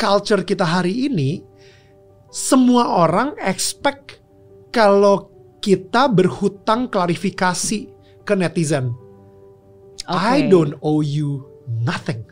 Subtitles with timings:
[0.00, 1.44] culture kita hari ini
[2.32, 4.24] semua orang expect
[4.72, 5.28] kalau
[5.60, 7.92] kita berhutang klarifikasi
[8.24, 8.96] ke netizen.
[10.08, 10.48] I Oke.
[10.48, 11.44] don't owe you
[11.84, 12.24] nothing.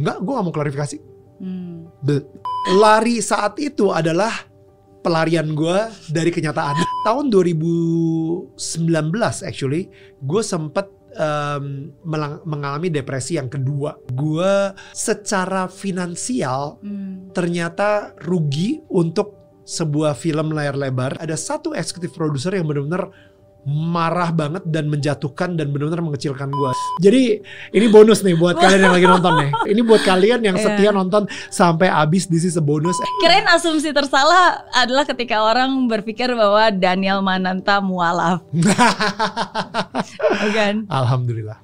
[0.00, 0.96] Enggak, gue gak mau klarifikasi.
[1.44, 1.92] Hmm.
[2.00, 2.24] The-
[2.80, 4.48] lari saat itu adalah
[5.04, 5.78] pelarian gue
[6.08, 6.80] dari kenyataan.
[7.04, 8.56] Tahun 2019
[9.44, 9.92] actually,
[10.24, 10.88] gue sempet
[12.04, 13.98] melang- mengalami depresi yang kedua.
[14.10, 17.34] Gue secara finansial Hmm.
[17.34, 21.14] ternyata rugi untuk sebuah film layar lebar.
[21.22, 23.10] Ada satu eksekutif produser yang benar-benar
[23.66, 26.70] marah banget dan menjatuhkan dan benar-benar mengecilkan gue.
[27.04, 27.22] Jadi
[27.70, 29.50] ini bonus nih buat kalian yang lagi nonton nih.
[29.76, 30.64] Ini buat kalian yang Iya.
[30.64, 32.24] setia nonton sampai habis.
[32.26, 32.96] This is a bonus.
[33.20, 38.40] Kirain asumsi tersalah adalah ketika orang berpikir bahwa Daniel Mananta mualaf,
[40.40, 40.74] bukan?
[41.00, 41.60] Alhamdulillah.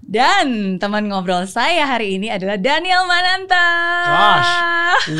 [0.00, 3.66] Dan teman ngobrol saya hari ini adalah Daniel Mananta.
[4.02, 4.52] Gosh.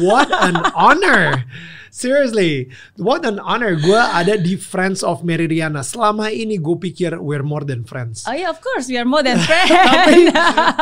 [0.03, 1.47] What an honor.
[1.91, 3.75] Seriously, what an honor.
[3.75, 5.83] Gue ada di Friends of Mary Riana.
[5.83, 8.23] Selama ini gue pikir we're more than friends.
[8.25, 10.31] Oh yeah, of course, we are more than tapi, friends.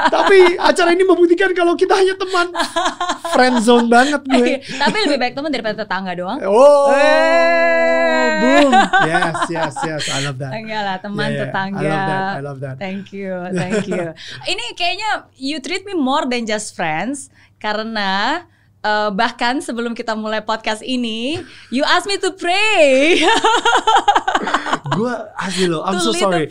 [0.08, 2.52] tapi acara ini membuktikan kalau kita hanya teman.
[3.32, 4.60] Friend zone banget gue.
[4.62, 6.38] Tapi lebih baik teman daripada tetangga doang.
[6.44, 8.30] Oh, Eh.
[8.38, 8.70] boom.
[9.04, 10.02] Yes, yes, yes.
[10.08, 10.52] I love that.
[10.52, 11.42] Enggak lah, teman Yeah, yeah.
[11.42, 11.80] tetangga.
[11.80, 12.28] I love that.
[12.28, 12.76] I love that.
[12.76, 14.12] Thank you, thank you.
[14.52, 18.44] Ini kayaknya you treat me more than just friends karena
[18.80, 23.18] eh, bahkan sebelum kita mulai podcast ini, you ask me to pray.
[24.88, 26.48] gue asli loh, I'm To so sorry.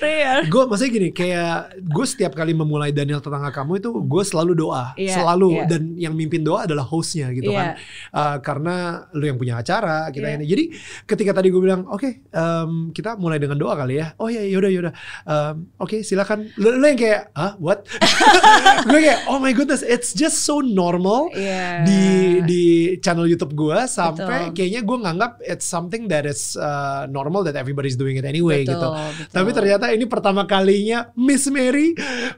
[0.48, 4.95] Gue maksudnya gini, kayak gue setiap kali memulai Daniel tetangga kamu itu gue selalu doa,
[4.95, 5.66] Iya, selalu iya.
[5.67, 7.58] dan yang mimpin doa adalah hostnya gitu Iya.
[7.58, 7.67] kan,
[8.08, 8.75] Uh, karena
[9.11, 10.36] lu yang punya acara kita Iya.
[10.39, 10.45] ini.
[10.48, 10.64] Jadi
[11.03, 14.16] ketika tadi gue bilang, oke em, kita mulai dengan doa kali ya.
[14.16, 14.94] Oh ya yaudah yaudah,
[15.25, 16.48] Em, oke silakan.
[16.55, 17.83] Lu, lu yang kayak, ah what?
[18.89, 21.83] gue kayak, oh my goodness, it's just so normal Iya.
[21.83, 22.02] di
[22.43, 22.65] di
[23.03, 24.55] channel YouTube gue sampai Betul.
[24.55, 28.77] kayaknya gue nganggap it's something that is uh, normal that everybody's doing it anyway Betul,
[28.77, 28.89] gitu.
[28.93, 29.33] betul.
[29.33, 31.93] Tapi ternyata ini pertama kalinya Miss Mary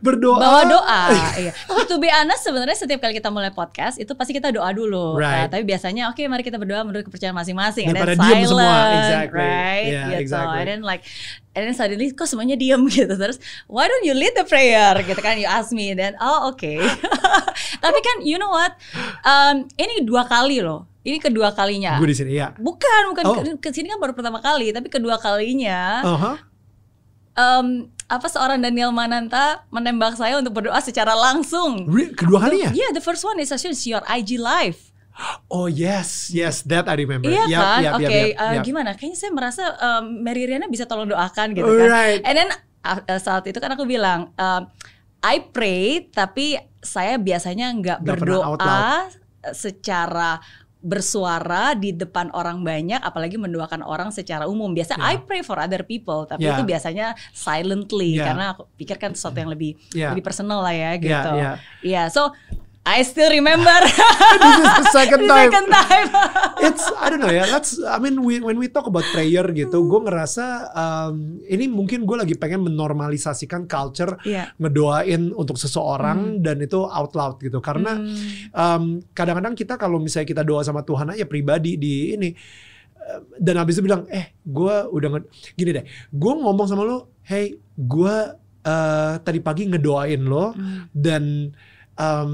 [0.05, 0.39] berdoa.
[0.39, 1.01] bawa doa.
[1.41, 1.53] iya.
[1.89, 5.17] To be honest sebenarnya setiap kali kita mulai podcast itu pasti kita doa dulu.
[5.17, 5.49] Right.
[5.49, 7.89] Nah, tapi biasanya oke mari kita berdoa menurut kepercayaan masing-masing.
[7.89, 8.77] Daripada diem silent, semua.
[8.93, 9.41] Exactly.
[9.41, 9.87] right?
[9.89, 10.21] Yeah, gitu.
[10.21, 10.59] exactly.
[10.59, 11.03] And then like
[11.57, 15.19] and then suddenly kok semuanya diem gitu terus why don't you lead the prayer gitu
[15.19, 16.63] kan you ask me then oh oke.
[17.77, 18.73] tapi kan you know what
[19.21, 20.89] um, ini dua kali loh.
[20.99, 21.95] Ini kedua kalinya.
[21.95, 22.51] Gue di sini ya.
[22.59, 23.39] Bukan, bukan Oh.
[23.55, 26.35] ke, sini kan baru pertama kali, tapi kedua kalinya Uh-huh.
[27.35, 27.67] em,
[28.05, 31.87] apa seorang Daniel Mananta menembak saya untuk berdoa secara langsung.
[31.87, 32.75] Re- Kedua kalinya?
[32.75, 34.75] Yeah, the first one is actually your IG live.
[35.47, 37.27] Oh yes, yes, that I remember.
[37.27, 37.79] Iya Yap, kan?
[37.79, 38.63] yap, Oke, yap, yap, eh, yap.
[38.63, 38.89] gimana?
[38.95, 41.79] Kayaknya saya merasa em, Mary Riana bisa tolong doakan gitu kan.
[41.85, 42.21] Alright.
[42.23, 42.49] And then
[42.81, 44.67] uh, uh, saat itu kan aku bilang, em,
[45.19, 49.11] I pray tapi saya biasanya nggak berdoa
[49.51, 50.39] secara
[50.79, 55.11] bersuara di depan orang banyak apalagi mendoakan orang secara umum biasa Yeah.
[55.11, 56.55] I pray for other people tapi Yeah.
[56.55, 58.31] itu biasanya silently Yeah.
[58.31, 60.15] karena aku pikir kan sesuatu yang lebih Yeah.
[60.15, 62.31] lebih personal lah ya gitu Yeah, Iya, so
[62.89, 63.69] I still remember
[64.41, 65.45] This is the second the time.
[65.47, 66.07] second time
[66.65, 67.45] It's I don't know ya.
[67.45, 72.03] Let's I mean we, when we talk about prayer gitu, gue ngerasa um, ini mungkin
[72.03, 74.57] gue lagi pengen menormalisasikan culture Iya.
[74.57, 77.59] ngedoain untuk seseorang dan itu out loud gitu.
[77.59, 78.17] Karena Hmm.
[78.51, 82.29] um, kadang-kadang kita kalau misalnya kita doa sama Tuhan aja pribadi di ini
[82.97, 86.97] um, dan habis itu bilang eh gue udah nge- gini deh gue ngomong sama lo
[87.23, 88.15] hey gue
[88.61, 90.89] uh, tadi pagi ngedoain lo Hmm.
[90.91, 91.53] dan
[91.99, 92.31] um,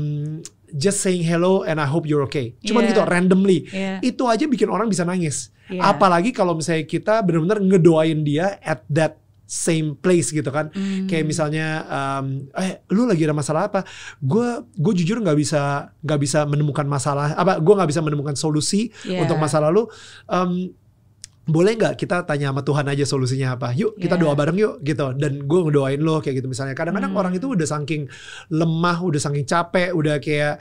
[0.71, 2.89] just saying hello and I hope you're okay cuman Yeah.
[2.91, 3.99] gitu randomly Iya.
[4.01, 5.81] itu aja bikin orang bisa nangis Iya.
[5.91, 11.05] apalagi kalau misalnya kita benar-benar ngedoain dia at that same place gitu kan Hmm.
[11.05, 13.85] kayak misalnya um, eh lu lagi ada masalah apa
[14.17, 18.89] gue gue jujur nggak bisa nggak bisa menemukan masalah apa gue nggak bisa menemukan solusi
[19.05, 19.21] Yeah.
[19.21, 19.85] untuk masalah lu
[20.25, 20.73] um,
[21.45, 23.69] boleh nggak kita tanya sama Tuhan aja solusinya apa?
[23.71, 24.23] Yuk kita Yeah.
[24.25, 25.13] doa bareng yuk gitu.
[25.13, 26.73] Dan gue ngedoain lo kayak gitu misalnya.
[26.73, 27.21] Kadang-kadang Hmm.
[27.21, 28.09] orang itu udah saking
[28.49, 30.57] lemah udah saking capek udah kayak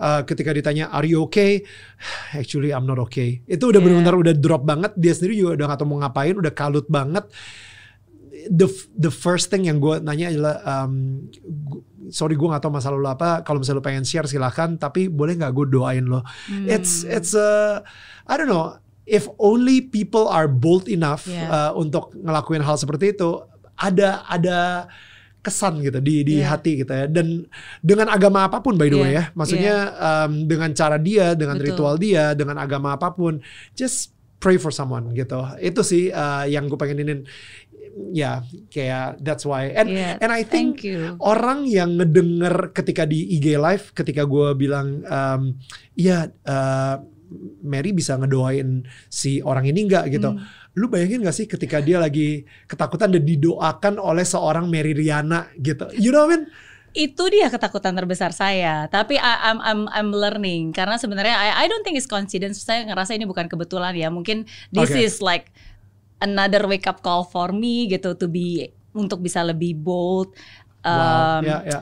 [0.00, 1.60] uh, ketika ditanya are you okay?
[2.32, 3.44] Actually I'm not okay.
[3.44, 3.92] Itu udah Yeah.
[3.92, 4.96] benar-benar udah drop banget.
[4.96, 7.28] Dia sendiri juga udah gak tahu mau ngapain udah kalut banget.
[8.42, 11.28] The the first thing yang gue nanya adalah um,
[12.08, 13.44] sorry gue gak tahu masalah lo apa.
[13.44, 14.74] Kalau misalnya lo pengen share silahkan.
[14.74, 16.24] Tapi boleh nggak gue doain lo?
[16.48, 16.66] Hmm.
[16.66, 17.84] it's it's a
[18.24, 21.48] I don't know if only people are bold enough Yeah.
[21.48, 23.42] uh, untuk ngelakuin hal seperti itu
[23.74, 24.86] ada ada
[25.42, 26.54] kesan gitu di di Yeah.
[26.54, 27.50] hati gitu ya dan
[27.82, 29.26] dengan agama apa pun by the way Yeah.
[29.30, 31.66] ya maksudnya um, dengan cara dia dengan Betul.
[31.74, 33.42] ritual dia dengan agama apa pun
[33.74, 37.20] just pray for someone gitu itu sih uh, yang gue pengen inin
[38.08, 38.40] ya
[38.72, 40.80] kayak that's why and Yeah, and I think
[41.20, 45.58] orang yang ngedenger ketika di IG live ketika gue bilang um,
[45.92, 47.02] iya uh,
[47.62, 50.36] Mary bisa ngedoain si orang ini nggak gitu.
[50.36, 50.44] Hmm.
[50.72, 55.88] Lu bayangin gak sih ketika dia lagi ketakutan dan didoakan oleh seorang Mary Riana gitu.
[55.92, 56.44] You know what I mean?
[56.92, 58.84] itu dia ketakutan terbesar saya.
[58.92, 62.60] Tapi I, I'm I'm I'm learning karena sebenarnya I I don't think it's coincidence.
[62.60, 64.12] Saya ngerasa ini bukan kebetulan ya.
[64.12, 65.08] Mungkin this Okay.
[65.08, 65.48] is like
[66.20, 70.36] another wake up call for me gitu to be untuk bisa lebih bold.
[70.84, 71.40] wow.
[71.40, 71.80] um, Ya, ya.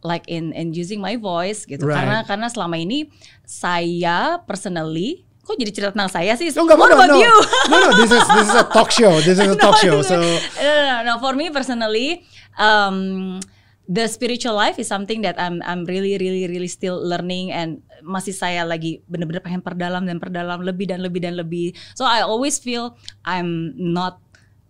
[0.00, 1.98] Like in in using my voice gitu Right.
[1.98, 3.10] karena karena selama ini
[3.42, 7.24] saya personally kok jadi cerita tentang saya sih Oh, nggak what apa-apa, about no.
[7.24, 7.34] you
[7.66, 9.16] No, no, this is this is a talk show.
[9.18, 9.98] This is a No, talk show.
[9.98, 12.22] no, So no, no, no, for me personally,
[12.60, 13.40] um,
[13.88, 18.36] the spiritual life is something that I'm I'm really really really still learning and masih
[18.36, 21.72] saya lagi bener-bener pengen perdalam dan perdalam lebih dan lebih dan lebih.
[21.96, 24.20] So I always feel I'm not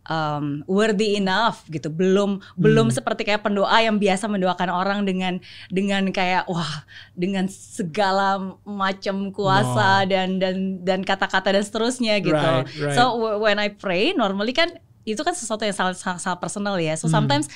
[0.09, 1.93] um, worthy enough gitu.
[1.93, 5.39] Belum belum seperti kayak pendoa yang biasa mendoakan orang dengan
[5.69, 6.83] dengan kayak wah
[7.15, 12.35] dengan segala macam kuasa dan dan dan kata-kata dan seterusnya gitu.
[12.35, 12.97] Right, right.
[12.97, 14.75] So when I pray normally kan
[15.09, 16.93] itu kan sesuatu yang sangat sangat, sangat personal ya.
[16.97, 17.25] So Hmm.
[17.25, 17.49] sometimes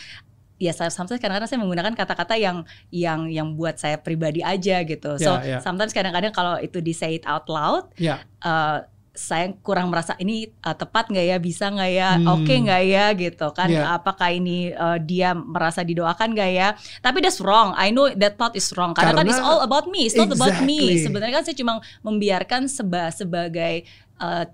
[0.62, 2.62] ya saya sometimes kadang-kadang saya menggunakan kata-kata yang
[2.94, 5.18] yang yang buat saya pribadi aja gitu.
[5.18, 5.58] So Ya, ya.
[5.58, 10.48] sometimes kadang-kadang kalau itu di say it out loud ya, uh, saya kurang merasa ini
[10.64, 11.36] uh, tepat nggak ya?
[11.36, 12.10] Bisa nggak ya?
[12.16, 12.32] Hmm.
[12.32, 13.04] oke nggak ya?
[13.12, 13.68] Gitu kan.
[13.68, 13.92] Yeah.
[13.92, 16.68] apakah ini uh, dia merasa didoakan nggak ya?
[17.04, 17.76] Tapi that's wrong.
[17.76, 18.96] I know that thought is wrong.
[18.96, 20.08] Karena, kan Karena- it's all about me.
[20.08, 20.80] It's not about me.
[20.80, 21.04] Exactly.
[21.04, 23.84] sebenarnya kan saya cuma membiarkan seba sebagai
[24.16, 24.48] uh,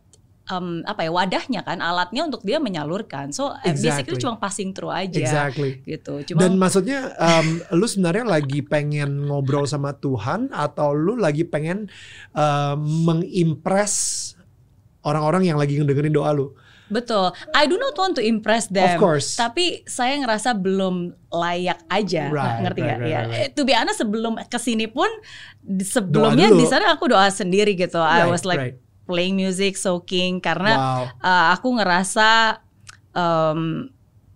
[0.51, 3.31] um, apa ya wadahnya kan alatnya untuk dia menyalurkan.
[3.31, 4.23] So uh, basically Exactly.
[4.27, 5.23] cuma passing through aja.
[5.23, 5.85] Exactly.
[5.85, 6.25] gitu.
[6.35, 11.87] Cuma Dan maksudnya um, lu sebenarnya lagi pengen ngobrol sama Tuhan atau lu lagi pengen
[12.35, 14.35] um, mengimpress
[15.03, 16.55] orang-orang yang lagi ngedengerin doa lu?
[16.89, 17.37] Betul.
[17.53, 18.89] I do not want to impress them.
[18.89, 19.37] Of course.
[19.37, 22.33] Tapi saya ngerasa belum layak aja.
[22.33, 23.21] Right, ngerti right, right, ya.
[23.21, 23.45] right, right.
[23.45, 25.09] Eh, To be honest sebelum ke sini pun
[25.79, 28.01] sebelumnya di sana aku doa sendiri gitu.
[28.01, 28.77] I Right, was like right.
[29.05, 31.03] playing music, soaking karena Wow.
[31.21, 32.61] uh, aku ngerasa
[33.13, 33.93] um,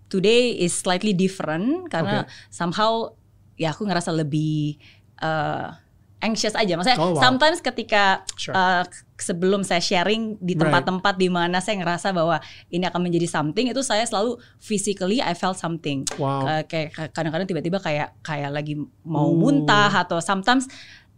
[0.09, 3.17] today is slightly different karena somehow
[3.57, 4.77] ya aku ngerasa lebih
[5.25, 5.73] uh,
[6.23, 6.79] anxious aja.
[6.79, 7.21] Maksudnya Oh, wow.
[7.21, 8.55] sometimes ketika Sure.
[8.55, 8.87] uh,
[9.19, 10.63] sebelum saya sharing di Right.
[10.63, 12.39] tempat-tempat di mana saya ngerasa bahwa
[12.69, 16.07] ini akan menjadi something itu saya selalu physically I felt something.
[16.17, 16.47] Wow.
[16.47, 19.39] Uh, kayak kadang-kadang tiba-tiba kayak kayak lagi mau Ooh.
[19.39, 20.71] muntah atau sometimes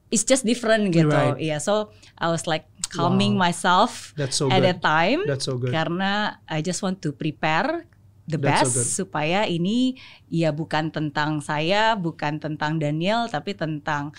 [0.09, 1.13] it's just different gitu.
[1.13, 1.37] Right.
[1.39, 3.49] Iya, so I was like calming Wow.
[3.49, 4.65] myself That's so at good.
[4.69, 5.73] that time That's so good.
[5.73, 7.89] karena I just want to prepare
[8.25, 8.89] the so best good.
[9.05, 14.17] supaya ini ya bukan tentang saya, bukan tentang Daniel, tapi tentang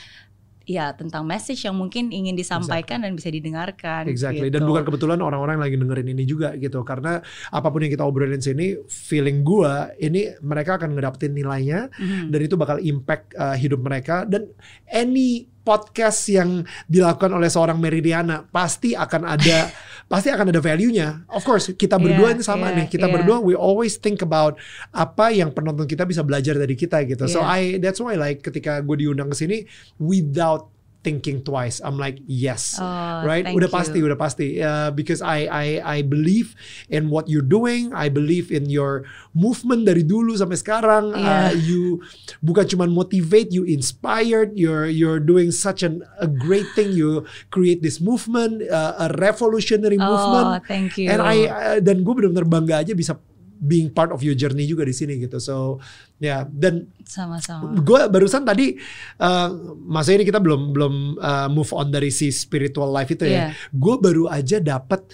[0.66, 4.10] ya tentang message yang mungkin ingin disampaikan dan bisa didengarkan.
[4.10, 4.50] Exactly.
[4.50, 4.58] gitu.
[4.58, 6.82] Dan bukan kebetulan orang-orang lagi dengerin ini juga gitu.
[6.82, 7.22] Karena
[7.54, 12.34] apa pun yang kita obrolin sini, feeling gua ini mereka akan ngedapetin nilainya Mhm.
[12.34, 14.50] dan itu bakal impact uh, hidup mereka dan
[14.90, 19.74] any podcast yang dilakukan oleh seorang Meridiana pasti akan ada
[20.12, 21.26] pasti akan ada value-nya.
[21.34, 22.88] Of course, kita berdua Yeah, ini sama yeah, nih.
[22.94, 23.16] Kita yeah.
[23.18, 24.62] berdua we always think about
[24.94, 27.26] apa yang penonton kita bisa belajar dari kita gitu.
[27.26, 27.90] So I Yeah.
[27.90, 29.58] that's why like ketika gue diundang ke sini
[29.98, 30.75] without
[31.06, 33.46] thinking twice, I'm like yes Oh, right?
[33.46, 33.76] Udah you.
[33.78, 34.48] pasti, udah pasti.
[34.58, 36.58] Uh, because I I I believe
[36.90, 37.94] in what you're doing.
[37.94, 41.14] I believe in your movement dari dulu sampai sekarang.
[41.14, 41.54] Uh, Yeah.
[41.54, 42.02] you
[42.42, 44.58] bukan cuma motivate, you inspired.
[44.58, 46.90] You're you're doing such an a great thing.
[46.92, 47.22] You
[47.54, 50.66] create this movement, uh, a revolutionary Oh, movement.
[50.66, 51.14] thank you.
[51.14, 53.14] And I uh, dan gue benar-benar bangga aja bisa
[53.56, 55.40] being part of your journey juga di sini gitu.
[55.40, 55.80] So
[56.16, 57.76] ya dan sama-sama.
[57.80, 58.76] gue barusan tadi
[59.18, 59.50] uh,
[59.82, 63.32] masa ini kita belum belum uh, move on dari si spiritual life itu ya.
[63.32, 63.48] Iya.
[63.72, 65.08] Gue baru aja dapat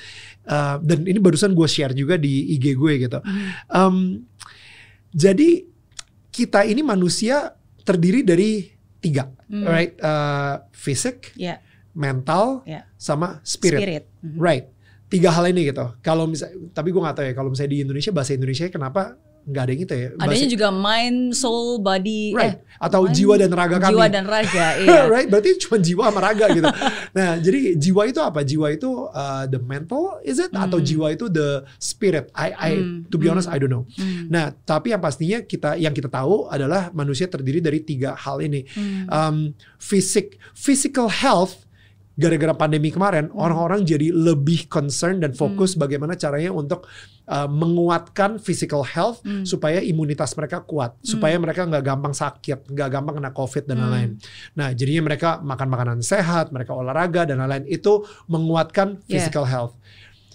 [0.46, 3.20] uh, dan ini barusan gue share juga di IG gue gitu.
[3.68, 4.26] Um,
[5.12, 5.68] jadi
[6.32, 7.52] kita ini manusia
[7.84, 9.66] terdiri dari tiga, Hmm.
[9.68, 9.98] right?
[10.00, 11.60] Uh, fisik, Ya,
[11.92, 12.88] mental, ya.
[12.96, 13.82] sama spirit.
[13.84, 14.04] Spirit.
[14.24, 14.38] Mhm.
[14.40, 14.66] Right.
[15.12, 15.92] Tiga hal ini gitu.
[16.00, 17.34] Kalau misalnya, tapi gue gak tahu ya.
[17.34, 19.02] Kalau misalnya di Indonesia bahasa Indonesia kenapa
[19.42, 20.08] nggak ada yang itu ya?
[20.12, 22.62] Bahasa- Adanya juga mind, soul, body, Right.
[22.62, 23.90] eh, Atau mind, jiwa dan raga kami.
[23.92, 25.02] Jiwa dan raga, iya.
[25.10, 26.70] right, berarti cuma jiwa sama raga gitu.
[27.12, 28.46] nah, jadi jiwa itu apa?
[28.46, 30.54] Jiwa itu uh, the mental, is it?
[30.54, 30.86] Atau Hmm.
[30.86, 32.30] jiwa itu the spirit?
[32.32, 33.56] I, I, Hmm, to be honest, hmm.
[33.56, 33.90] I don't know.
[33.92, 38.40] Hmm, Nah, tapi yang pastinya kita, yang kita tahu adalah manusia terdiri dari tiga hal
[38.40, 38.62] ini.
[38.64, 39.10] hmm.
[39.10, 41.66] Um, fisik, physical health.
[42.22, 43.42] Gara-gara pandemi kemarin, Hmm.
[43.42, 46.86] orang-orang jadi lebih concern dan fokus bagaimana caranya untuk
[47.26, 49.42] uh, menguatkan physical health Hmm.
[49.42, 53.84] supaya imunitas mereka kuat, supaya mereka nggak gampang sakit, nggak gampang kena covid dan Hmm.
[53.88, 54.12] lain-lain.
[54.54, 59.18] Nah, jadinya mereka makan makanan sehat, mereka olahraga dan lain-lain itu menguatkan Yeah.
[59.18, 59.74] physical health.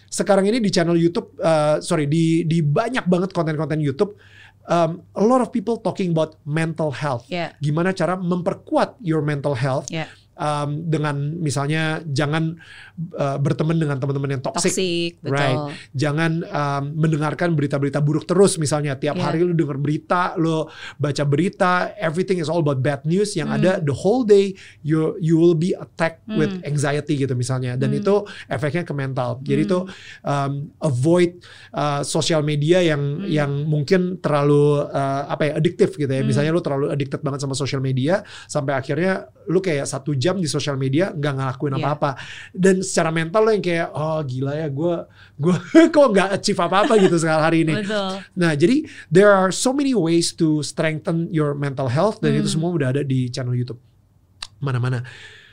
[0.06, 4.16] sekarang ini di channel YouTube, uh, sorry di di banyak banget konten-konten YouTube,
[4.64, 7.26] um, a lot of people talking about mental health.
[7.28, 7.52] Yeah.
[7.60, 10.08] Gimana cara memperkuat your mental health Yeah.
[10.36, 12.56] Um, dengan misalnya jangan
[13.16, 14.72] uh, berteman dengan teman-teman yang toxic.
[14.72, 15.36] Toxic, betul.
[15.36, 15.58] Right.
[15.92, 19.32] Jangan um, mendengarkan berita-berita buruk terus misalnya tiap Yeah.
[19.32, 20.68] hari lu denger berita, lu
[21.00, 23.56] baca berita, everything is all about bad news yang Hmm.
[23.62, 24.52] ada the whole day
[24.84, 26.68] you you will be attacked with Hmm.
[26.68, 28.00] anxiety gitu misalnya dan Hmm.
[28.04, 28.14] itu
[28.50, 29.40] efeknya ke mental.
[29.40, 29.68] Jadi Hmm.
[29.72, 29.78] itu
[30.20, 30.52] um,
[30.82, 31.40] avoid
[31.72, 33.30] uh, sosial media yang Hmm.
[33.30, 36.20] yang mungkin terlalu uh, apa ya addictive gitu ya.
[36.20, 36.28] Hmm.
[36.28, 40.50] Misalnya lu terlalu addicted banget sama sosial media sampai akhirnya lu kayak satu jam di
[40.50, 41.82] sosial media nggak ngelakuin Yeah.
[41.86, 42.10] apa-apa
[42.50, 44.94] dan secara mental lo yang kayak oh gila ya gue
[45.38, 45.56] gue
[45.94, 47.74] kok nggak achieve apa-apa gitu sekarang hari ini.
[47.78, 48.10] Betul.
[48.34, 52.54] Nah jadi there are so many ways to strengthen your mental health dan itu Hmm.
[52.58, 53.78] semua udah ada di channel YouTube
[54.58, 55.06] mana-mana.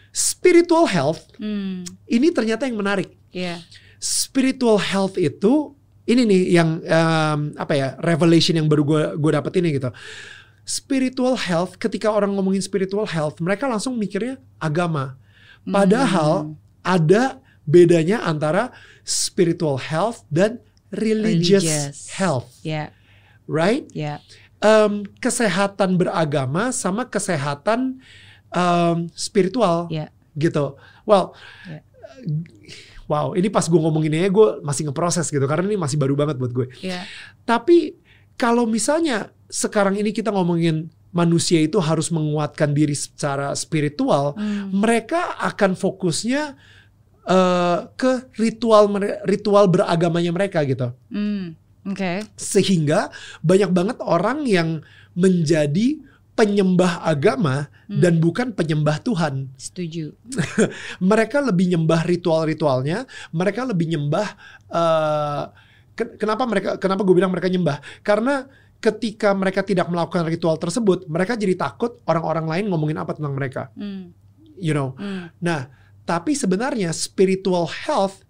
[0.09, 1.85] Spiritual health Hmm.
[2.05, 3.13] ini ternyata yang menarik.
[3.29, 3.61] Yeah.
[3.97, 9.53] Spiritual health itu ini nih yang em, apa ya revelation yang baru gue gue dapet
[9.59, 9.87] ini gitu.
[10.63, 15.19] Spiritual health ketika orang ngomongin spiritual health mereka langsung mikirnya agama.
[15.63, 16.55] Padahal Hmm.
[16.83, 17.23] ada
[17.63, 18.71] bedanya antara
[19.03, 20.59] spiritual health dan
[20.91, 21.97] religious, Religious.
[22.15, 22.91] health, Yeah.
[23.43, 23.87] right?
[23.91, 24.19] Yeah.
[24.59, 27.99] Em, kesehatan beragama sama kesehatan
[28.53, 30.11] em, spiritual, Yeah.
[30.37, 30.77] gitu.
[31.03, 31.33] Well,
[31.65, 31.81] Ya.
[33.07, 36.51] wow, ini pas gue ngomonginnya gue masih ngeproses gitu karena ini masih baru banget buat
[36.53, 36.67] gue.
[36.79, 37.03] Yeah.
[37.43, 37.97] Tapi
[38.35, 44.73] kalau misalnya sekarang ini kita ngomongin manusia itu harus menguatkan diri secara spiritual, Hmm.
[44.73, 46.57] mereka akan fokusnya
[47.23, 48.91] eh, ke ritual
[49.23, 50.91] ritual beragamanya mereka gitu.
[51.07, 51.55] Hmm.
[51.87, 52.19] Oke.
[52.35, 54.83] Sehingga banyak banget orang yang
[55.15, 58.01] menjadi penyembah agama Hmm.
[58.01, 59.53] dan bukan penyembah Tuhan.
[59.55, 60.11] Setuju.
[60.99, 64.27] Mereka lebih nyembah ritual-ritualnya, mereka lebih nyembah
[65.93, 67.77] ken- kenapa mereka kenapa gue bilang mereka nyembah?
[68.01, 68.49] Karena
[68.83, 73.71] ketika mereka tidak melakukan ritual tersebut, mereka jadi takut orang-orang lain ngomongin apa tentang mereka.
[73.79, 74.11] Hmm.
[74.59, 74.99] You know.
[74.99, 75.31] Hmm.
[75.39, 75.71] Nah,
[76.03, 78.27] tapi sebenarnya spiritual health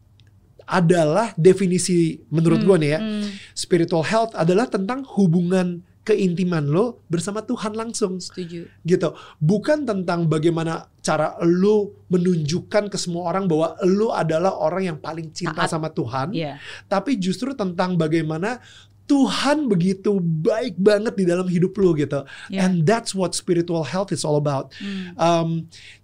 [0.63, 2.67] adalah definisi menurut Hmm.
[2.69, 2.99] gue nih ya.
[3.01, 3.27] Hmm.
[3.51, 8.67] Spiritual health adalah tentang hubungan keintiman lo bersama Tuhan langsung Setuju.
[8.83, 9.09] gitu.
[9.39, 15.31] Bukan tentang bagaimana cara lo menunjukkan ke semua orang bahwa lo adalah orang yang paling
[15.31, 15.71] cinta Taat.
[15.71, 16.59] sama Tuhan, Iya.
[16.91, 18.59] tapi justru tentang bagaimana
[19.03, 22.23] Tuhan begitu baik banget di dalam hidup lo gitu.
[22.47, 22.65] Iya.
[22.67, 24.71] And that's what spiritual health is all about.
[24.79, 25.11] Hmm.
[25.19, 25.49] Um,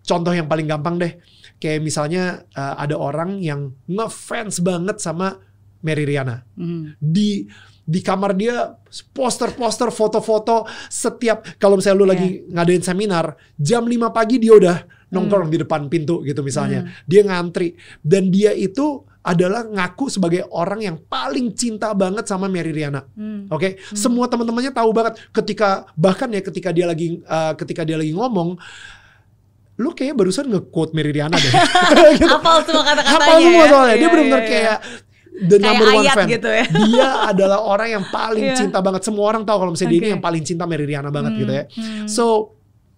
[0.03, 1.15] contoh yang paling gampang deh,
[1.63, 5.39] kayak misalnya uh, ada orang yang ngefans banget sama
[5.79, 6.43] Mary Riana.
[6.59, 6.95] Hmm.
[6.99, 7.47] Di
[7.89, 8.77] di kamar dia
[9.15, 12.13] poster-poster, foto-foto setiap kalau misalnya lu Iya.
[12.13, 13.25] lagi ngadain seminar,
[13.57, 14.77] jam 5 pagi dia udah
[15.09, 16.85] nongkrong di depan pintu gitu misalnya.
[16.85, 16.91] Hmm.
[17.09, 17.73] Dia ngantri
[18.05, 23.03] dan dia itu adalah ngaku sebagai orang yang paling cinta banget sama Mary Riana.
[23.13, 23.51] Hmm.
[23.51, 28.15] Oke, semua teman-temannya tahu banget ketika bahkan ya ketika dia lagi uh, ketika dia lagi
[28.15, 28.55] ngomong
[29.75, 31.51] lu kayaknya barusan nge-quote Mary Riana deh.
[32.19, 32.27] gitu.
[32.27, 33.39] Hafal semua kata-katanya.
[33.39, 33.71] Semua ya?
[33.71, 33.95] soalnya.
[33.95, 34.51] Dia Iya, benar-benar iya, iya.
[34.51, 34.77] kayak
[35.39, 36.27] the Kayak number one fan.
[36.27, 36.65] gitu ya.
[36.83, 38.55] Dia adalah orang yang paling Iya.
[38.59, 39.01] cinta banget.
[39.03, 41.51] Semua orang tahu kalau misalnya dia ini yang paling cinta Mary Riana banget Hmm, gitu
[41.53, 41.63] ya.
[41.69, 42.25] hmm, So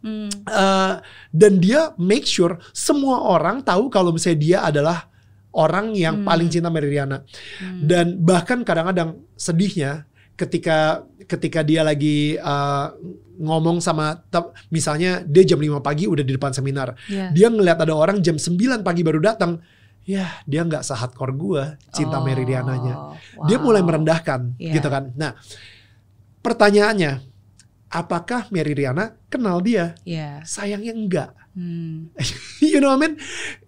[0.01, 0.29] hmm.
[0.45, 0.93] uh,
[1.29, 5.05] dan dia make sure semua orang tahu kalau misalnya dia adalah
[5.51, 6.27] orang yang Hmm.
[6.27, 7.23] paling cinta Mary Riana.
[7.59, 7.83] Hmm.
[7.83, 12.91] Dan bahkan kadang-kadang sedihnya ketika ketika dia lagi uh,
[13.37, 14.21] ngomong sama
[14.67, 16.95] misalnya dia jam 5 pagi udah di depan seminar.
[17.05, 17.29] Iya.
[17.31, 19.61] Dia ngeliat ada orang jam 9 pagi baru datang.
[20.01, 23.13] Ya, dia nggak sehardcore gua cinta Oh, Mary Riananya.
[23.37, 23.45] wow.
[23.45, 24.73] Dia mulai merendahkan Iya.
[24.73, 25.13] gitu kan.
[25.13, 25.37] Nah,
[26.41, 27.21] pertanyaannya,
[27.87, 29.93] apakah Mary Riana kenal dia?
[30.01, 30.41] Iya.
[30.41, 31.29] Sayangnya enggak.
[31.53, 32.09] Hmm.
[32.63, 33.13] you know what I mean?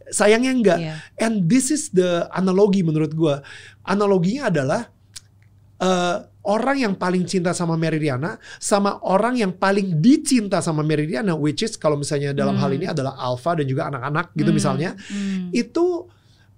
[0.10, 0.80] Sayangnya enggak.
[0.80, 0.96] Iya.
[1.20, 3.40] And this is the analogi menurut gua.
[3.84, 4.82] Analoginya adalah
[5.80, 11.08] eh, orang yang paling cinta sama Mary Riana sama orang yang paling dicinta sama Mary
[11.08, 12.78] Riana, which is kalau misalnya dalam hal Hmm.
[12.80, 14.58] ini adalah Alpha dan juga anak-anak gitu Hmm.
[14.60, 15.52] misalnya, Hmm.
[15.52, 16.08] itu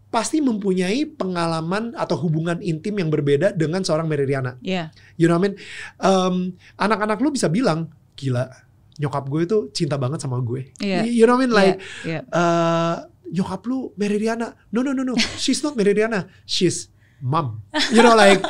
[0.09, 4.55] pasti mempunyai pengalaman atau hubungan intim yang berbeda dengan seorang Mary Riana.
[4.61, 4.89] Iya.
[5.17, 5.55] You know what I mean?
[5.99, 6.35] Um,
[6.77, 8.47] anak-anak lu bisa bilang, gila,
[8.95, 10.71] nyokap gue itu cinta banget sama gue.
[10.79, 11.03] Iya.
[11.03, 11.53] You know what I mean?
[11.53, 11.75] Like,
[12.07, 12.19] Iya.
[12.31, 12.95] uh,
[13.29, 14.53] nyokap lu Mary Riana.
[14.69, 15.15] No, no, no, no.
[15.37, 16.27] She's not Mary Riana.
[16.43, 16.89] She's
[17.23, 17.63] mom.
[17.95, 18.43] You know like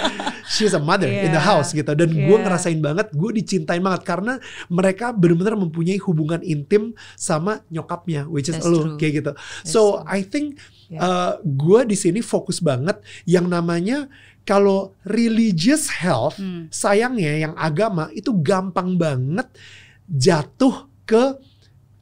[0.49, 1.47] she's a mother in the Yeah.
[1.47, 1.93] house gitu.
[1.95, 2.43] Dan gue Yeah.
[2.43, 8.57] ngerasain banget, gue dicintain banget karena mereka benar-benar mempunyai hubungan intim sama nyokapnya, which is
[8.59, 8.97] That's lu true.
[8.97, 9.31] kayak gitu.
[9.37, 10.09] That's so true.
[10.09, 10.57] I think
[10.89, 11.01] Yeah.
[11.01, 14.09] uh, gue di sini fokus banget yang namanya
[14.45, 16.67] kalau religious health, Hmm.
[16.69, 19.45] sayangnya yang agama itu gampang banget
[20.05, 21.37] jatuh ke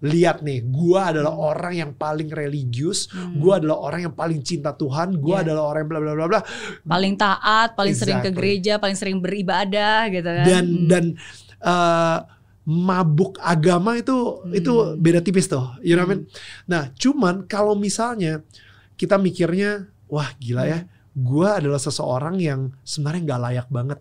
[0.04, 1.50] lihat nih, gua adalah Hmm.
[1.50, 3.40] orang yang paling religius, Hmm.
[3.40, 5.44] gua adalah orang yang paling cinta Tuhan, gua Yeah.
[5.48, 6.42] adalah orang yang bla bla bla bla
[6.84, 8.38] paling taat, paling sering ke Exactly.
[8.60, 10.44] gereja, paling sering beribadah gitu kan.
[10.44, 10.88] dan Hmm.
[10.92, 11.06] dan
[11.64, 12.20] eh,
[12.64, 14.52] mabuk agama itu Hmm.
[14.52, 16.22] itu beda tipis tuh, you know what I mean?
[16.28, 16.36] Hmm.
[16.68, 18.44] Nah, cuman kalau misalnya
[18.96, 20.80] kita mikirnya, wah gila ya,
[21.14, 24.00] gua adalah seseorang yang sebenarnya nggak layak banget,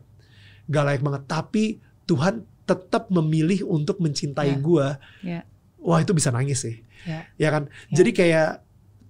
[0.67, 1.65] nggak layak banget, tapi
[2.03, 4.59] Tuhan tetap memilih untuk mencintai Ya.
[4.59, 4.89] gua.
[5.23, 5.43] Ya.
[5.83, 7.27] Wah itu bisa nangis sih, Ya.
[7.35, 7.67] ya kan?
[7.91, 8.03] Ya.
[8.03, 8.51] Jadi kayak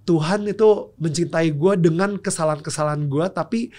[0.03, 3.69] Tuhan itu mencintai gua dengan kesalahan-kesalahan gua, tapi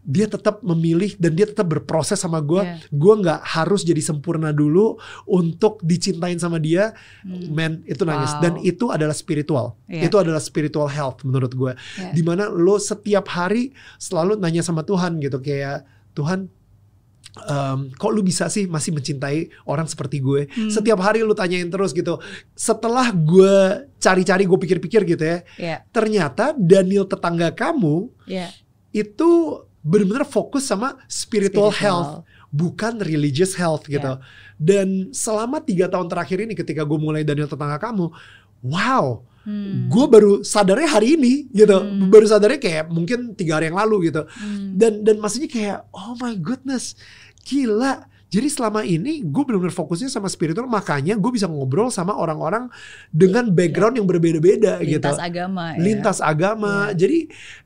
[0.00, 2.64] dia tetap memilih dan dia tetap berproses sama gua.
[2.64, 2.74] Ya.
[2.88, 4.96] Gue nggak harus jadi sempurna dulu
[5.28, 6.96] untuk dicintain sama dia.
[7.20, 7.52] Hmm.
[7.52, 8.40] Man itu nangis Wow.
[8.40, 9.76] dan itu adalah spiritual.
[9.84, 10.08] Iya.
[10.08, 11.72] Itu adalah spiritual health menurut gue.
[12.00, 12.08] Ya.
[12.16, 15.84] Di mana lo setiap hari selalu nanya sama Tuhan gitu kayak
[16.16, 16.48] Tuhan.
[17.36, 20.48] Em, kok lu bisa sih masih mencintai orang seperti gue?
[20.48, 20.70] Hmm.
[20.72, 22.16] Setiap hari lu tanyain terus gitu.
[22.52, 25.38] Setelah gue cari-cari, gue pikir-pikir gitu ya.
[25.56, 25.76] Ya.
[25.90, 28.48] Ternyata Daniel tetangga kamu Ya.
[28.90, 31.72] itu benar-benar fokus sama spiritual, Spiritual.
[31.72, 32.12] health,
[32.50, 34.18] bukan religious health gitu.
[34.18, 34.22] Ya.
[34.58, 38.10] Dan selama tiga tahun terakhir ini, ketika gue mulai Daniel tetangga kamu,
[38.66, 39.88] wow, Hmm.
[39.88, 42.12] gue baru sadarnya hari ini gitu, Hmm.
[42.12, 44.28] baru sadarnya kayak mungkin tiga hari yang lalu gitu.
[44.28, 44.76] Hmm.
[44.76, 46.92] Dan dan maksudnya kayak, oh my goodness,
[47.42, 48.04] gila.
[48.28, 52.68] Jadi selama ini gue benar-benar fokusnya sama spiritual, makanya gue bisa ngobrol sama orang-orang
[53.08, 55.80] dengan background yang berbeda-beda gitu lintas agama ya.
[55.80, 56.92] lintas agama.
[56.92, 56.96] Iya.
[57.00, 57.18] Jadi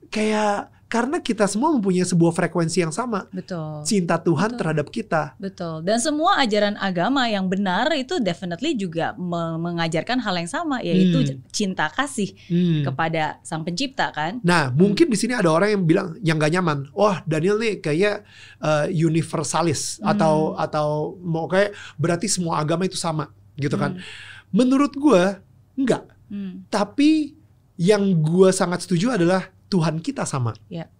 [0.06, 3.80] kayak karena kita semua mempunyai sebuah frekuensi yang sama, Betul.
[3.88, 4.58] cinta Tuhan Betul.
[4.60, 5.22] terhadap kita.
[5.40, 5.80] Betul.
[5.80, 11.32] Dan semua ajaran agama yang benar itu definitely juga me- mengajarkan hal yang sama yaitu
[11.32, 11.40] Hmm.
[11.48, 12.84] cinta kasih Hmm.
[12.84, 14.36] kepada Sang Pencipta kan.
[14.44, 16.92] Nah, mungkin di sini ada orang yang bilang yang gak nyaman.
[16.92, 18.28] Wah, Daniel nih kayak
[18.60, 20.12] uh, universalis Hmm.
[20.12, 20.88] atau atau
[21.24, 23.96] mau kayak berarti semua agama itu sama gitu kan.
[23.96, 24.04] Hmm.
[24.52, 25.40] Menurut gua
[25.72, 26.04] enggak.
[26.28, 26.68] Hmm.
[26.68, 27.32] Tapi
[27.80, 30.52] yang gua sangat setuju adalah Tuhan kita sama.
[30.68, 30.92] Ya.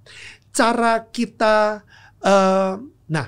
[0.48, 1.84] Cara kita,
[2.24, 2.72] eh,
[3.06, 3.26] nah,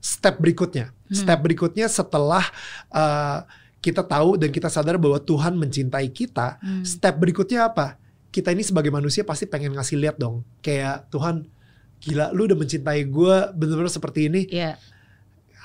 [0.00, 1.12] step berikutnya, Hmm.
[1.12, 2.42] step berikutnya setelah
[2.88, 3.38] eh,
[3.82, 6.80] kita tahu dan kita sadar bahwa Tuhan mencintai kita, Hmm.
[6.86, 8.00] step berikutnya apa?
[8.32, 11.44] Kita ini sebagai manusia pasti pengen ngasih lihat dong, kayak Tuhan,
[12.00, 14.48] gila, lu udah mencintai gue bener-bener seperti ini.
[14.48, 14.80] Ya.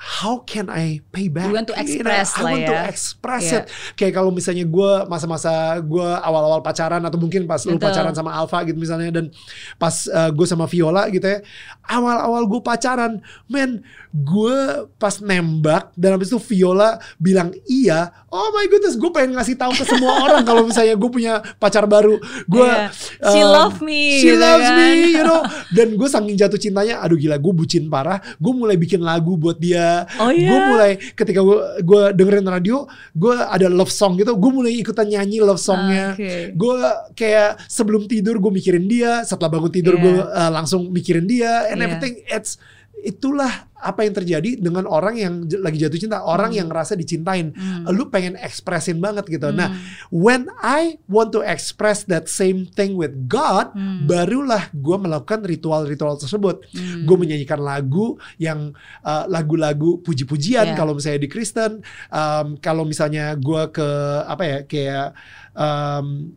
[0.08, 1.52] How can I pay back?
[1.52, 2.84] You want to You know, express I lah want to ya.
[2.88, 3.58] express Iya.
[3.60, 3.63] it.
[3.93, 7.91] Kayak kalau misalnya gue masa-masa gue awal-awal pacaran atau mungkin pas lu Betul.
[7.91, 9.28] pacaran sama Alfa gitu misalnya dan
[9.76, 11.43] pas gue sama Viola gitu ya.
[11.84, 14.58] Awal-awal gue pacaran, men, gue
[14.96, 18.12] pas nembak dan habis itu Viola bilang iya.
[18.28, 21.84] Oh my goodness, gue pengen ngasih tahu ke semua orang kalau misalnya gue punya pacar
[21.84, 22.15] baru.
[22.46, 22.91] Gue Iya.
[23.28, 24.76] She um, love me, She gitu loves kan.
[24.78, 25.41] me, you know.
[25.70, 28.20] Dan gue saking jatuh cintanya, aduh gila, gue bucin parah.
[28.36, 29.96] Gue mulai bikin lagu buat dia.
[30.17, 30.49] Oh iya.
[30.49, 34.36] Gue mulai ketika gue gue dengerin radio, gue ada love song gitu.
[34.36, 36.13] Gue mulai ikutan nyanyi love songnya.
[36.13, 36.53] Oke.
[36.53, 36.75] Gue
[37.13, 40.03] kayak sebelum tidur gue mikirin dia, setelah bangun tidur Iya.
[40.03, 41.86] gue uh, langsung mikirin dia, and Iya.
[41.88, 42.15] everything.
[42.27, 42.60] It's
[43.05, 47.53] itulah apa yang terjadi dengan orang yang lagi jatuh cinta, orang yang ngerasa dicintain.
[47.53, 47.86] Hmm.
[47.93, 49.53] Lu pengen ekspresin banget gitu.
[49.53, 49.77] Nah, Hmm.
[50.10, 54.10] when I want to express that same thing with God, Hmm.
[54.10, 56.65] barulah gue melakukan ritual-ritual tersebut.
[56.73, 57.05] Hmm.
[57.05, 58.73] Gue menyanyikan lagu yang
[59.05, 60.77] uh, lagu-lagu puji-pujian Yeah.
[60.77, 63.89] kalau misalnya di Kristen, um, kalau misalnya gue ke
[64.25, 65.07] apa ya kayak
[65.53, 66.33] um,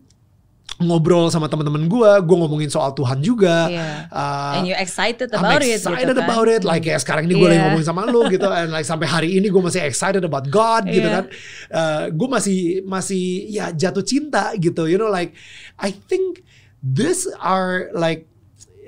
[0.80, 3.68] ngobrol sama teman-teman gue, gue ngomongin soal Tuhan juga.
[3.68, 4.08] Iya.
[4.08, 6.24] Uh, And you excited I'm about it excited gitu kan.
[6.24, 6.62] about it.
[6.64, 7.64] Like kayak sekarang ini gue lagi Iya.
[7.68, 11.04] ngomongin sama lu gitu, and like sampai hari ini gue masih excited about God gitu
[11.04, 11.14] Iya.
[11.20, 11.24] kan.
[11.68, 14.88] Uh, gue masih masih ya jatuh cinta gitu.
[14.88, 15.36] You know like
[15.76, 16.40] I think
[16.80, 18.24] this are like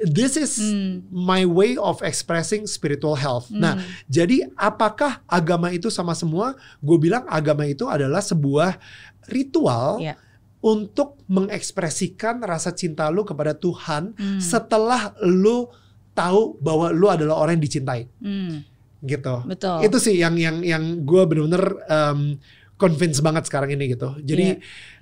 [0.03, 1.07] this is Hmm.
[1.13, 3.47] my way of expressing spiritual health.
[3.49, 3.87] Nah, Hmm.
[4.11, 6.59] jadi apakah agama itu sama semua?
[6.83, 8.83] Gue bilang agama itu adalah sebuah
[9.29, 10.19] ritual Iya.
[10.63, 14.39] Untuk mengekspresikan rasa cinta lu kepada Tuhan Hmm.
[14.39, 15.67] setelah lu
[16.15, 18.63] tahu bahwa lu adalah orang yang dicintai Hmm.
[19.03, 19.43] gitu.
[19.43, 19.83] Betul.
[19.83, 22.39] Itu sih yang yang yang gue bener-bener um,
[22.79, 24.15] convince banget sekarang ini gitu.
[24.23, 24.59] Jadi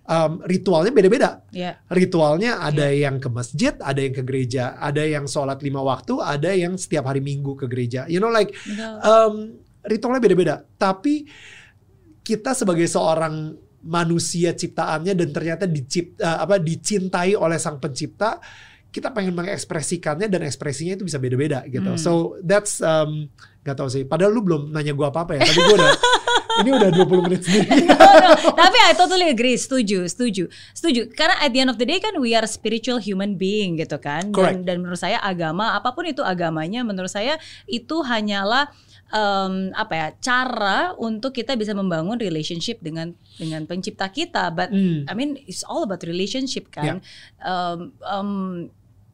[0.08, 1.44] um, ritualnya beda-beda.
[1.52, 1.80] Iya.
[1.88, 6.52] Ritualnya ada yang ke masjid, ada yang ke gereja, ada yang sholat lima waktu, ada
[6.56, 8.08] yang setiap hari minggu ke gereja.
[8.08, 8.96] You know like Betul.
[9.04, 9.34] um,
[9.84, 10.54] ritualnya beda-beda.
[10.76, 11.24] Tapi
[12.20, 18.36] kita sebagai seorang manusia ciptaannya dan ternyata dicipta apa dicintai oleh sang pencipta,
[18.90, 21.94] kita pengen mengekspresikannya dan ekspresinya itu bisa beda-beda gitu.
[21.94, 22.00] Hmm.
[22.00, 23.30] So that's um,
[23.62, 24.02] gak tau sih.
[24.02, 25.46] Padahal lu belum nanya gua apa-apa ya.
[25.46, 25.92] Tapi gua udah
[26.60, 27.70] ini udah 20 menit sendiri.
[28.00, 28.34] No, no.
[28.58, 31.14] Tapi I totally agree, setuju, setuju, setuju.
[31.14, 34.34] Karena at the end of the day kan we are spiritual human being gitu kan.
[34.34, 34.66] Correct.
[34.66, 37.38] Dan, dan menurut saya agama apa pun itu agamanya, menurut saya
[37.70, 38.66] itu hanyalah
[39.10, 44.50] um, apa ya cara untuk kita bisa membangun relationship dengan dengan pencipta kita.
[44.50, 45.06] But Hmm.
[45.06, 47.02] I mean it's all about relationship kan.
[47.42, 48.30] Um, um,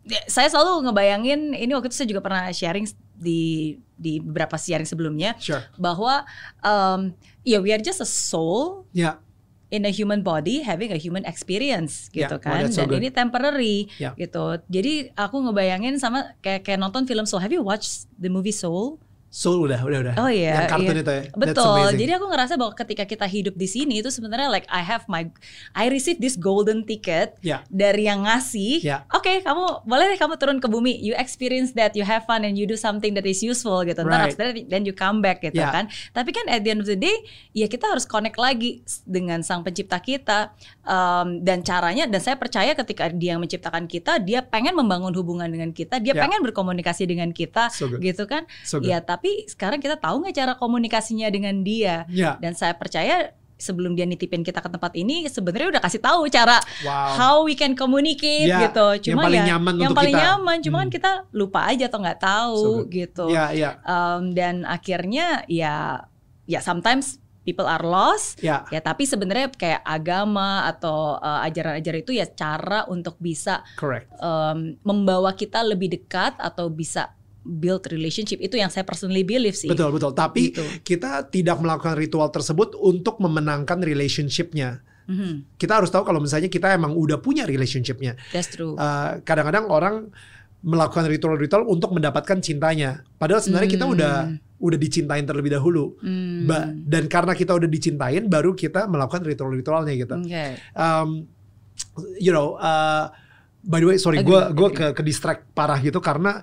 [0.05, 4.85] ya, saya selalu ngebayangin ini waktu itu saya juga pernah sharing di di beberapa sharing
[4.85, 5.65] sebelumnya Sure.
[5.81, 6.23] bahwa
[6.61, 9.17] um, ya we are just a soul Ya.
[9.73, 12.93] in a human body having a human experience Yeah, gitu oh, kan that's so dan
[12.93, 13.01] good.
[13.01, 14.13] ini temporary Yeah.
[14.15, 18.53] gitu jadi aku ngebayangin sama kayak kayak nonton film Soul have you watched the movie
[18.53, 20.15] Soul Soul udah, udah, udah.
[20.17, 21.03] Oh iya, Yang kartun iya.
[21.05, 21.23] itu ya.
[21.37, 21.87] Betul.
[21.93, 25.29] Jadi aku ngerasa bahwa ketika kita hidup di sini itu sebenarnya like I have my
[25.77, 27.61] I receive this golden ticket Ya.
[27.69, 28.81] dari yang ngasih.
[28.81, 29.05] Ya.
[29.13, 30.97] Oke, kamu boleh deh kamu turun ke bumi.
[30.97, 34.01] You experience that, you have fun and you do something that is useful gitu.
[34.01, 34.33] Ntar Right.
[34.33, 35.69] after that, then you come back gitu Ya.
[35.69, 35.91] kan.
[36.13, 37.13] Tapi kan at the end of the day,
[37.53, 40.57] ya kita harus connect lagi dengan sang pencipta kita.
[40.87, 45.51] Um, dan caranya dan saya percaya ketika dia yang menciptakan kita, dia pengen membangun hubungan
[45.51, 46.23] dengan kita, dia Ya.
[46.23, 48.01] pengen berkomunikasi dengan kita So good.
[48.01, 48.47] gitu kan.
[48.63, 48.95] So good.
[48.95, 49.16] Ya, tapi
[49.47, 52.05] sekarang kita tahu nggak cara komunikasinya dengan dia?
[52.07, 52.37] Ya.
[52.37, 56.61] Dan saya percaya sebelum dia nitipin kita ke tempat ini, sebenarnya udah kasih tahu cara
[56.85, 57.09] Wow.
[57.17, 58.85] how we can communicate Ya, gitu.
[59.09, 60.25] yang Cuma paling ya, nyaman yang untuk paling kita.
[60.29, 60.93] nyaman, cuma kan Hmm.
[60.93, 62.93] kita lupa aja atau nggak tahu So good.
[62.93, 63.27] gitu.
[63.33, 63.81] Ya, ya.
[63.83, 66.05] Um, dan akhirnya ya,
[66.45, 67.17] ya sometimes
[67.49, 68.37] people are lost.
[68.45, 68.69] Ya.
[68.69, 74.13] Ya, tapi sebenarnya kayak agama atau uh, ajaran-ajaran itu ya cara untuk bisa Correct.
[74.21, 77.16] um, membawa kita lebih dekat atau bisa
[77.47, 79.71] build relationship itu yang saya personally believe sih.
[79.71, 80.11] Betul, betul.
[80.11, 80.63] Tapi Gitu.
[80.83, 84.83] kita tidak melakukan ritual tersebut untuk memenangkan relationship-nya.
[85.07, 88.19] Mhm, Kita harus tahu kalau misalnya kita emang udah punya relationship-nya.
[88.35, 88.75] That's true.
[88.75, 90.11] Uh, kadang-kadang orang
[90.67, 93.07] melakukan ritual-ritual untuk mendapatkan cintanya.
[93.15, 93.95] Padahal sebenarnya kita Hmm.
[93.95, 94.15] udah
[94.57, 95.95] udah dicintain terlebih dahulu.
[96.03, 96.49] Hmm.
[96.49, 100.17] Ba- dan karena kita udah dicintain, baru kita melakukan ritual-ritualnya gitu.
[100.19, 100.59] Oke.
[100.75, 101.31] Um,
[102.19, 103.13] you know, uh,
[103.63, 106.43] by the way, sorry, gue gue ke ke distract parah gitu karena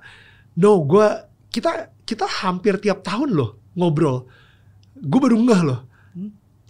[0.56, 1.08] no, gue
[1.50, 1.72] kita
[2.04, 4.28] kita hampir tiap tahun loh ngobrol.
[4.96, 5.82] Gue baru ngeh loh.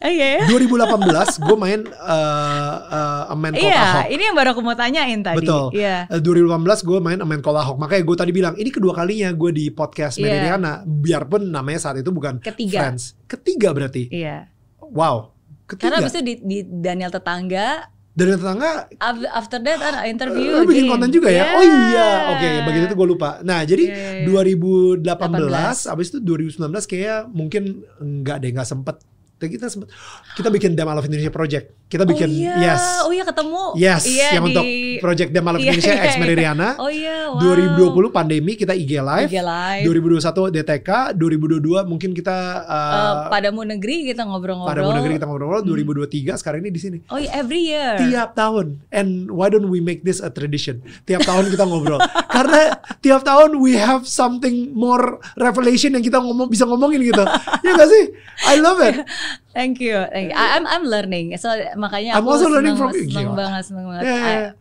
[0.04, 0.52] Oh iya ya.
[0.52, 1.00] 2018
[1.40, 4.06] gue main uh, uh, A Man Called Iya, Ahok.
[4.12, 5.40] ini yang baru aku mau tanyain tadi.
[5.40, 5.72] Betul.
[5.72, 6.12] Iya.
[6.12, 7.80] Eh, 2018 gue main A Man Called Ahok.
[7.80, 10.28] Makanya gue tadi bilang ini kedua kalinya gue di podcast Iya.
[10.28, 10.84] Meridiana.
[10.84, 12.84] Biarpun namanya saat itu bukan Ketiga.
[12.84, 13.16] Friends.
[13.32, 14.12] Ketiga berarti.
[14.12, 14.52] Iya.
[14.84, 15.32] Wow.
[15.72, 15.96] Ketiga.
[15.96, 20.70] Karena abis itu di, di Daniel tetangga Dan tetangga af- after that ada interview Lu
[20.70, 21.50] bikin konten juga ya?
[21.50, 21.58] Yeah.
[21.58, 22.48] Oh iya, oke.
[22.70, 23.30] Begitu itu gue lupa.
[23.42, 24.30] Nah, jadi iya, iya.
[24.30, 29.02] 2018, abis itu 2019 kayak mungkin enggak deh, enggak sempet.
[29.42, 29.92] Kita sempet,
[30.40, 31.83] kita bikin Dem I Love Indonesia Project.
[31.94, 32.54] Kita bikin, oh iya.
[32.58, 33.64] yes, Oh iya ketemu.
[33.78, 34.66] yes, Iya, yang di- untuk
[35.00, 36.20] Project Dem I Love Iya, Indonesia iya, X iya.
[36.20, 36.70] Meridiana.
[36.76, 37.94] Oh iya, wow.
[37.94, 39.30] 2020 pandemi kita IG live.
[39.30, 39.84] IG live.
[39.86, 44.74] 2021 DTK, 2022 mungkin kita Eh, uh, padamu negeri kita ngobrol-ngobrol.
[44.74, 45.62] pada negeri kita ngobrol.
[45.62, 46.98] 2023 sekarang ini di sini.
[47.08, 48.02] Oh iya, every year.
[48.04, 52.00] tiap tahun and why don't we make this a tradition tiap tahun kita ngobrol
[52.36, 57.22] karena tiap tahun we have something more revelation yang kita ngomong bisa ngomongin gitu
[57.60, 58.04] ya gak sih
[58.46, 58.98] I love it
[59.54, 59.94] Thank you.
[60.10, 60.36] Thank you.
[60.36, 61.38] I'm I'm learning.
[61.38, 61.46] So
[61.84, 63.04] makanya I'm aku also learning seneng, from you.
[63.06, 63.36] seneng Gila.
[63.38, 64.04] banget, seneng banget.
[64.04, 64.52] Yeah, yeah,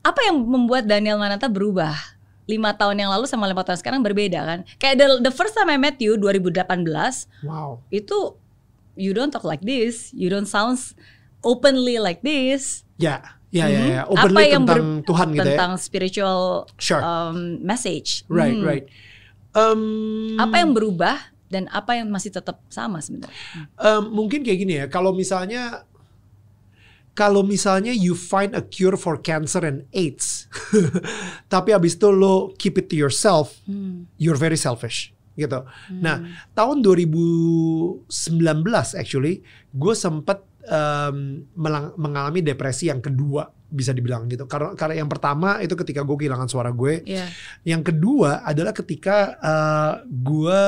[0.00, 1.94] apa yang membuat Daniel Mananta berubah?
[2.42, 4.58] Lima tahun yang lalu sama lima tahun sekarang berbeda kan?
[4.76, 6.86] Kayak the, the first time I met you 2018
[7.42, 8.34] wow itu
[8.94, 10.78] you don't talk like this, you don't sound
[11.40, 12.82] openly like this.
[12.96, 14.02] ya ya ya, ya.
[14.04, 18.22] openly Apa yang tentang ber- Tuhan gitu tentang spiritual ya sure um, message.
[18.26, 18.64] right Hmm.
[18.64, 18.86] right
[19.52, 23.36] Um, Apa yang berubah dan apa yang masih tetap sama sebenarnya?
[23.76, 25.84] um, mungkin kayak gini ya kalau misalnya
[27.12, 30.48] kalau misalnya you find a cure for cancer and AIDS
[31.52, 34.08] tapi abis itu lo keep it to yourself Hmm.
[34.16, 35.64] you're very selfish gitu.
[35.96, 36.20] Nah,
[36.52, 38.04] tahun 2019
[38.94, 39.40] actually
[39.72, 44.44] gue sempet um, melang- mengalami depresi yang kedua bisa dibilang gitu.
[44.44, 47.00] Karena karena yang pertama itu ketika gue kehilangan suara gue.
[47.08, 47.32] Iya.
[47.64, 50.60] Yang kedua adalah ketika uh, gue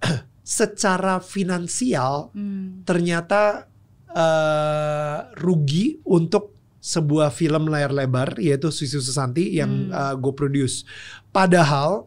[0.48, 2.80] secara finansial Hmm.
[2.88, 3.68] ternyata
[4.14, 9.92] uh, rugi untuk sebuah film layar lebar yaitu Susu Susanti yang Hmm.
[9.92, 10.86] uh, gue produce.
[11.34, 12.06] Padahal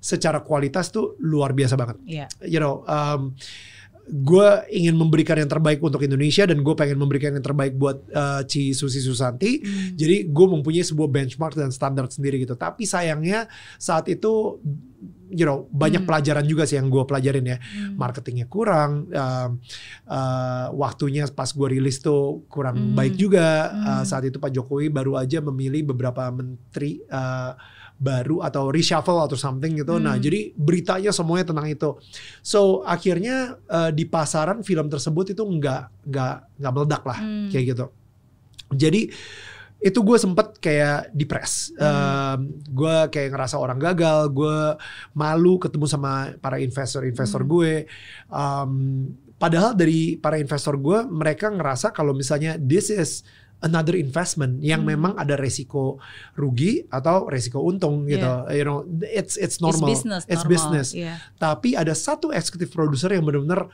[0.00, 1.96] secara kualitas tuh luar biasa banget.
[2.04, 2.26] Iya.
[2.44, 3.36] You know, um,
[4.10, 8.42] gue ingin memberikan yang terbaik untuk Indonesia dan gue pengen memberikan yang terbaik buat uh,
[8.42, 9.62] Ci Susi Susanti.
[9.62, 9.94] Hmm.
[9.94, 12.58] Jadi gue mempunyai sebuah benchmark dan standar sendiri gitu.
[12.58, 13.46] Tapi sayangnya
[13.78, 14.58] saat itu,
[15.30, 16.08] you know, banyak Hmm.
[16.10, 17.56] pelajaran juga sih yang gue pelajarin ya.
[17.56, 17.94] Hmm.
[17.94, 19.50] Marketingnya kurang, um,
[20.06, 22.94] uh, waktunya pas gue rilis tuh kurang Hmm.
[22.94, 23.70] baik juga.
[23.70, 24.04] Uh, Hmm.
[24.04, 27.54] saat itu Pak Jokowi baru aja memilih beberapa menteri uh,
[28.00, 30.00] baru atau reshuffle atau something gitu.
[30.00, 30.24] Nah Hmm.
[30.24, 32.00] jadi beritanya semuanya tentang itu.
[32.40, 37.52] So akhirnya uh, di pasaran film tersebut itu nggak nggak nggak meledak lah Hmm.
[37.52, 37.86] kayak gitu.
[38.70, 39.12] Jadi
[39.80, 41.72] itu gue sempet kayak depres.
[41.80, 44.28] Um, gue kayak ngerasa orang gagal.
[44.28, 44.76] Gue
[45.16, 47.88] malu ketemu sama para investor-investor gue.
[48.28, 49.08] Um,
[49.40, 53.24] padahal dari para investor gue, mereka ngerasa kalau misalnya this is
[53.60, 54.96] another investment yang Hmm.
[54.96, 56.00] memang ada resiko
[56.36, 58.28] rugi atau resiko untung gitu.
[58.52, 59.88] You know, it's it's normal.
[59.88, 60.22] It's business.
[60.28, 60.52] It's normal.
[60.52, 60.88] business.
[60.96, 61.20] Iya.
[61.36, 63.68] Tapi ada satu executive producer yang benar-benar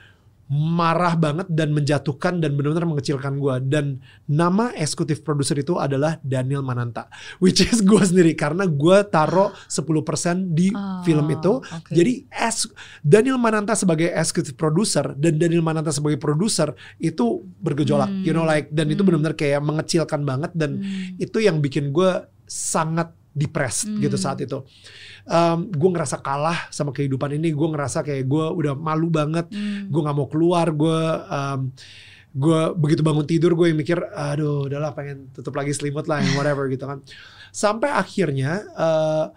[0.47, 6.63] marah banget dan menjatuhkan dan benar-benar mengecilkan gue dan nama executive producer itu adalah Daniel
[6.63, 7.11] Mananta
[7.43, 11.91] which is gue sendiri karena gue taruh 10% di Oh, film itu oke.
[11.91, 12.71] jadi as
[13.03, 18.23] Daniel Mananta sebagai executive producer dan Daniel Mananta sebagai produser itu bergejolak Hmm.
[18.23, 19.19] you know like dan itu Hmm.
[19.19, 21.19] benar-benar kayak mengecilkan banget dan Hmm.
[21.19, 24.01] itu yang bikin gue sangat depressed Hmm.
[24.01, 24.64] gitu saat itu.
[25.29, 27.53] Um, gue ngerasa kalah sama kehidupan ini.
[27.53, 29.53] Gue ngerasa kayak gue udah malu banget.
[29.53, 29.92] Hmm.
[29.92, 30.72] Gue nggak mau keluar.
[30.72, 30.96] Gue
[31.29, 31.68] um,
[32.33, 36.37] gue begitu bangun tidur gue yang mikir, aduh, udahlah pengen tutup lagi selimut lah, yang
[36.40, 37.01] whatever gitu kan.
[37.49, 39.33] Sampai akhirnya, uh,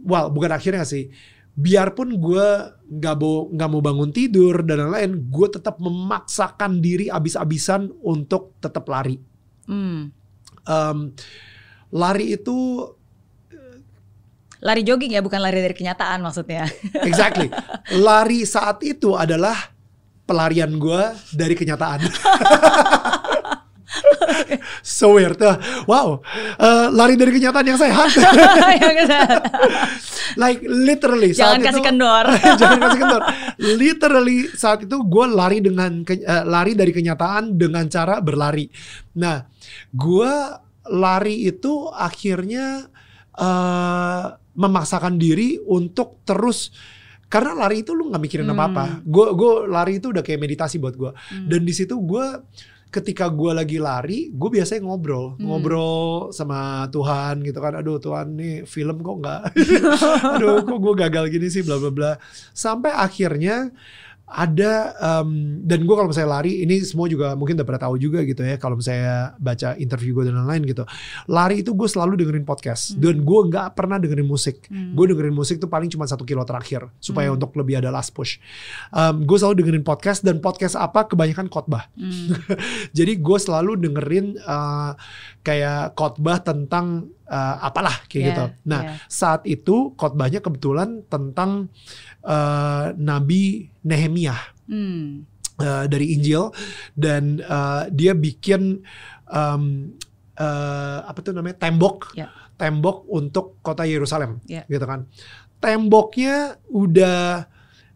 [0.00, 1.08] well bukan akhirnya sih.
[1.54, 2.46] Biarpun gue
[2.90, 8.88] nggak mau nggak mau bangun tidur dan lain-lain, gue tetap memaksakan diri abis-abisan untuk tetap
[8.88, 9.16] lari
[9.64, 10.12] Hmm.
[10.66, 10.98] um,
[11.88, 12.84] lari itu
[14.64, 16.64] Lari jogging ya, bukan lari dari kenyataan maksudnya.
[17.08, 17.52] exactly
[17.92, 19.54] lari saat itu adalah
[20.24, 21.04] pelarian gue
[21.36, 22.00] dari kenyataan.
[24.80, 25.36] so weird.
[25.36, 26.24] Uh, Wow,
[26.56, 28.08] Uh, lari dari kenyataan yang sehat.
[30.40, 31.36] Like literally.
[31.36, 32.24] Jangan saat kasih itu- kendor.
[32.56, 33.22] Jangan kasih kendor.
[33.60, 38.66] Literally saat itu gue lari dengan eh, lari dari kenyataan dengan cara berlari.
[39.20, 39.44] Nah,
[39.92, 40.32] gue
[40.88, 42.88] lari itu akhirnya
[43.34, 44.24] eh
[44.54, 46.70] memaksakan diri untuk terus
[47.26, 48.54] karena lari itu lu nggak mikirin Hmm.
[48.54, 49.02] apa-apa.
[49.02, 51.10] Gue gue lari itu udah kayak meditasi buat gue.
[51.10, 51.46] Hmm.
[51.50, 52.26] Dan di situ gue
[52.88, 55.50] ketika gue lagi lari, gue biasanya ngobrol, Hmm.
[55.50, 57.74] ngobrol sama Tuhan gitu kan.
[57.74, 59.40] Aduh Tuhan nih film kok nggak,
[60.38, 62.12] aduh kok gue gagal gini sih, bla bla bla.
[62.54, 63.74] Sampai akhirnya
[64.26, 64.72] ada
[65.20, 68.40] em, dan gue kalau misalnya lari ini semua juga mungkin udah pernah tahu juga gitu
[68.40, 70.82] ya kalau misalnya baca interview gue dan lain-lain gitu
[71.26, 74.96] lari itu gue selalu dengerin podcast dan gue nggak pernah dengerin musik Hmm.
[74.96, 77.36] gue dengerin musik tuh paling cuma satu kilo terakhir supaya Hmm.
[77.36, 78.40] untuk lebih ada last push
[78.90, 82.32] Em, gue selalu dengerin podcast dan podcast apa kebanyakan khotbah Hmm.
[82.96, 84.90] jadi gue selalu dengerin eh,
[85.40, 88.44] kayak khotbah tentang eh, apalah kayak Yeah, gitu.
[88.64, 88.96] Nah yeah.
[89.06, 91.68] saat itu khotbahnya kebetulan tentang
[92.24, 93.42] eh, Nabi
[93.82, 94.34] Nehemia
[94.64, 95.28] Hmm.
[95.56, 96.48] eh, dari Injil
[96.94, 98.80] dan eh, dia bikin
[99.26, 99.62] em,
[100.34, 102.32] eh, apa tuh namanya tembok Ya.
[102.54, 104.64] tembok untuk kota Yerusalem Ya.
[104.64, 105.04] gitu kan.
[105.58, 107.46] Temboknya udah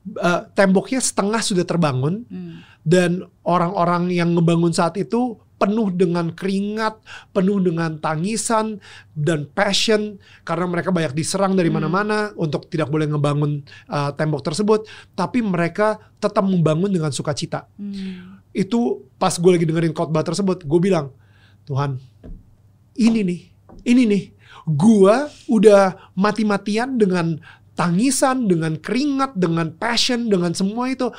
[0.08, 2.64] eh, temboknya setengah sudah terbangun Hmm.
[2.80, 3.10] dan
[3.42, 7.02] orang-orang yang ngebangun saat itu penuh dengan keringat,
[7.34, 8.78] penuh dengan tangisan
[9.12, 11.82] dan passion karena mereka banyak diserang dari Hmm.
[11.82, 14.86] mana-mana untuk tidak boleh ngebangun uh, tembok tersebut,
[15.18, 17.66] tapi mereka tetap membangun dengan sukacita.
[17.74, 18.38] Hmm.
[18.54, 21.10] Itu pas gue lagi dengerin khotbah tersebut, gue bilang,
[21.66, 21.98] Tuhan,
[22.94, 23.40] ini nih,
[23.82, 24.24] ini nih,
[24.64, 25.14] gue
[25.50, 27.36] udah mati-matian dengan
[27.78, 31.10] tangisan, dengan keringat, dengan passion, dengan semua itu.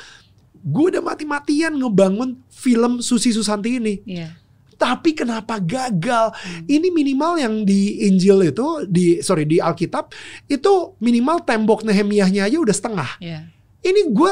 [0.63, 4.04] Gue udah mati-matian ngebangun film Susi Susanti ini.
[4.04, 4.36] Iya.
[4.80, 6.32] Tapi kenapa gagal?
[6.63, 10.15] Ini minimal yang di Injil itu, di sorry di Alkitab
[10.48, 13.10] itu minimal tembok Nehemiahnya aja udah setengah.
[13.19, 13.52] Iya.
[13.84, 14.32] Ini gue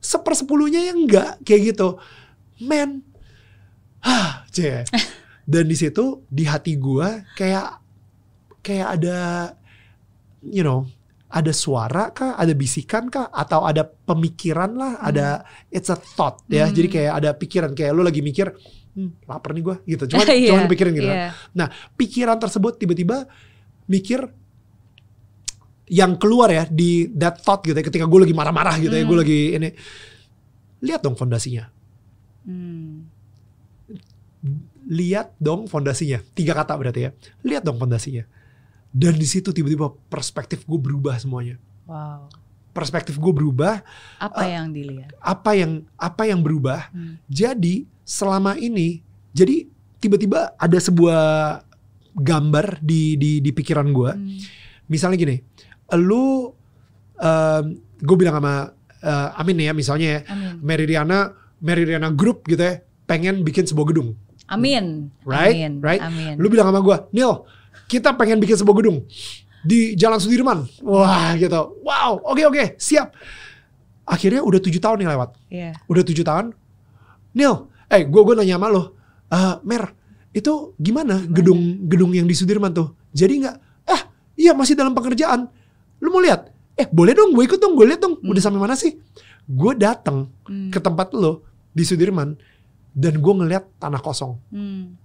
[0.00, 1.96] sepersepuluhnya yang enggak kayak gitu.
[2.60, 3.04] Man,
[4.04, 4.84] ah, cie.
[5.50, 7.80] Dan di situ di hati gue kayak
[8.60, 9.18] kayak ada,
[10.42, 10.84] you know,
[11.36, 16.64] ada suara kah, ada bisikan kah, atau ada pemikiran lah, ada it's a thought ya.
[16.64, 16.72] Hmm.
[16.72, 18.48] Jadi kayak ada pikiran kayak lu lagi mikir,
[18.96, 20.16] hmm, lapar nih gue gitu.
[20.16, 21.04] Cuman, Iya, cuman pikirin gitu.
[21.06, 21.36] iya.
[21.52, 23.28] Nah, pikiran tersebut tiba-tiba
[23.84, 24.24] mikir
[25.86, 29.12] yang keluar ya di that thought gitu ya ketika gue lagi marah-marah gitu ya gue
[29.14, 29.22] Hmm.
[29.22, 29.68] lagi ini
[30.82, 31.70] lihat dong fondasinya
[32.42, 33.06] Hmm.
[34.86, 37.10] lihat dong fondasinya tiga kata berarti ya
[37.42, 38.26] lihat dong fondasinya
[38.96, 42.32] dan di situ tiba-tiba perspektif gue berubah semuanya Wow.
[42.72, 43.84] perspektif gue berubah
[44.16, 45.12] Apa Uh, yang dilihat?
[45.16, 47.20] apa yang apa yang berubah Hmm.
[47.26, 51.20] jadi selama ini jadi tiba-tiba ada sebuah
[52.14, 54.38] gambar di di di pikiran gue Hmm.
[54.86, 55.36] misalnya gini,
[55.94, 56.56] lu
[57.96, 58.54] gue bilang sama
[58.96, 60.60] eh, Amin ya misalnya ya, Amin.
[60.60, 64.12] Meridiana Meridiana Group gitu ya, pengen bikin sebuah gedung,
[64.46, 65.08] Amin.
[65.22, 65.56] Right?
[65.56, 65.72] Amin.
[65.80, 66.00] Right?
[66.00, 66.36] Amin.
[66.36, 67.44] lu bilang sama gue, Neil,
[67.86, 69.06] kita pengen bikin sebuah gedung
[69.62, 73.10] di Jalan Sudirman, wah gitu, wow, oke oke, siap.
[74.06, 75.70] Akhirnya udah tujuh tahun nih lewat, Iya.
[75.86, 76.54] udah tujuh tahun,
[77.34, 78.94] Neil, eh gue gue nanya sama lo,
[79.26, 79.90] "Eh, Mer,
[80.30, 82.94] itu gimana gedung gedung yang di Sudirman tuh?
[83.10, 83.56] Jadi nggak?
[83.84, 84.02] Ah,
[84.36, 85.48] iya masih dalam pengerjaan.
[85.98, 86.52] Lu mau lihat?
[86.76, 88.20] Eh boleh dong, gue ikut dong, gue lihat dong.
[88.20, 89.00] Udah sampai mana sih?
[89.44, 90.68] Gue datang Hmm.
[90.68, 91.40] ke tempat lo
[91.72, 92.36] di Sudirman
[92.92, 94.36] dan gue ngeliat tanah kosong.
[94.52, 95.00] Hmm.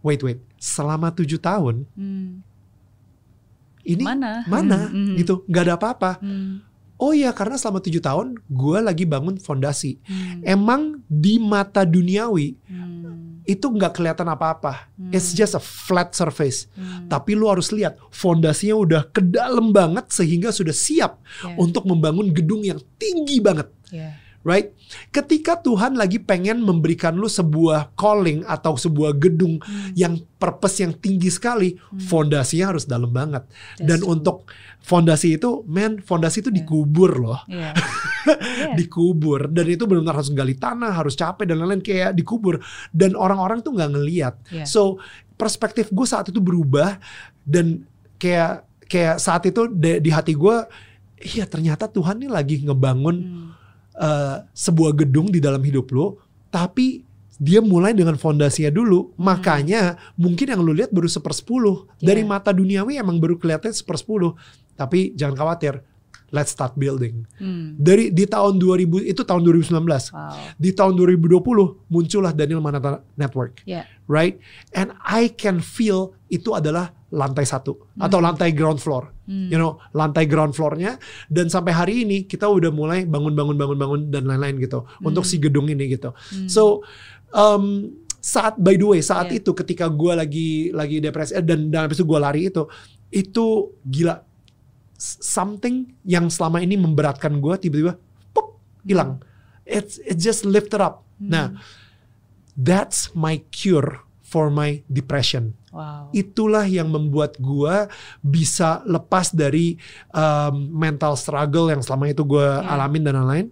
[0.00, 2.40] Wait wait, selama tujuh tahun Hmm.
[3.82, 4.44] ini Mana?
[4.44, 5.16] mana Hmm, hmm.
[5.16, 6.12] gitu, nggak ada apa-apa.
[6.20, 6.64] Hmm.
[6.96, 9.96] Oh iya karena selama tujuh tahun gue lagi bangun fondasi.
[10.04, 10.44] Hmm.
[10.44, 13.40] Emang di mata duniawi Hmm.
[13.42, 14.92] itu nggak kelihatan apa-apa.
[15.08, 16.68] It's just a flat surface.
[16.72, 17.08] Hmm.
[17.08, 21.56] Tapi lu harus lihat fondasinya udah ke dalam banget sehingga sudah siap Yeah.
[21.56, 23.72] untuk membangun gedung yang tinggi banget.
[23.88, 24.20] Yeah.
[24.40, 24.72] Right?
[25.08, 29.92] Ketika Tuhan lagi pengen memberikan lu sebuah calling atau sebuah gedung Hmm.
[29.92, 33.44] yang purpose yang tinggi sekali, fondasinya harus dalam banget.
[33.76, 34.10] That's Dan true.
[34.10, 34.36] untuk
[34.80, 37.40] fondasi itu, man, fondasi itu dikubur loh.
[37.46, 37.76] Yeah.
[38.20, 38.76] Yeah.
[38.76, 43.60] dikubur dan itu benar-benar harus gali tanah, harus capek dan lain-lain kayak dikubur dan orang-orang
[43.60, 44.34] tuh nggak ngeliat.
[44.46, 44.64] Yeah.
[44.64, 45.00] So
[45.34, 47.00] perspektif gue saat itu berubah
[47.42, 50.56] dan kayak kayak saat itu de- di hati gue,
[51.22, 53.48] iya ternyata Tuhan nih lagi ngebangun Hmm.
[54.00, 56.16] Eh, sebuah gedung di dalam hidup lo,
[56.48, 57.04] tapi
[57.36, 59.16] dia mulai dengan fondasinya dulu.
[59.16, 62.28] Makanya mungkin yang lu lihat baru sepersepuluh dari Yeah.
[62.28, 64.36] mata duniawi emang baru kelihatan sepersepuluh.
[64.76, 65.80] Tapi jangan khawatir,
[66.32, 67.24] let's start building.
[67.40, 67.80] Hmm.
[67.80, 69.72] Dari di tahun 2000 itu tahun 2019.
[70.12, 70.36] Wow.
[70.60, 73.88] Di tahun 2020 muncullah Daniel Manata Network, Yeah.
[74.04, 74.36] right?
[74.76, 79.46] And I can feel itu adalah lantai satu atau lantai ground floor, Hmm.
[79.46, 80.98] you know, lantai ground floornya.
[81.30, 84.82] Dan sampai hari ini kita udah mulai bangun-bangun, bangun-bangun dan lain-lain gitu.
[85.06, 86.10] Untuk si gedung ini gitu.
[86.50, 86.82] So
[87.30, 89.38] um, saat by the way saat Yeah.
[89.38, 92.66] itu ketika gue lagi lagi depresi eh, dan dan habis itu gue lari itu
[93.14, 94.26] itu gila.
[95.00, 97.96] Something yang selama ini memberatkan gue tiba-tiba
[98.34, 99.22] pop hilang.
[99.62, 101.06] It's it just lifted up.
[101.22, 101.54] Nah
[102.58, 106.10] that's my cure for my depression Wow.
[106.10, 107.86] itulah yang membuat gue
[108.18, 109.78] bisa lepas dari
[110.10, 112.74] um, mental struggle yang selama itu gue Yeah.
[112.74, 113.46] alamin dan lain-lain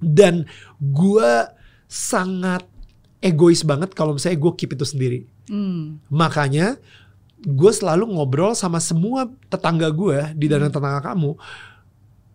[0.00, 0.34] dan
[0.80, 1.30] gue
[1.84, 2.64] sangat
[3.20, 6.00] egois banget kalau misalnya gue keep itu sendiri Hmm.
[6.08, 6.80] makanya
[7.38, 10.56] gue selalu ngobrol sama semua tetangga gue di Hmm.
[10.56, 11.36] dan tetangga kamu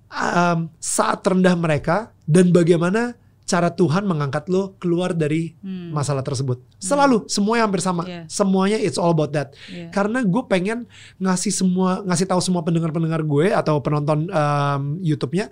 [0.09, 3.17] um, saat terendah mereka dan bagaimana
[3.51, 5.91] cara Tuhan mengangkat lo keluar dari Hmm.
[5.91, 6.63] masalah tersebut.
[6.79, 8.07] Selalu semuanya hampir sama.
[8.07, 8.23] Yeah.
[8.31, 9.51] Semuanya it's all about that.
[9.67, 9.91] Yeah.
[9.91, 10.87] Karena gue pengen
[11.19, 15.51] ngasih semua ngasih tahu semua pendengar-pendengar gue atau penonton um, YouTube-nya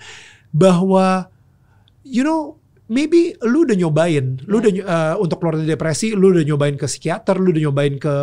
[0.55, 1.27] bahwa
[2.07, 2.55] you know
[2.89, 6.89] maybe lu udah nyobain, lu udah uh, untuk keluar dari depresi, lu udah nyobain ke
[6.89, 8.15] psikiater, lu udah nyobain ke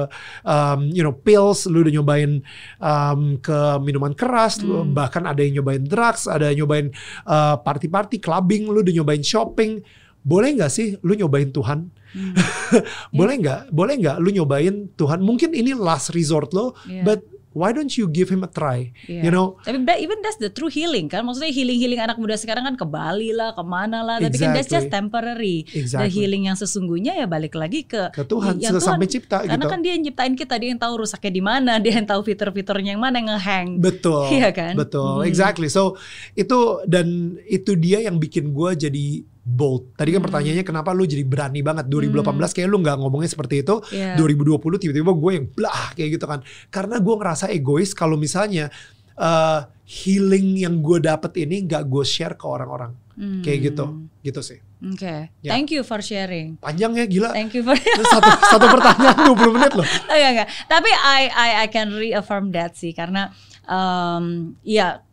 [0.42, 2.42] um, you know pills, lu udah nyobain
[2.82, 6.90] um, ke minuman keras, lu- bahkan ada yang nyobain drugs, ada yang nyobain
[7.24, 9.80] uh, party-party, clubbing, lu udah nyobain shopping.
[10.26, 11.86] Boleh nggak sih lu nyobain Tuhan?
[13.18, 13.60] boleh nggak?
[13.70, 15.22] Boleh nggak lu nyobain Tuhan?
[15.22, 17.06] Mungkin ini last resort lo, Yeah.
[17.06, 17.22] but
[17.56, 18.92] why don't you give him a try?
[19.08, 19.24] Yeah.
[19.24, 19.56] You know?
[19.64, 21.24] Tapi that- even that's the true healing kan.
[21.24, 24.20] Maksudnya healing-healing anak muda sekarang kan ke Bali lah, ke mana lah.
[24.20, 24.92] Tapi kan that's just Exactly.
[24.92, 25.56] temporary.
[25.64, 26.12] The Exactly.
[26.12, 29.72] healing yang sesungguhnya ya balik lagi ke Ke Tuhan, yang sampai cipta Karena gitu.
[29.72, 32.92] kan dia yang nyiptain kita, dia yang tahu rusaknya di mana, dia yang tahu fitur-fiturnya
[32.92, 33.68] yang mana yang ngehang.
[33.80, 34.28] Betul.
[34.36, 34.76] Iya kan?
[34.76, 35.24] Betul.
[35.24, 35.30] Hmm.
[35.30, 35.72] Exactly.
[35.72, 35.96] So
[36.36, 39.06] itu dan itu dia yang bikin gue jadi
[39.46, 39.94] bold.
[39.94, 40.18] Tadi Hmm.
[40.18, 43.78] kan pertanyaannya kenapa lu jadi berani banget 2018 kayak lu nggak ngomongnya seperti itu.
[43.94, 44.18] Iya.
[44.18, 46.42] 2020 tiba-tiba gue yang blah kayak gitu kan.
[46.66, 48.74] Karena gue ngerasa egois kalau misalnya
[49.14, 52.90] uh, healing yang gue dapet ini nggak gue share ke orang-orang.
[53.14, 53.40] Hmm.
[53.40, 53.84] Kayak gitu.
[54.20, 54.58] Gitu sih.
[54.82, 55.30] Oke.
[55.40, 55.50] Ya.
[55.54, 56.58] Thank you for sharing.
[56.58, 57.30] Panjang ya gila.
[57.30, 58.28] Thank you for satu,
[58.58, 59.86] satu pertanyaan 20 menit loh.
[60.10, 60.48] enggak, enggak.
[60.66, 63.30] Tapi I I I can reaffirm that sih karena
[63.64, 65.05] um, ya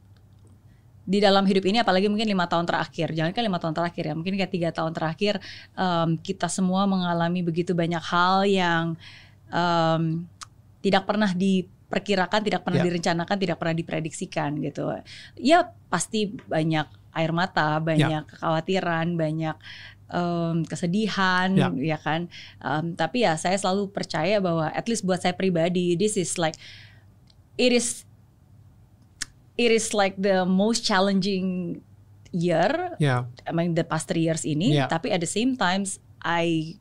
[1.13, 4.13] di dalam hidup ini apalagi mungkin lima tahun terakhir jangan kan lima tahun terakhir ya
[4.17, 5.37] mungkin kayak tiga tahun terakhir
[5.77, 8.97] um, kita semua mengalami begitu banyak hal yang
[9.53, 10.25] um,
[10.81, 12.89] tidak pernah diperkirakan tidak pernah Ya.
[12.89, 14.89] direncanakan tidak pernah diprediksikan gitu
[15.37, 19.53] ya pasti banyak air mata banyak kekhawatiran banyak
[20.09, 21.69] um, kesedihan Ya.
[21.93, 22.25] ya kan
[22.57, 26.57] Um, tapi ya saya selalu percaya bahwa at least buat saya pribadi this is like
[27.53, 28.01] it is
[29.55, 31.77] it is like the most challenging
[32.33, 33.29] year Ya.
[33.45, 34.89] I mean the past three years ini Yeah.
[34.89, 36.77] tapi at the same times I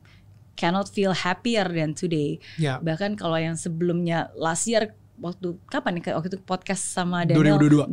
[0.53, 2.81] cannot feel happier than today Ya.
[2.81, 7.85] bahkan kalau yang sebelumnya last year waktu kapan nih waktu itu podcast sama Daniel 2022.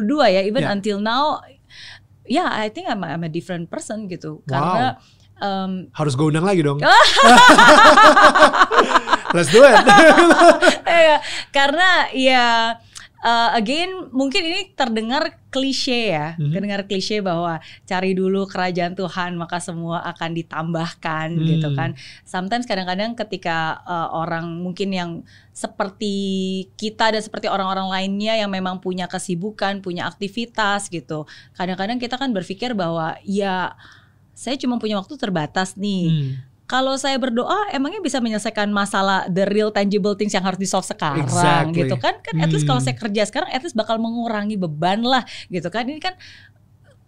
[0.00, 0.72] 2022 ya even Yeah.
[0.72, 1.44] until now
[2.24, 4.48] yeah I think I'm a, I'm a different person gitu Wow.
[4.48, 4.86] karena
[5.44, 6.80] um, Harus gue undang lagi dong.
[9.34, 9.76] Let's do it.
[10.94, 11.16] Iya,
[11.50, 12.44] karena ya
[13.24, 16.52] uh, again mungkin ini terdengar klise ya, Mhm.
[16.52, 17.56] terdengar klise bahwa
[17.88, 21.46] cari dulu kerajaan Tuhan maka semua akan ditambahkan Hmm.
[21.48, 21.96] gitu kan.
[22.22, 25.10] Sometimes kadang-kadang ketika uh, orang mungkin yang
[25.54, 26.14] seperti
[26.76, 31.24] kita dan seperti orang-orang lainnya yang memang punya kesibukan, punya aktivitas gitu.
[31.56, 33.72] Kadang-kadang kita kan berpikir bahwa ya
[34.34, 36.04] saya cuma punya waktu terbatas nih.
[36.10, 36.32] Hmm.
[36.64, 40.88] Kalau saya berdoa emangnya bisa menyelesaikan masalah the real tangible things yang harus di solve
[40.88, 41.84] sekarang Exactly.
[41.84, 42.16] gitu kan?
[42.24, 42.88] Kan at least kalau Hmm.
[42.88, 45.84] saya kerja sekarang at least bakal mengurangi beban lah gitu kan.
[45.84, 46.16] Ini kan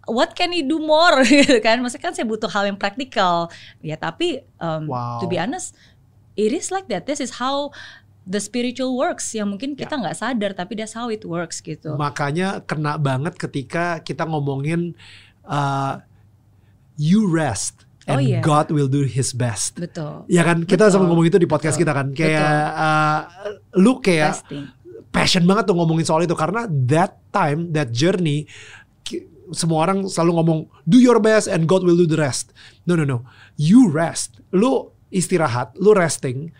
[0.05, 1.81] what can we do more gitu kan?
[1.81, 3.49] Maksudnya kan saya butuh hal yang praktikal.
[3.81, 5.19] Ya tapi um, Wow.
[5.19, 5.73] to be honest
[6.37, 7.09] it is like that.
[7.09, 7.73] This is how
[8.29, 9.89] the spiritual works yang mungkin Ya.
[9.89, 11.97] kita nggak sadar tapi that's how it works gitu.
[11.97, 14.93] Makanya kena banget ketika kita ngomongin
[15.49, 15.97] uh,
[16.93, 18.39] you rest Oh, and iya.
[18.39, 19.75] God will do His best.
[19.75, 20.23] Betul.
[20.31, 20.95] Ya kan kita Betul.
[20.95, 21.83] sama ngomong itu di podcast Betul.
[21.83, 23.19] kita kan kayak uh,
[23.75, 24.63] lu kayak Testing.
[25.11, 28.47] passion banget tuh ngomongin soal itu karena that time that journey
[29.51, 32.55] semua orang selalu ngomong do your best and God will do the rest.
[32.87, 33.27] No no no.
[33.59, 34.39] You rest.
[34.55, 36.51] Lu istirahat, lu resting.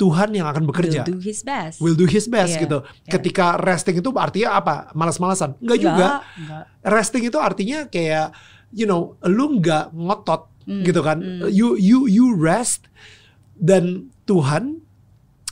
[0.00, 1.04] Tuhan yang akan bekerja.
[1.04, 1.76] Will do his best.
[1.76, 2.78] Will do his best Iya, gitu.
[2.80, 3.20] iya.
[3.20, 4.88] Ketika resting itu artinya apa?
[4.96, 5.60] Malas-malasan?
[5.60, 6.08] Enggak juga.
[6.40, 6.64] Enggak.
[6.80, 8.32] Resting itu artinya kayak
[8.72, 11.20] you know, lu nggak ngotot Hmm, gitu kan.
[11.20, 11.48] hmm.
[11.48, 12.90] You you you rest
[13.56, 14.80] dan Tuhan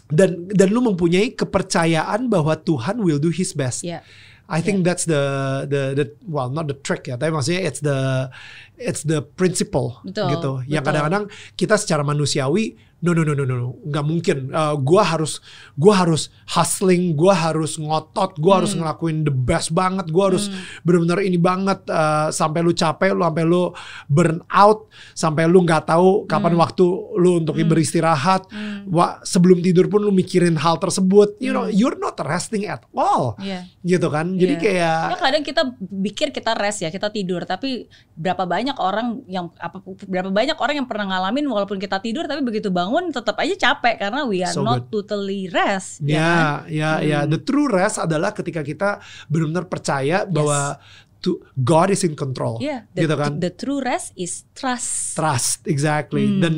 [0.08, 3.84] dan dan lu mempunyai kepercayaan bahwa Tuhan will do his best.
[3.84, 4.00] Ya.
[4.48, 5.20] I think that's the
[5.68, 8.32] the the well not the trick ya, tapi maksudnya it's the
[8.80, 10.52] it's the principle Betul, gitu.
[10.64, 10.86] Yang betul.
[10.86, 11.24] kadang-kadang
[11.54, 14.50] kita secara manusiawi no no no no no, nggak mungkin.
[14.50, 15.38] Uh, gua harus
[15.78, 18.82] gua harus hustling, gua harus ngotot, gua harus Hmm.
[18.82, 20.50] ngelakuin the best banget, gua harus
[20.82, 23.70] benar-benar ini banget uh, sampai lu capek, lu sampai lu
[24.10, 26.82] burn out, sampai lu nggak tahu kapan waktu
[27.14, 28.50] lu untuk beristirahat.
[28.50, 28.90] Hmm.
[28.90, 31.38] Wah, sebelum tidur pun lu mikirin hal tersebut.
[31.38, 31.78] You know, Hmm.
[31.78, 33.62] you're not resting at all Iya.
[33.86, 34.62] gitu kan jadi Iya.
[34.66, 37.86] kayak Ya kadang kita pikir kita rest ya, kita tidur, tapi
[38.18, 42.42] berapa banyak orang yang apa berapa banyak orang yang pernah ngalamin walaupun kita tidur tapi
[42.42, 46.02] begitu bangun tetap aja capek karena we are So not totally rest.
[46.02, 46.66] ya kan?
[46.66, 47.30] ya ya Hmm.
[47.30, 50.82] the true rest adalah ketika kita benar-benar percaya bahwa
[51.18, 55.14] to, God is in control Yeah, the, gitu kan the true rest is trust.
[55.14, 56.42] trust exactly Hmm.
[56.42, 56.54] dan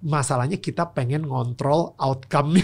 [0.00, 2.56] masalahnya kita pengen ngontrol outcome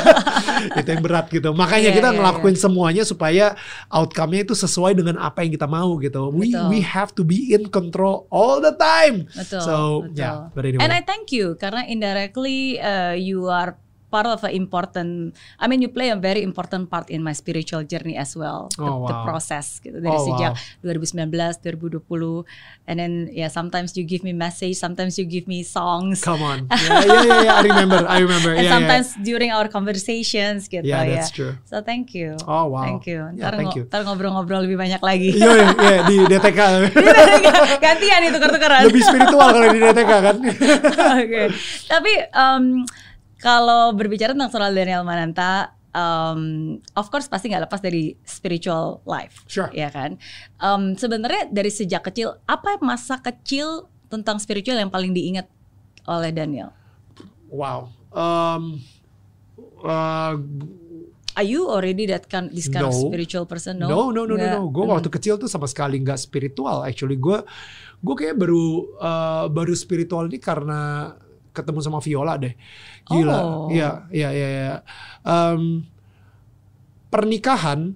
[0.80, 1.52] itu yang berat gitu.
[1.52, 3.52] Makanya Iya, kita iya, ngelakuin semuanya supaya
[3.92, 6.32] outcome-nya itu sesuai dengan apa yang kita mau gitu.
[6.32, 9.28] We we have to be in control all the time.
[9.36, 9.60] Betul.
[9.60, 9.76] so
[10.08, 10.16] betul.
[10.18, 13.76] yeah but anyway And I thank you karena indirectly uh, you are
[14.14, 17.82] part of an important I mean you play a very important part in my spiritual
[17.82, 19.26] journey as well the, Oh, the wow.
[19.26, 20.86] process gitu dari Oh, sejak wow.
[20.86, 22.46] 2019 2020
[22.86, 26.64] and then yeah sometimes you give me message sometimes you give me songs come on
[26.70, 27.54] yeah yeah yeah, yeah.
[27.58, 28.74] I remember I remember and yeah, yeah.
[28.78, 31.58] sometimes during our conversations gitu Yeah, that's true.
[31.66, 32.86] so thank you Oh, wow.
[32.86, 33.90] thank you Yeah, ntar, thank you.
[33.90, 36.60] ntar ngobrol-ngobrol lebih banyak lagi Iya, iya, iya, di DTK
[37.84, 40.36] gantian itu tuker-tukeran lebih spiritual kalau di DTK kan.
[41.24, 41.42] Oke.
[41.88, 42.64] Tapi um,
[43.44, 49.44] kalau berbicara tentang soal Daniel Mananta, um, of course pasti nggak lepas dari spiritual life,
[49.44, 49.68] Sure.
[49.76, 50.16] ya kan?
[50.56, 55.44] Um, Sebenarnya dari sejak kecil, apa masa kecil tentang spiritual yang paling diingat
[56.08, 56.72] oleh Daniel?
[57.52, 57.92] Wow.
[58.10, 58.80] Um,
[59.84, 60.40] uh,
[61.34, 63.10] Are you already that kind, this kind of No.
[63.10, 63.74] spiritual person?
[63.76, 64.54] no, no, no, no, Nggak.
[64.54, 64.70] no.
[64.70, 66.86] Gue waktu kecil tuh sama sekali nggak spiritual.
[66.86, 67.42] Actually, gue
[67.98, 68.66] gue kayak baru
[69.02, 71.10] uh, baru spiritual ini karena
[71.54, 72.54] ketemu sama Viola deh.
[73.06, 73.38] Gila.
[73.38, 73.68] Oh.
[73.70, 74.48] Iya, iya, iya.
[74.50, 74.74] iya.
[75.22, 75.86] Um,
[77.14, 77.94] pernikahan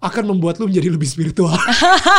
[0.00, 1.52] akan membuat lu menjadi lebih spiritual.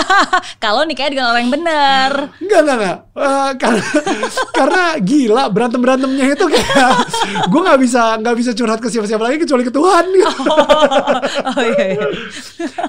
[0.63, 2.11] Kalau nikahnya dengan orang yang benar.
[2.37, 2.97] Enggak, enggak, enggak.
[3.17, 3.83] Eh, karena,
[4.57, 6.69] karena gila berantem berantemnya itu kayak
[7.51, 10.05] gue nggak bisa nggak bisa curhat ke siapa-siapa lagi kecuali ke Tuhan.
[10.13, 12.07] oh iya, iya.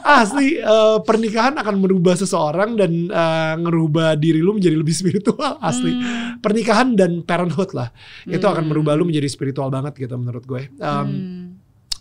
[0.05, 5.57] Asli eh, pernikahan akan merubah seseorang dan eh, ngerubah diri lu menjadi lebih spiritual.
[5.64, 5.97] Asli
[6.45, 7.88] pernikahan dan parenthood lah
[8.28, 10.68] itu akan merubah lu menjadi spiritual banget gitu menurut gue.
[10.76, 11.59] Em, Hmm.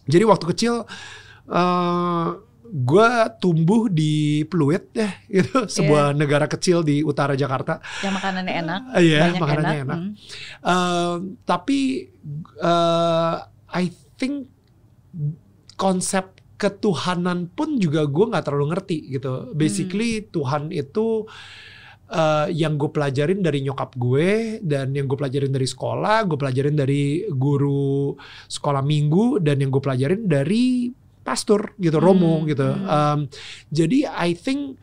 [0.10, 0.74] Jadi waktu kecil
[1.52, 2.28] eh
[2.72, 3.10] gue
[3.44, 5.12] tumbuh di Pluit ya
[5.44, 7.84] gitu sebuah negara kecil di utara Jakarta.
[8.00, 10.00] Yang makanannya enak, Iya, banyak makanannya enak.
[10.00, 10.12] Hmm.
[10.64, 12.08] Um, tapi
[12.64, 13.36] uh,
[13.76, 14.48] I think
[15.76, 19.52] konsep ketuhanan pun juga gue nggak terlalu ngerti gitu.
[19.52, 21.26] Basically Tuhan itu
[22.12, 26.78] uh, yang gue pelajarin dari nyokap gue dan yang gue pelajarin dari sekolah, gue pelajarin
[26.78, 28.14] dari guru
[28.46, 32.66] sekolah minggu dan yang gue pelajarin dari pastor gitu, Romo Hmm, gitu.
[32.66, 32.86] hmm.
[32.86, 33.20] Um,
[33.70, 34.82] jadi I think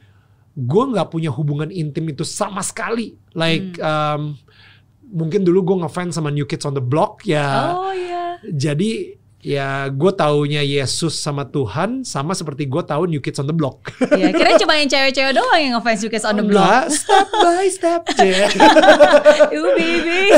[0.54, 3.18] gue nggak punya hubungan intim itu sama sekali.
[3.34, 4.38] Like um,
[5.02, 7.74] mungkin dulu gue ngefans sama New Kids on the Block ya.
[7.74, 8.38] Oh iya.
[8.46, 13.54] Jadi ya gue taunya Yesus sama Tuhan sama seperti gue tahu New Kids on the
[13.54, 13.94] Block.
[14.02, 16.90] Iya, kira cuma yang cewek-cewek doang yang ngefans New Kids on the Block.
[16.90, 18.02] Enggak, step by step.
[18.18, 18.50] Yeah.
[19.52, 20.34] Ooh baby.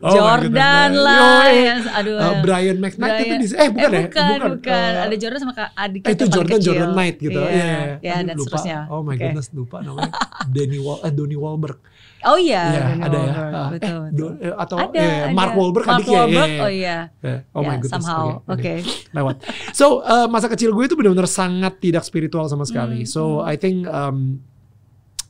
[0.00, 1.44] Oh Jordan lah.
[1.44, 2.16] Yo, eh, yang- aduh.
[2.16, 4.00] uh, Brian McKnight itu di eh bukan ya?
[4.06, 4.90] bukan, bukan.
[4.94, 6.66] Uh, Ada Jordan sama kak adik Eh, itu Jordan kecil.
[6.72, 7.36] Jordan Knight gitu.
[7.38, 8.44] Iya, Iya, ya, Aduh, dan lupa.
[8.48, 8.78] seterusnya.
[8.88, 9.20] Oh my Oke.
[9.20, 10.12] goodness, lupa namanya.
[10.46, 11.78] Danny Wal eh Donnie Wahlberg.
[12.20, 13.30] Oh iya, Donnie ada ya.
[13.30, 14.00] Ah, Betul, eh, betul.
[14.10, 15.58] Do- eh, atau Ada, eh, Mark ada.
[15.58, 16.10] Wahlberg Mark adiknya.
[16.10, 16.96] Iya, Wahlberg, iya, oh iya.
[17.20, 17.92] Eh, Oh my Ya, goodness.
[17.94, 18.26] somehow.
[18.42, 18.74] Oke, Oke.
[19.12, 19.36] lewat.
[19.70, 23.02] So uh, masa kecil gue itu benar-benar sangat tidak spiritual sama sekali.
[23.02, 24.42] Hmm, So I think um,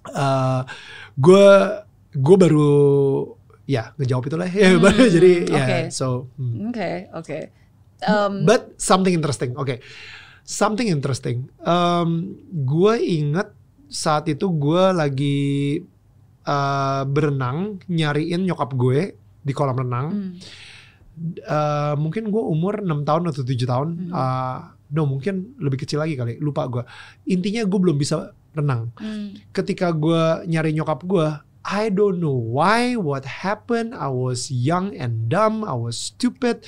[0.08, 0.64] uh,
[1.14, 1.48] gue
[2.10, 2.72] gue baru
[3.64, 5.78] ya ngejawab itu lah ya Hmm, baru jadi ya oke.
[5.90, 6.72] so hmm.
[6.72, 7.38] Oke, oke.
[8.00, 9.82] Um, but something interesting oke
[10.40, 13.50] something interesting um, gue inget
[13.84, 15.38] saat itu gue lagi
[16.48, 19.12] uh, berenang nyariin nyokap gue
[19.44, 20.32] di kolam renang hmm,
[21.18, 23.88] Eh, mungkin gue umur 6 tahun atau 7 tahun.
[24.06, 24.10] Mhm.
[24.14, 24.58] Eh,
[24.94, 26.38] no, mungkin lebih kecil lagi kali.
[26.38, 26.86] Lupa gue.
[27.26, 28.94] Intinya gue belum bisa renang.
[28.94, 31.26] hmm, Ketika gue nyari nyokap gue,
[31.66, 33.98] I don't know why, what happened.
[33.98, 35.66] I was young and dumb.
[35.66, 36.62] I was stupid.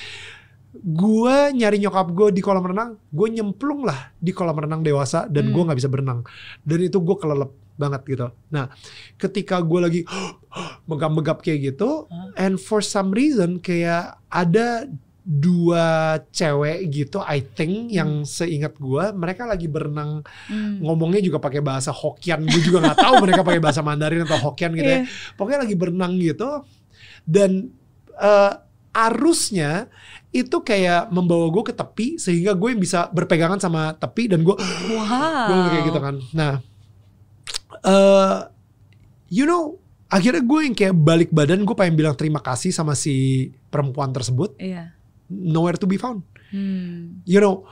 [0.75, 2.99] Gue nyari nyokap gue di kolam renang.
[3.07, 5.71] Gue nyemplung lah di kolam renang dewasa dan gue Hmm.
[5.71, 6.27] nggak bisa berenang.
[6.67, 8.29] Dan itu gue kelelep banget gitu.
[8.53, 8.69] Nah,
[9.17, 10.01] ketika gue lagi
[10.91, 12.37] megap-megap kayak gitu, Hah?
[12.37, 14.85] and for some reason kayak ada
[15.25, 20.21] dua cewek gitu, I think yang seingat gue, mereka lagi berenang
[20.53, 20.85] hmm.
[20.85, 22.45] ngomongnya juga pakai bahasa Hokkien.
[22.45, 25.01] Gue juga nggak tahu mereka pakai bahasa Mandarin atau Hokkien gitu ya.
[25.01, 25.09] Iya.
[25.41, 26.65] Pokoknya lagi berenang gitu,
[27.25, 27.73] dan
[28.21, 28.53] eh,
[28.91, 29.87] arusnya
[30.31, 34.55] itu kayak membawa gue ke tepi sehingga gue bisa berpegangan sama tepi dan gue
[34.95, 35.47] Wow.
[35.51, 36.15] gue kayak gitu kan.
[36.35, 36.53] Nah,
[37.83, 38.39] eh
[39.29, 43.49] you know, akhirnya gue yang kayak balik badan, gue pengen bilang terima kasih sama si
[43.69, 44.59] perempuan tersebut.
[44.59, 44.91] Iya.
[45.31, 46.27] Nowhere to be found.
[46.51, 47.23] Hmm.
[47.23, 47.63] You know,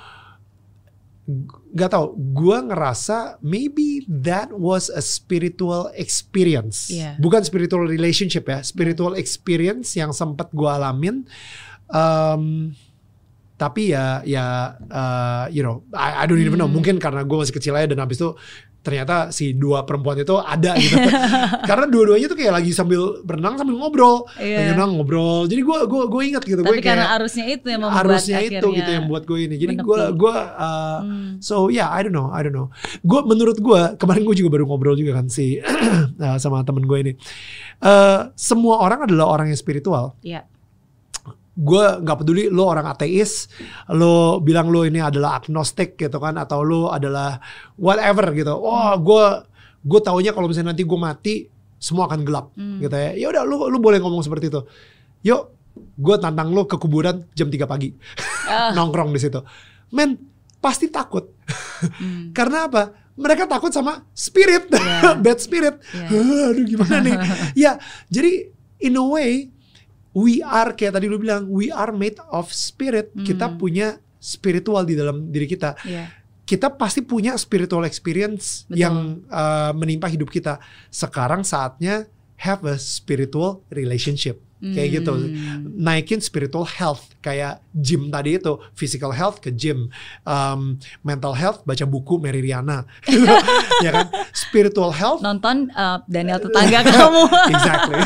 [1.27, 2.15] g- gak tau.
[2.15, 6.87] Gue ngerasa maybe that was a spiritual experience.
[6.89, 7.19] Iya.
[7.19, 11.27] Bukan spiritual relationship ya, spiritual experience yang sempat gue alamin.
[11.91, 12.71] Um,
[13.59, 16.79] tapi ya ya uh, you know I, I don't even know Hmm.
[16.79, 18.31] mungkin karena gue masih kecil aja dan habis itu
[18.89, 20.97] ternyata si dua perempuan itu ada gitu.
[21.69, 24.25] Karena dua-duanya tuh kayak lagi sambil berenang sambil ngobrol.
[24.41, 24.73] Iya.
[24.73, 25.45] berenang ngobrol.
[25.45, 26.61] Jadi gue gue gue ingat gitu.
[26.65, 29.55] Gue karena kayak arusnya itu yang membuat harusnya itu gitu yang buat gue ini.
[29.61, 31.37] Jadi gue gue uh, Hmm.
[31.45, 32.73] so yeah I don't know I don't know.
[33.05, 35.61] Gue menurut gue kemarin gue juga baru ngobrol juga kan si
[36.25, 37.13] uh, sama temen gue ini.
[37.85, 40.17] Uh, semua orang adalah orang yang spiritual.
[40.25, 40.49] Iya.
[41.59, 43.51] Gue nggak peduli lo orang ateis
[43.91, 47.43] lo bilang lo ini adalah agnostik gitu kan atau lo adalah
[47.75, 48.55] whatever gitu.
[48.55, 49.25] Wah gue
[49.83, 51.35] gue taunya kalau misalnya nanti gue mati
[51.79, 52.79] semua akan gelap Hmm.
[52.79, 53.11] gitu ya.
[53.19, 54.63] Ya udah lo lo boleh ngomong seperti itu.
[55.27, 55.43] Yuk
[55.99, 57.91] gue tantang lo ke kuburan jam 3 pagi.
[58.47, 58.71] Ah.
[58.79, 59.43] nongkrong di situ.
[59.91, 60.15] Men
[60.63, 61.27] pasti takut.
[61.99, 62.31] Hmm.
[62.39, 62.95] karena apa?
[63.19, 64.71] Mereka takut sama spirit.
[64.71, 65.19] Iya.
[65.27, 65.83] bad spirit.
[65.91, 66.55] Iya.
[66.55, 67.17] aduh gimana nih?
[67.59, 68.47] Ya jadi
[68.79, 69.51] in a way
[70.19, 73.55] we are kayak tadi lu bilang we are made of spirit kita Hmm.
[73.57, 73.89] punya
[74.19, 76.11] spiritual di dalam diri kita Iya.
[76.43, 78.81] kita pasti punya spiritual experience Betul.
[78.81, 78.97] yang
[79.31, 80.59] uh, menimpa hidup kita
[80.91, 85.71] sekarang saatnya have a spiritual relationship kayak gitu Hmm.
[85.79, 89.87] naikin spiritual health kayak gym tadi itu physical health ke gym
[90.23, 92.83] um, mental health baca buku Mary Riana
[93.87, 97.23] ya kan spiritual health Nonton uh, Daniel tetangga kamu.
[97.55, 97.99] exactly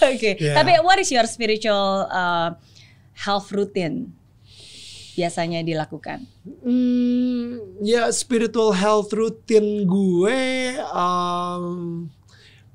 [0.00, 0.36] Oke.
[0.40, 0.56] Yeah.
[0.56, 2.56] Tapi what is your spiritual uh,
[3.14, 4.12] health routine
[5.12, 6.24] biasanya dilakukan?
[6.64, 10.40] Hmm, ya spiritual health routine gue
[10.88, 12.08] um,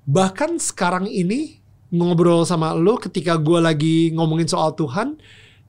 [0.06, 5.18] bahkan sekarang ini ngobrol sama lo ketika gue lagi ngomongin soal Tuhan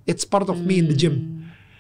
[0.05, 1.17] it's part of me in the gym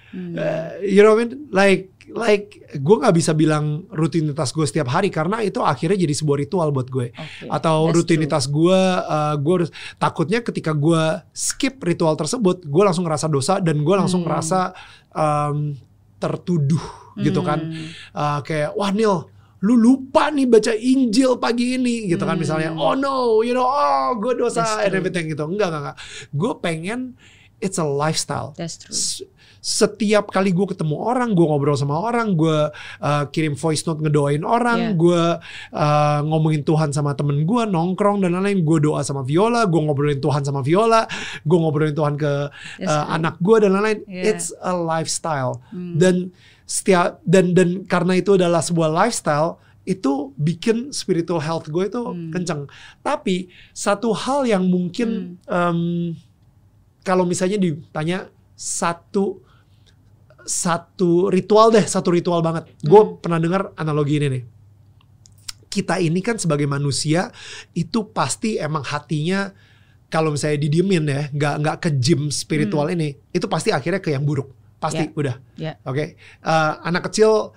[0.06, 0.32] Hmm.
[0.32, 4.88] Uh, you know what I mean like like gue nggak bisa bilang rutinitas gue setiap
[4.88, 9.34] hari karena itu akhirnya jadi sebuah ritual buat gue Oke, atau that's rutinitas gue uh,
[9.36, 14.24] gue harus- takutnya ketika gue skip ritual tersebut gue langsung ngerasa dosa dan gue langsung
[14.24, 14.30] Hmm.
[14.30, 14.60] ngerasa
[15.10, 15.76] um,
[16.16, 16.80] tertuduh
[17.12, 17.20] true.
[17.22, 17.86] gitu kan Hmm.
[18.10, 19.26] Uh, kayak wah Nil
[19.60, 22.42] lu lupa nih baca Injil pagi ini gitu kan Hmm.
[22.42, 25.98] misalnya oh no you know oh gue dosa That's and everything gitu enggak enggak enggak
[26.30, 27.00] gue pengen
[27.56, 29.24] it's a lifestyle That's true.
[29.58, 32.70] Setiap kali gue ketemu orang, gue ngobrol sama orang, gue
[33.02, 34.94] uh, kirim voice note ngedoain orang, Yeah.
[34.94, 35.22] gue
[35.74, 40.22] uh, ngomongin Tuhan sama temen gue, nongkrong dan lain-lain, gue doa sama Viola, gue ngobrolin
[40.22, 41.10] Tuhan sama Viola,
[41.42, 42.46] gue ngobrolin Tuhan ke
[42.78, 43.14] That's uh, true.
[43.18, 43.98] anak gue dan lain-lain.
[44.06, 44.30] Yeah.
[44.30, 45.98] It's a lifestyle Hmm.
[45.98, 46.30] dan
[46.66, 52.34] setiap dan dan karena itu adalah sebuah lifestyle itu bikin spiritual health gue itu Hmm.
[52.34, 52.66] kenceng.
[53.06, 55.78] Tapi satu hal yang mungkin em,
[57.06, 58.26] kalau misalnya ditanya
[58.58, 59.46] satu
[60.42, 62.66] satu ritual deh, satu ritual banget.
[62.82, 63.18] Gue Hmm.
[63.22, 64.44] pernah dengar analogi ini nih.
[65.70, 67.30] Kita ini kan sebagai manusia
[67.74, 69.50] itu pasti emang hatinya
[70.06, 74.22] kalau misalnya didiemin ya, nggak nggak ke gym spiritual ini, itu pasti akhirnya ke yang
[74.22, 74.50] buruk.
[74.76, 75.12] Pasti Ya.
[75.12, 75.34] udah.
[75.56, 75.72] Ya.
[75.82, 76.14] Oke.
[76.18, 77.52] Eh, anak kecil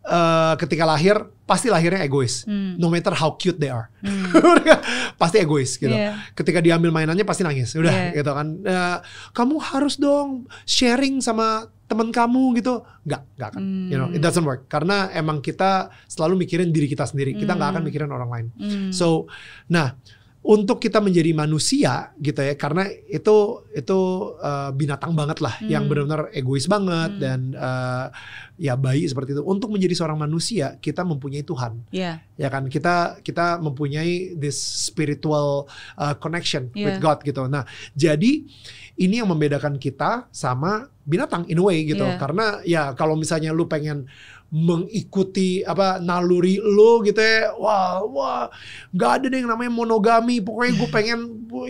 [0.00, 2.46] eh, ketika lahir pasti lahirnya egois.
[2.46, 2.78] Hmm.
[2.78, 3.90] No matter how cute they are.
[4.00, 4.32] Hmm.
[5.20, 5.90] pasti egois gitu.
[5.90, 6.16] Iya.
[6.32, 7.74] Ketika diambil mainannya pasti nangis.
[7.74, 8.16] Udah Iya.
[8.16, 8.46] gitu kan.
[8.62, 8.98] Eh,
[9.30, 12.86] kamu harus dong sharing sama teman kamu gitu.
[13.02, 13.62] Nggak, nggak akan.
[13.90, 14.24] You know, it Hmm.
[14.24, 14.70] doesn't work.
[14.70, 17.34] Karena emang kita selalu mikirin diri kita sendiri.
[17.34, 17.88] Kita nggak akan Hmm.
[17.90, 18.46] mikirin orang lain.
[18.56, 18.90] Hmm.
[18.94, 19.26] So,
[19.66, 19.98] nah
[20.40, 23.98] untuk kita menjadi manusia gitu ya, karena itu itu
[24.40, 25.90] uh, binatang banget lah, yang Hmm.
[25.92, 27.20] benar-benar egois banget Hmm.
[27.20, 28.08] dan uh,
[28.56, 29.44] ya bayi seperti itu.
[29.44, 32.24] Untuk menjadi seorang manusia, kita mempunyai Tuhan, Ya.
[32.40, 32.72] ya kan?
[32.72, 35.68] Kita kita mempunyai this spiritual
[36.00, 37.04] uh, connection with Yeah.
[37.04, 37.44] God gitu.
[37.44, 38.40] Nah, jadi
[38.96, 42.04] ini yang membedakan kita sama binatang in a way gitu.
[42.04, 42.16] Yeah.
[42.16, 44.08] Karena ya kalau misalnya lu pengen
[44.50, 47.54] mengikuti apa naluri lu gitu ya.
[47.54, 48.50] Wah wah
[48.90, 50.42] nggak ada deh yang namanya monogami.
[50.42, 51.20] Pokoknya gue pengen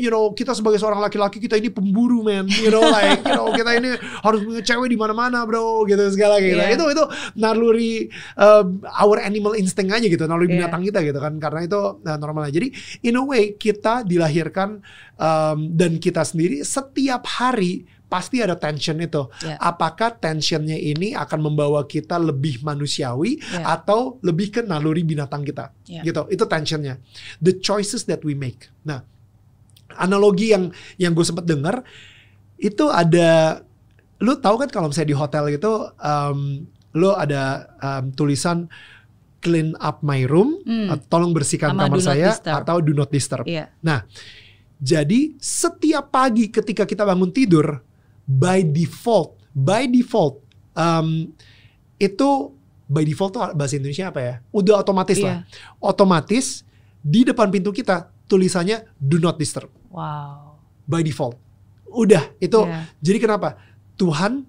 [0.00, 2.48] you know kita sebagai seorang laki-laki kita ini pemburu man.
[2.48, 6.40] You know like you know kita ini harus punya cewek di mana-mana bro gitu segala
[6.40, 6.56] gitu.
[6.56, 6.72] Yeah.
[6.72, 7.04] itu itu
[7.36, 8.08] naluri
[8.40, 10.66] um, our animal instinct aja gitu naluri Yeah.
[10.66, 11.36] binatang kita gitu kan.
[11.38, 12.58] Karena itu nah, normal aja.
[12.58, 12.74] Jadi
[13.06, 14.82] in a way kita dilahirkan
[15.20, 19.30] um, dan kita sendiri setiap hari pasti ada tension itu.
[19.40, 19.54] Ya.
[19.56, 23.78] Apakah tensionnya ini akan membawa kita lebih manusiawi Ya.
[23.78, 25.70] atau lebih ke naluri binatang kita?
[25.86, 26.02] Ya.
[26.02, 26.26] Gitu.
[26.28, 26.98] Itu tensionnya.
[27.38, 28.66] The choices that we make.
[28.82, 29.06] Nah,
[29.94, 31.86] analogi yang yang gue sempat dengar
[32.56, 33.62] itu ada
[34.18, 38.68] lu tahu kan kalau misalnya di hotel gitu um, lu ada um, tulisan
[39.40, 40.92] clean up my room Hmm.
[40.92, 42.60] uh, tolong bersihkan Sama kamar saya disturb.
[42.60, 43.44] atau do not disturb.
[43.48, 43.72] Iya.
[43.80, 44.04] Nah,
[44.76, 47.80] jadi setiap pagi ketika kita bangun tidur,
[48.30, 50.38] by default, by default,
[50.72, 51.34] um,
[51.98, 52.54] itu
[52.86, 54.34] by default tuh bahasa Indonesia apa ya?
[54.50, 55.26] Udah otomatis Iya.
[55.26, 55.36] lah.
[55.82, 56.62] Otomatis
[56.96, 60.62] di depan pintu kita tulisannya do not disturb Wow.
[60.86, 61.34] by default.
[61.86, 62.60] Udah itu.
[62.60, 62.86] Iya.
[63.02, 63.58] Jadi kenapa?
[63.94, 64.46] Tuhan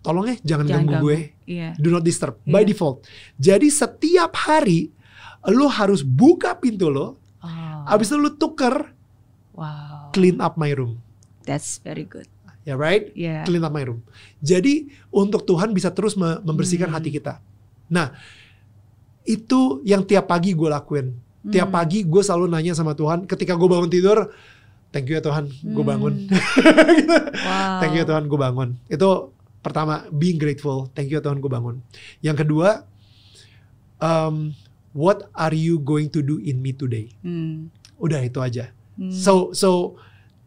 [0.00, 1.04] tolong ya jangan, Jangan ganggu ganggu.
[1.08, 1.18] gue.
[1.48, 1.68] Iya.
[1.76, 2.68] Do not disturb by Iya.
[2.68, 2.96] default.
[3.34, 4.92] Jadi setiap hari
[5.48, 7.88] lo harus buka pintu lo, Oh.
[7.88, 8.92] abis itu lo tuker
[9.52, 10.12] Wow.
[10.12, 11.00] clean up my room.
[11.42, 12.28] That's very good.
[12.62, 13.10] Ya right?
[13.12, 13.42] Yeah.
[13.42, 14.06] Clean up my room.
[14.38, 16.96] Jadi untuk Tuhan bisa terus me- membersihkan Hmm.
[16.96, 17.42] hati kita.
[17.86, 18.14] Nah,
[19.22, 21.14] itu yang tiap pagi gue lakuin.
[21.44, 21.74] Tiap Hmm.
[21.74, 23.26] pagi gue selalu nanya sama Tuhan.
[23.26, 24.30] Ketika gue bangun tidur,
[24.88, 26.30] thank you ya Tuhan, gue bangun.
[26.98, 27.16] Gitu.
[27.34, 27.78] Wow.
[27.78, 28.68] Thank you ya Tuhan, gue bangun.
[28.86, 30.86] Itu pertama, being grateful.
[30.92, 31.82] Thank you ya Tuhan, gue bangun.
[32.20, 32.86] Yang kedua,
[33.98, 34.54] um,
[34.92, 37.10] what are you going to do in me today?
[37.20, 37.74] Hmm.
[37.96, 38.70] Udah itu aja.
[38.94, 39.10] Hmm.
[39.10, 39.98] So so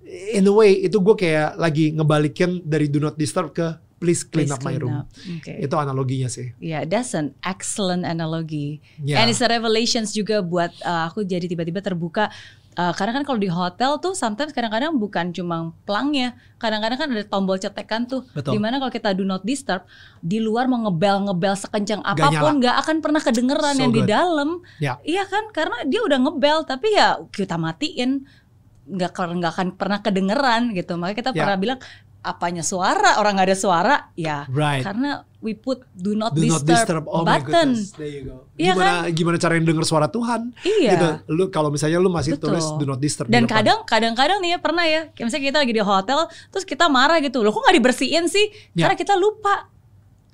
[0.06, 4.46] in a way itu gue kayak lagi ngebalikin dari do not disturb ke please clean
[4.46, 4.96] Please up my clean room.
[5.02, 5.08] up.
[5.42, 5.66] Okay.
[5.66, 6.54] Itu analoginya sih.
[6.62, 8.84] Yeah, that's an excellent analogy.
[9.02, 9.24] Ya.
[9.24, 12.30] And it's a revelations juga buat uh, aku jadi tiba-tiba terbuka.
[12.76, 17.24] Uh, karena kan kalau di hotel tuh sometimes kadang-kadang bukan cuma pelangnya, kadang-kadang kan ada
[17.24, 18.28] tombol cetekan tuh.
[18.36, 18.52] Betul.
[18.52, 19.88] Di mana kalau kita do not disturb,
[20.20, 24.04] di luar mau ngebel ngebel sekencang apa pun nggak akan pernah kedengeran So yang di
[24.04, 24.12] good.
[24.12, 24.60] dalam.
[24.84, 25.00] Ya.
[25.08, 28.28] Iya kan, karena dia udah ngebel tapi ya kita matiin
[28.86, 30.96] nggak nggak akan pernah kedengeran gitu.
[30.96, 31.42] Makanya kita Ya.
[31.42, 31.80] pernah bilang
[32.22, 34.82] apanya suara orang nggak ada suara ya Right.
[34.82, 37.06] karena we put do not Do not disturb, disturb.
[37.06, 37.78] Oh my button.
[37.78, 37.94] goodness.
[37.94, 38.50] There you go.
[38.58, 40.50] Iya gimana gimana cara denger suara Tuhan?
[40.66, 40.92] Iya.
[40.98, 41.08] Gitu.
[41.38, 42.58] Lu kalau misalnya lu masih Betul.
[42.58, 43.30] tulis do not disturb.
[43.30, 46.20] di Dan kadang kadang-kadang nih ya pernah ya, kayak misalnya kita lagi di hotel,
[46.50, 48.50] terus kita marah gitu, loh kok nggak dibersihin sih?
[48.74, 48.90] Ya.
[48.90, 49.70] Karena kita lupa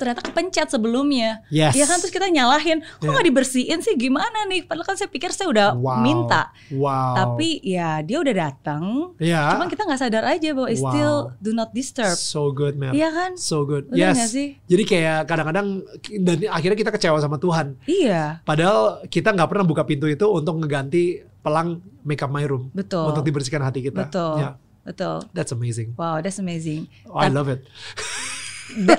[0.01, 1.45] ternyata kepencet sebelumnya.
[1.53, 1.77] Yes.
[1.77, 3.13] Iya kan terus kita nyalahin, kok Ya.
[3.13, 3.93] nggak dibersihin sih?
[3.93, 4.65] Gimana nih?
[4.65, 6.01] Padahal kan saya pikir saya udah Wow.
[6.01, 7.13] minta, Wow.
[7.13, 9.13] tapi ya dia udah datang.
[9.21, 9.53] ya.
[9.53, 10.81] Cuman kita nggak sadar aja bahwa Wow.
[10.81, 12.17] still do not disturb.
[12.17, 12.91] so good man.
[12.91, 13.31] Iya kan?
[13.37, 13.93] So good.
[13.93, 14.33] Bener yes.
[14.33, 14.57] sih?
[14.65, 15.85] Jadi kayak kadang-kadang
[16.25, 17.77] dan akhirnya kita kecewa sama Tuhan.
[17.85, 22.69] Iya, Padahal kita nggak pernah buka pintu itu untuk ngeganti pelang make up my room
[22.71, 23.09] betul.
[23.11, 24.07] untuk dibersihkan hati kita.
[24.07, 24.37] Betul.
[24.39, 24.49] Ya,
[24.81, 25.25] Betul.
[25.33, 25.93] that's amazing.
[25.97, 26.87] Wow, that's amazing.
[27.05, 27.65] Oh, I love it.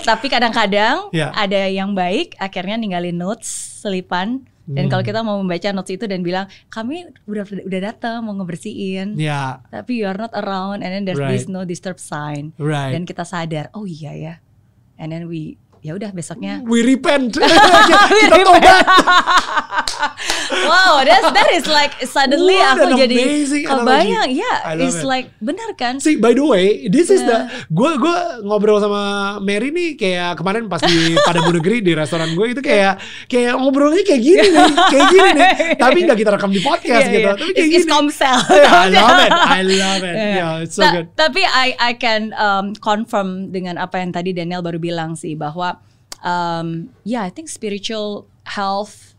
[0.02, 1.32] Tapi kadang-kadang Ya.
[1.32, 3.48] ada yang baik akhirnya ninggalin notes
[3.80, 4.90] selipan dan Hmm.
[4.90, 9.58] kalau kita mau membaca notes itu dan bilang kami udah udah datang mau ngebersihin Ya,
[9.68, 11.34] tapi you are not around and then there's Right.
[11.34, 12.94] this no disturb sign right.
[12.94, 14.34] dan kita sadar oh iya ya
[14.96, 17.34] and then we ya udah besoknya We repent.
[18.22, 18.86] Kita tobat.
[20.68, 25.06] wow that's that is like suddenly What aku jadi kebayang ya love it's it.
[25.06, 27.48] like benar kan See, by the way, this is the Yeah.
[27.66, 29.02] gue gue ngobrol sama
[29.40, 34.04] Mary nih kayak kemarin pas di Padamu Negeri di restoran gue itu kayak kayak ngobrolnya
[34.04, 35.50] kayak gini nih, kayak gini nih.
[35.74, 37.24] Tapi nggak kita rekam di podcast Yeah, gitu.
[37.24, 37.34] yeah.
[37.34, 37.94] Tapi kayak It's, it's gini.
[37.94, 38.36] komsel.
[38.52, 39.32] Yeah, I love it.
[39.32, 40.14] I love it.
[40.14, 40.34] Yeah.
[40.36, 41.06] Yeah, it's so Ta- good.
[41.16, 45.71] Tapi I I can um, confirm dengan apa yang tadi Daniel baru bilang sih bahwa
[46.22, 49.12] um, yeah I think spiritual health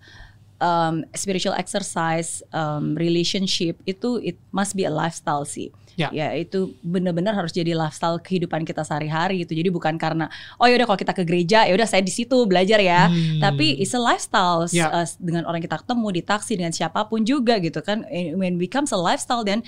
[0.60, 5.72] um, spiritual exercise um, relationship itu it must be a lifestyle sih.
[5.93, 6.10] Ya.
[6.10, 9.54] Ya itu benar-benar harus jadi lifestyle kehidupan kita sehari-hari gitu.
[9.54, 10.26] Jadi bukan karena
[10.58, 13.14] oh yaudah kalau kita ke gereja ya udah saya di situ belajar ya.
[13.14, 13.38] Hmm.
[13.38, 14.89] Tapi it's a lifestyle Ya.
[14.89, 18.10] uh, dengan orang kita ketemu di taksi dengan siapa pun juga gitu kan.
[18.10, 19.62] When it becomes a lifestyle then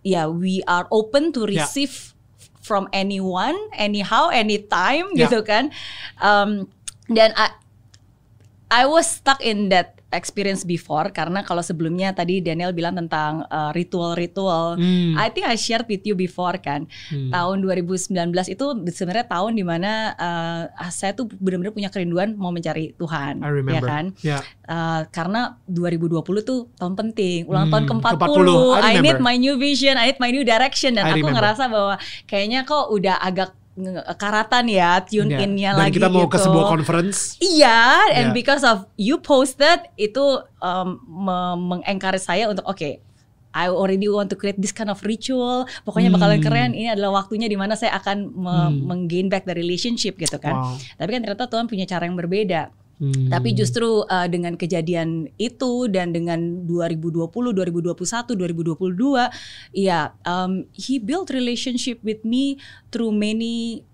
[0.00, 1.60] ya we are open to Ya.
[1.60, 2.16] receive
[2.64, 5.28] from anyone, anyhow, anytime Ya.
[5.28, 5.68] gitu kan.
[6.18, 6.72] Um,
[7.08, 7.48] dan I,
[8.66, 13.70] I was stuck in that experience before karena kalau sebelumnya tadi Daniel bilang tentang uh,
[13.70, 14.74] ritual-ritual.
[14.74, 15.14] Hmm.
[15.14, 16.86] I think I shared with you before kan.
[17.10, 17.30] Hmm.
[17.30, 18.10] Tahun 2019
[18.48, 23.44] itu sebenarnya tahun di mana uh, saya tuh benar-benar punya kerinduan mau mencari Tuhan, I
[23.44, 23.86] ya remember.
[23.86, 24.04] kan?
[24.22, 24.40] Yeah.
[24.64, 28.14] Uh, karena 2020 tuh tahun penting, ulang Hmm, tahun ke-40.
[28.18, 28.48] ke-40,
[28.78, 31.38] I I, need my new vision, I need my new direction dan I aku remember.
[31.38, 31.94] ngerasa bahwa
[32.24, 33.54] kayaknya kok udah agak
[34.16, 35.44] karatan ya tune Yeah.
[35.44, 36.48] in-nya Dan lagi kita mau ke gitu.
[36.48, 37.36] sebuah conference.
[37.38, 38.34] Iya, and Yeah.
[38.34, 40.24] because of you posted itu
[40.58, 43.04] um, me- mengencourage saya untuk oke.
[43.52, 45.64] I already want to create this kind of ritual.
[45.80, 46.44] Pokoknya bakalan Hmm.
[46.44, 46.70] keren.
[46.72, 48.84] Ini adalah waktunya di mana saya akan me- Hmm.
[48.84, 50.52] menggain back the relationship gitu kan.
[50.52, 50.76] Wow.
[50.76, 52.68] Tapi kan ternyata Tuhan punya cara yang berbeda.
[52.96, 53.28] Hmm.
[53.28, 61.28] Tapi justru uh, dengan kejadian itu dan dengan 2020, 2021, 2022, ya um, he built
[61.28, 62.56] relationship with me
[62.88, 63.84] through many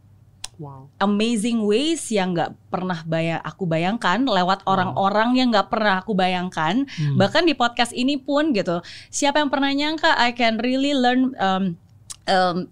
[0.63, 0.87] wow.
[1.03, 6.87] amazing ways yang nggak pernah bayang aku bayangkan lewat orang-orang yang nggak pernah aku bayangkan
[6.93, 7.19] Hmm.
[7.19, 11.75] bahkan di podcast ini pun gitu siapa yang pernah nyangka I can really learn um,
[12.29, 12.71] um,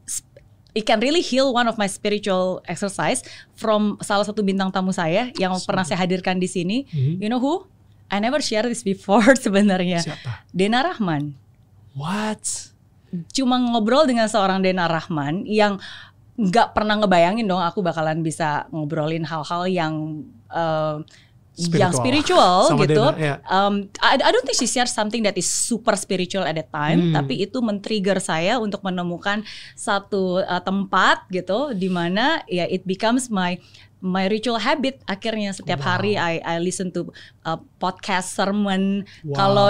[0.72, 3.20] it can really heal one of my spiritual exercise
[3.54, 7.18] from salah satu bintang tamu saya yang pernah saya hadirkan di sini Hmm.
[7.18, 7.64] you know who
[8.10, 10.46] I never share this before sebenarnya Siapa?
[10.50, 11.34] Dena Rahman
[11.94, 12.70] What?
[13.34, 15.82] cuma ngobrol dengan seorang Dena Rahman yang
[16.38, 21.02] nggak pernah ngebayangin dong aku bakalan bisa ngobrolin hal-hal yang uh,
[21.68, 23.04] yang spiritual Sama gitu.
[23.12, 23.34] Dena, ya.
[23.46, 27.10] Um, I, I don't think she shares something that is super spiritual at that time,
[27.10, 27.14] Hmm.
[27.20, 29.44] tapi itu men-trigger saya untuk menemukan
[29.74, 33.60] satu uh, tempat gitu di mana ya it becomes my
[34.00, 35.88] my ritual habit akhirnya setiap Wow.
[35.96, 37.12] hari I I listen to
[37.44, 39.36] uh, podcast sermon Wow.
[39.36, 39.68] kalau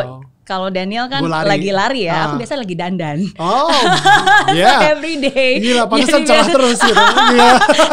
[0.51, 1.46] kalau Daniel kan lari.
[1.46, 2.38] lagi lari ya, aku Ah.
[2.42, 3.22] biasa lagi dandan.
[3.38, 3.70] Oh,
[4.51, 4.90] yeah.
[4.90, 5.62] Every day.
[5.62, 6.98] Gila, pantesan cerah terus gitu.
[7.30, 7.51] Iya.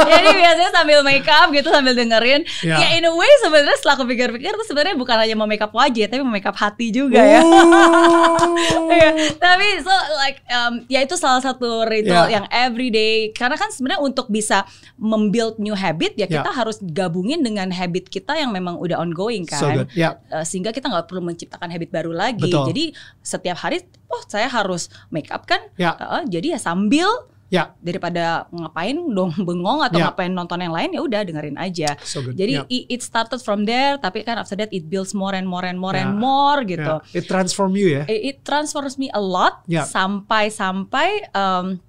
[0.09, 2.41] Jadi biasanya sambil make up gitu sambil dengerin.
[2.65, 2.81] Ya.
[2.81, 5.69] Ya in a way sebenarnya setelah aku pikir-pikir tuh sebenarnya bukan hanya mau make up
[5.69, 7.45] wajah tapi mau make up hati juga ya.
[7.45, 8.49] Ooh.
[8.89, 12.39] Iya, tapi so like um, ya itu salah satu ritual Ya.
[12.39, 14.63] yang everyday karena kan sebenarnya untuk bisa
[14.95, 16.41] membuild new habit ya Ya.
[16.41, 19.59] kita harus gabungin dengan habit kita yang memang udah ongoing kan.
[19.59, 19.87] So good.
[20.27, 22.46] Uh, sehingga kita nggak perlu menciptakan habit baru lagi.
[22.47, 22.65] Betul.
[22.71, 22.83] Jadi
[23.19, 25.59] setiap hari, oh saya harus make up kan?
[25.75, 25.93] Ya.
[25.95, 27.07] Uh, jadi ya sambil
[27.47, 27.71] Ya.
[27.79, 30.11] daripada ngapain dong bengong atau Ya.
[30.11, 31.95] ngapain nonton yang lain ya udah dengerin aja.
[32.03, 32.35] So good.
[32.35, 32.67] Jadi Ya.
[32.67, 35.95] it, started from there, tapi kan after that it builds more and more and more
[35.95, 36.03] Ya.
[36.03, 36.99] and more gitu.
[36.99, 37.15] Ya.
[37.15, 38.03] It transform you ya.
[38.03, 39.87] It, it transforms me a lot Ya.
[39.87, 41.79] sampai-sampai um,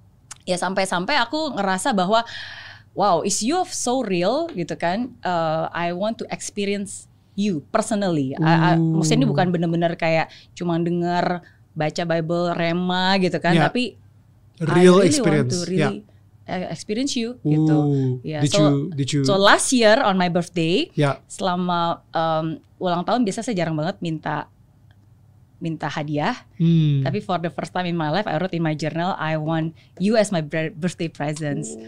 [0.47, 2.23] ya sampai-sampai aku ngerasa bahwa
[2.95, 5.11] wow, is you so real gitu kan?
[5.19, 7.08] Uh, I want to experience
[7.39, 8.35] you personally.
[8.35, 8.99] I- I- Ooh.
[8.99, 11.39] maksudnya ini bukan bener-bener kayak cuma denger
[11.71, 13.71] baca Bible rema gitu kan, Ya.
[13.71, 13.95] tapi
[14.59, 15.55] I Real really experience.
[15.55, 15.87] want to Ya.
[15.87, 15.97] really
[16.43, 17.71] uh, experience you gitu.
[17.71, 18.19] Ooh.
[18.21, 21.23] Ya, Did so- you did you So last year on my birthday, Ya.
[21.31, 24.51] selama um, ulang tahun biasa saya jarang banget minta
[25.59, 26.39] minta hadiah.
[26.55, 27.03] Hmm.
[27.03, 29.75] Tapi for the first time in my life, I wrote in my journal, I want
[29.95, 31.75] you as my bir- birthday presents.
[31.75, 31.83] Ya,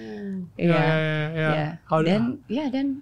[0.59, 0.75] Iya.
[0.75, 1.49] ya, ya, ya.
[1.55, 1.67] Ya.
[1.87, 2.99] How- Dan ya dan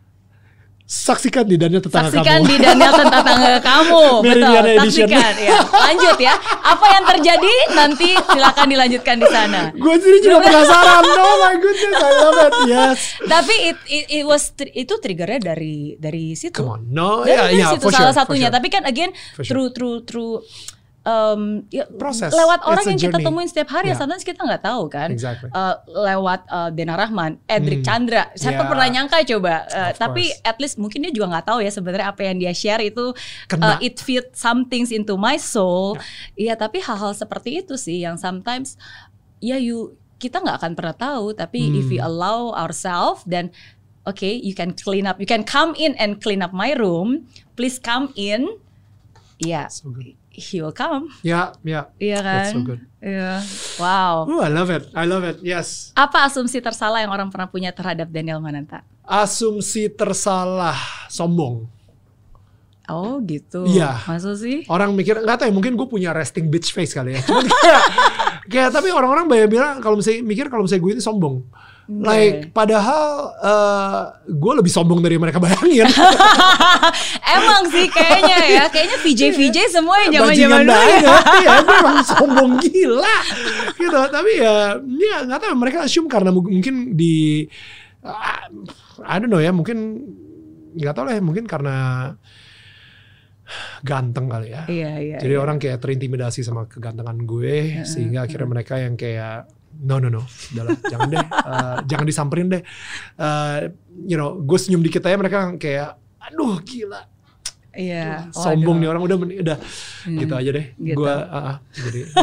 [0.90, 2.50] saksikan di Daniel tetangga saksikan kamu.
[2.50, 4.04] di Daniel tetangga kamu.
[4.26, 4.64] Betul.
[4.74, 5.06] Edition.
[5.06, 5.58] Saksikan ya.
[5.62, 6.34] Lanjut ya.
[6.66, 9.62] Apa yang terjadi nanti silakan dilanjutkan di sana.
[9.72, 11.04] Gue sendiri juga penasaran.
[11.20, 12.54] Oh my goodness, I love it.
[12.66, 12.98] Yes.
[13.22, 16.58] Tapi it, it, it was itu triggernya dari dari situ.
[16.58, 16.82] Come on.
[16.90, 18.48] No, Dari ya, dari ya, situ for salah sure, for satunya.
[18.50, 18.56] sure.
[18.58, 19.70] Tapi kan again For sure.
[19.70, 20.34] through through through
[21.02, 22.30] um, ya, Proses.
[22.30, 23.98] lewat orang yang kita temuin setiap hari, Yeah.
[23.98, 25.10] sometimes kita nggak tahu kan.
[25.10, 25.48] Exactly.
[25.50, 27.88] Uh, lewat uh, Dena Rahman, Edric Hmm.
[27.88, 28.70] Chandra, siapa Yeah.
[28.70, 29.56] pernah nyangka coba?
[29.66, 30.42] Uh, Of tapi course.
[30.44, 33.16] at least mungkin dia juga nggak tahu ya sebenarnya apa yang dia share itu
[33.48, 33.66] Kena.
[33.66, 35.96] uh, it fit some things into my soul.
[35.96, 36.04] Ya.
[36.36, 38.76] Iya, tapi hal-hal seperti itu sih yang sometimes
[39.40, 41.32] ya you kita nggak akan pernah tahu.
[41.32, 42.06] Tapi if we Hmm.
[42.06, 43.56] allow ourselves dan
[44.04, 47.24] okay, you can clean up, you can come in and clean up my room.
[47.56, 48.60] Please come in.
[49.40, 50.19] Yeah, So good.
[50.32, 51.10] He will come.
[51.26, 51.90] Ya, ya.
[52.00, 52.36] Iya kan?
[52.46, 52.82] That's so good.
[53.04, 53.44] Iya.
[53.82, 54.28] Wow.
[54.28, 54.88] Oh, I love it.
[54.96, 55.42] I love it.
[55.44, 55.92] Yes.
[55.98, 58.84] Apa asumsi tersalah yang orang pernah punya terhadap Daniel Mananta?
[59.04, 60.78] Asumsi tersalah,
[61.10, 61.68] sombong.
[62.90, 63.70] Oh gitu.
[63.70, 64.02] Iya.
[64.10, 64.58] Maksud sih?
[64.66, 67.22] Orang mikir nggak tahu ya, mungkin gue punya resting bitch face kali ya.
[67.22, 67.84] Cuman kayak,
[68.50, 71.46] kayak tapi orang-orang banyak bilang kalau misalnya mikir kalau misalnya gue itu sombong.
[71.90, 75.90] Like padahal eh, gue lebih sombong dari mereka bayangin.
[77.36, 81.18] Emang sih kayaknya ya, kayaknya VJ VJ semua yang zaman zaman dulu ya.
[81.42, 83.18] Iya, gue emang sombong gila.
[83.74, 84.00] Gitu.
[84.06, 87.50] Tapi ya, ya nggak tahu mereka assume karena mu- mungkin di
[88.06, 88.46] ah,
[89.10, 90.06] I don't know ya, mungkin
[90.78, 91.76] nggak tahu lah ya, mungkin karena
[93.82, 94.70] ganteng kali ya.
[94.70, 95.18] Iya iya.
[95.18, 95.42] Jadi iya.
[95.42, 99.50] orang kayak terintimidasi sama kegantengan gue sehingga akhirnya mereka yang kayak
[99.80, 100.22] no no no,
[100.52, 101.24] udahlah jangan deh,
[101.56, 102.62] eh, jangan disamperin deh.
[103.16, 103.58] Eh,
[104.04, 107.08] you know, gue senyum dikit aja mereka kayak aduh gila,
[107.72, 108.28] Iya.
[108.36, 108.82] sombong waduh.
[108.84, 109.58] nih orang udah udah
[110.04, 110.20] Hmm.
[110.20, 110.66] gitu aja deh.
[110.76, 111.00] Gitu.
[111.00, 112.14] Gue ah, ah, jadi gitu.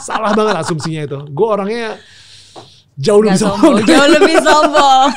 [0.00, 1.18] salah banget asumsinya itu.
[1.32, 1.98] Gue orangnya
[2.96, 3.82] jauh lebih sombong.
[3.82, 5.08] sombong, jauh lebih sombong.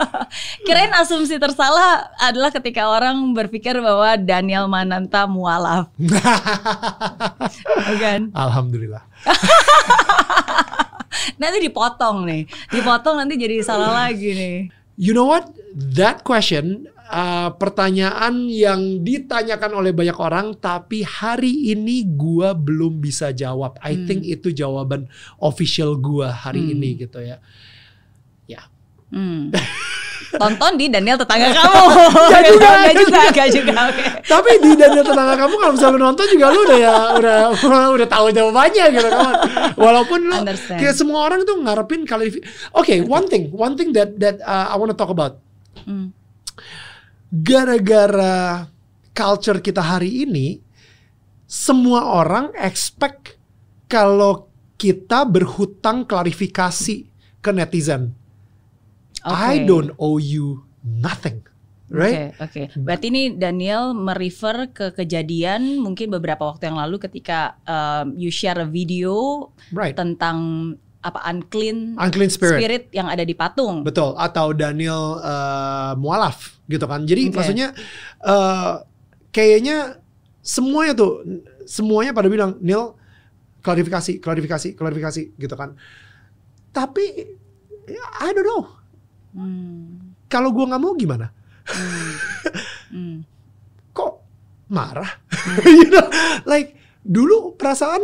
[0.68, 5.90] Kirain asumsi tersalah adalah ketika orang berpikir bahwa Daniel Mananta mualaf,
[7.98, 8.30] kan?
[8.30, 9.02] Alhamdulillah.
[11.36, 14.56] Nanti dipotong nih, dipotong nanti jadi salah lagi nih.
[15.00, 15.48] You know what?
[15.96, 23.32] That question, uh, pertanyaan yang ditanyakan oleh banyak orang, tapi hari ini gua belum bisa
[23.32, 23.80] jawab.
[23.80, 25.08] I think itu jawaban
[25.40, 26.72] official gua hari Hmm.
[26.76, 27.40] ini gitu ya.
[28.44, 28.68] Ya.
[29.08, 29.50] Hmm.
[30.30, 31.82] Tonton di Daniel tetangga kamu.
[32.30, 33.20] Gak juga, Gak juga, juga.
[33.34, 33.74] gak juga.
[33.90, 34.02] Oke.
[34.26, 37.38] Tapi di Daniel tetangga kamu kalau misalnya lu nonton juga lu udah ya udah
[37.98, 39.34] udah tahu jawabannya gitu kan.
[39.74, 40.78] Walaupun lu Understand.
[40.78, 42.30] kayak semua orang tuh ngarepin kali
[42.78, 45.42] Oke, one thing, one thing that that uh, I want to talk about.
[45.86, 46.12] Hmm.
[47.30, 48.66] gara-gara
[49.14, 50.58] culture kita hari ini
[51.46, 53.38] semua orang expect
[53.86, 56.96] kalau kita berhutang klarifikasi
[57.38, 58.14] ke netizen.
[59.22, 59.68] I Oke.
[59.68, 61.44] don't owe you nothing.
[61.90, 62.30] Right?
[62.38, 62.86] Oke, oke.
[62.86, 68.62] Berarti ini Daniel merefer ke kejadian mungkin beberapa waktu yang lalu ketika um, you share
[68.62, 69.98] a video Right.
[69.98, 70.38] tentang
[71.02, 72.92] apa unclean Unclean spirit.
[72.94, 73.82] yang ada di patung.
[73.82, 74.14] Betul.
[74.14, 77.02] Atau Daniel uh, mualaf gitu kan.
[77.02, 77.42] Jadi Oke.
[77.42, 77.74] maksudnya
[78.22, 78.86] uh,
[79.34, 79.98] kayaknya
[80.46, 81.26] semuanya tuh
[81.66, 82.94] semuanya pada bilang Neil
[83.66, 85.74] klarifikasi, klarifikasi, klarifikasi gitu kan.
[86.70, 87.02] Tapi
[87.90, 88.78] ya, I don't know.
[89.30, 90.14] Hmm.
[90.26, 91.26] Kalau gua nggak mau gimana?
[91.66, 92.14] Hmm.
[92.90, 93.18] Hmm.
[93.96, 94.12] Kok
[94.68, 95.08] marah?
[95.66, 96.06] you know,
[96.44, 98.02] like dulu perasaan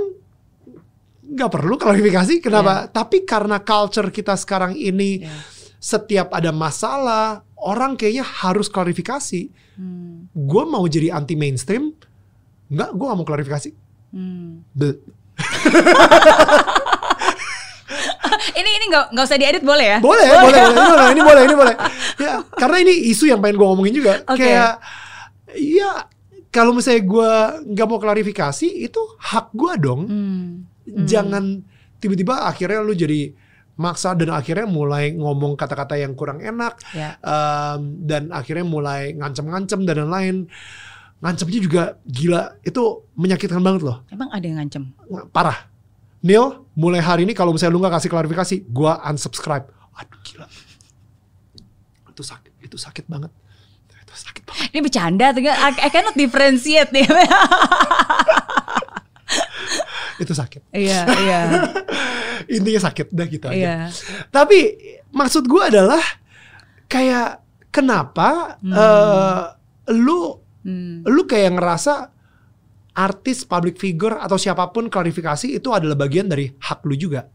[1.26, 2.38] nggak perlu klarifikasi.
[2.38, 2.86] Kenapa?
[2.86, 5.34] Tapi karena culture kita sekarang ini Ya.
[5.76, 9.50] setiap ada masalah orang kayaknya harus klarifikasi.
[9.74, 10.30] Hmm.
[10.32, 11.90] Gue mau jadi anti mainstream,
[12.70, 13.70] nggak, gue nggak mau klarifikasi.
[14.14, 14.62] Hmm.
[18.54, 19.98] Ini ini nggak nggak usah diedit boleh ya?
[19.98, 21.74] Boleh, boleh, boleh, boleh, ini boleh, ini boleh.
[22.24, 24.22] Ya, karena ini isu yang pengen gue ngomongin juga.
[24.24, 24.40] Oke.
[24.40, 24.80] Kayak,
[25.56, 26.08] ya
[26.48, 27.30] kalau misalnya gue
[27.76, 30.00] nggak mau klarifikasi, itu hak gue dong.
[30.08, 30.48] Hmm.
[31.04, 31.60] Jangan
[32.00, 33.34] tiba-tiba akhirnya lu jadi
[33.76, 37.20] maksa dan akhirnya mulai ngomong kata-kata yang kurang enak Ya.
[37.20, 40.48] um, dan akhirnya mulai ngancem-ngancem dan lain-lain.
[41.20, 44.04] Ngancemnya juga gila, itu menyakitkan banget loh.
[44.12, 44.92] Emang ada yang ngancem?
[45.32, 45.68] parah.
[46.20, 49.66] Neil, mulai hari ini kalau misalnya lu nggak kasih klarifikasi, gua unsubscribe.
[49.96, 50.46] Aduh gila.
[52.12, 53.32] Itu sakit, itu sakit banget.
[53.88, 54.68] Itu sakit banget.
[54.70, 57.08] Ini bercanda tuh I, I cannot differentiate nih.
[60.16, 60.72] Itu sakit.
[60.72, 61.40] Iya, iya.
[62.56, 63.56] Intinya sakit, dah gitu aja.
[63.56, 63.76] Iya.
[64.32, 64.58] Tapi
[65.12, 66.00] maksud gua adalah
[66.88, 69.42] kayak kenapa eh,
[69.92, 71.06] lu Hmm.
[71.06, 72.10] lu kayak ngerasa
[72.96, 77.28] artis, public figure atau siapa pun klarifikasi itu adalah bagian dari hak lu juga.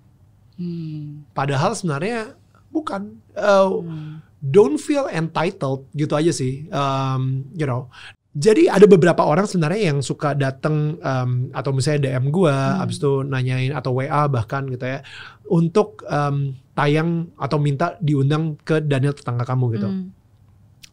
[0.57, 1.23] Hmm.
[1.31, 2.33] Padahal sebenarnya
[2.67, 3.21] bukan.
[3.37, 4.25] Eh, Hmm.
[4.41, 7.85] don't feel entitled gitu aja sih um, you know
[8.33, 12.81] jadi ada beberapa orang sebenarnya yang suka datang um, atau misalnya DM gue Hmm.
[12.81, 15.05] abis itu nanyain atau WA bahkan gitu ya
[15.45, 20.09] untuk um, tayang atau minta diundang ke Daniel tetangga kamu gitu Hmm.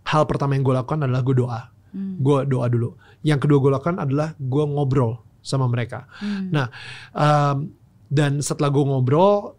[0.04, 2.20] hal pertama yang gue lakukan adalah gue doa Hmm.
[2.20, 6.50] gue doa dulu yang kedua gue lakukan adalah gue ngobrol sama mereka Hmm.
[6.52, 6.66] Nah,
[7.14, 7.72] um,
[8.08, 9.58] dan setelah gue ngobrol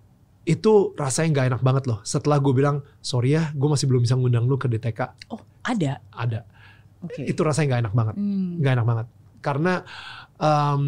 [0.49, 2.01] itu rasanya nggak enak banget loh.
[2.01, 5.29] Setelah gue bilang sorry ya, gue masih belum bisa ngundang lu ke DTK.
[5.29, 6.01] Oh, ada.
[6.09, 6.41] Ada.
[7.05, 7.29] Oke.
[7.29, 8.15] Itu rasanya nggak enak banget.
[8.17, 8.49] Hmm.
[8.57, 9.07] Nggak enak banget.
[9.39, 9.73] Karena
[10.41, 10.83] um,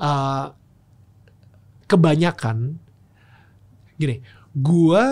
[0.00, 0.46] uh,
[1.92, 2.80] kebanyakan
[4.00, 4.24] gini,
[4.56, 5.04] gue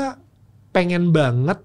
[0.73, 1.61] pengen banget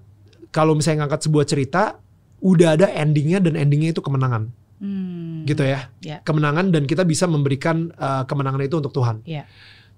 [0.52, 2.01] kalau misalnya ngangkat sebuah cerita
[2.42, 4.50] udah ada endingnya dan endingnya itu kemenangan
[4.82, 5.46] Hmm.
[5.46, 6.18] gitu ya Ya.
[6.26, 9.46] kemenangan dan kita bisa memberikan uh, kemenangan itu untuk Tuhan Ya.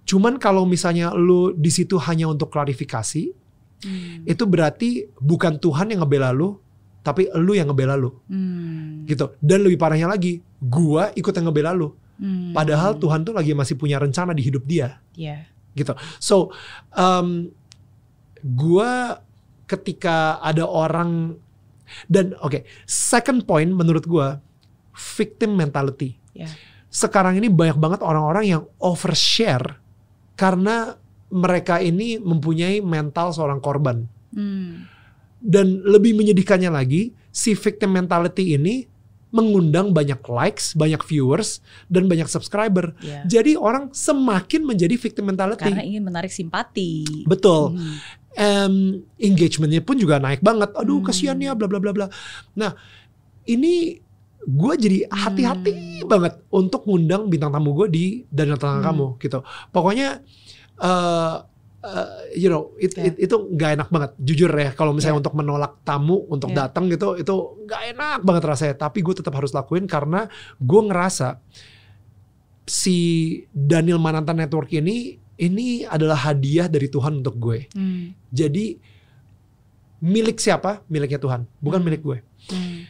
[0.05, 3.33] cuman kalau misalnya lu di situ hanya untuk klarifikasi
[3.81, 4.29] Hmm.
[4.29, 6.61] itu berarti bukan Tuhan yang ngebela lu
[7.01, 9.09] tapi lu yang ngebela lu Hmm.
[9.09, 12.53] gitu dan lebih parahnya lagi gua ikut yang ngebela lu Hmm.
[12.53, 15.49] padahal Tuhan tuh lagi masih punya rencana di hidup dia Ya.
[15.73, 15.97] gitu.
[16.21, 16.53] So,
[16.93, 17.49] um,
[18.45, 19.21] gua
[19.65, 21.41] ketika ada orang
[22.07, 24.41] dan oke, second point menurut gua
[24.95, 26.17] victim mentality.
[26.35, 26.51] Ya.
[26.91, 29.83] Sekarang ini banyak banget orang-orang yang overshare
[30.39, 30.95] karena
[31.35, 34.07] mereka ini mempunyai mental seorang korban.
[34.31, 34.87] Hmm.
[35.43, 38.87] Dan lebih menyedihkannya lagi, si victim mentality ini
[39.35, 41.59] mengundang banyak likes, banyak viewers,
[41.91, 42.95] dan banyak subscriber.
[43.03, 43.27] Ya.
[43.27, 45.67] Jadi orang semakin menjadi victim mentality.
[45.67, 47.03] Karena ingin menarik simpati.
[47.27, 47.75] Betul.
[47.75, 47.99] Hmm.
[48.35, 48.75] Em,
[49.19, 50.71] engagementnya pun juga naik banget.
[50.79, 51.07] Aduh Hmm.
[51.11, 52.07] kasihan ya bla bla bla bla.
[52.55, 52.79] Nah
[53.45, 53.99] ini
[54.45, 58.87] gue jadi hati-hati banget untuk ngundang bintang tamu gue di dan tentang Hmm.
[58.87, 59.39] kamu gitu.
[59.75, 60.23] Pokoknya
[60.79, 61.35] eh
[61.85, 63.13] eh, you know it- Ya.
[63.13, 65.23] it- itu nggak enak banget jujur ya kalau misalnya Ya.
[65.23, 66.65] untuk menolak tamu untuk Ya.
[66.65, 68.75] datang gitu itu nggak enak banget rasanya.
[68.81, 70.27] Tapi gue tetap harus lakuin karena
[70.57, 71.39] gue ngerasa
[72.65, 72.97] si
[73.53, 77.69] Daniel Mananta Network ini ini adalah hadiah dari Tuhan untuk gue.
[77.75, 78.15] Hmm.
[78.31, 78.79] Jadi
[80.01, 80.85] milik siapa?
[80.87, 81.87] Miliknya Tuhan, bukan Hmm.
[81.91, 82.19] milik gue.
[82.49, 82.81] Hmm.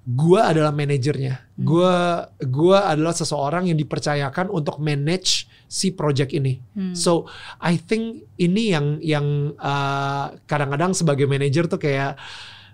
[0.00, 1.34] Gua adalah manajernya.
[1.54, 1.60] Hmm.
[1.60, 1.94] Gua
[2.40, 6.58] gua adalah seseorang yang dipercayakan untuk manage si project ini.
[6.74, 6.98] Hmm.
[6.98, 12.18] So I think ini yang yang uh, kadang-kadang sebagai manajer tuh kayak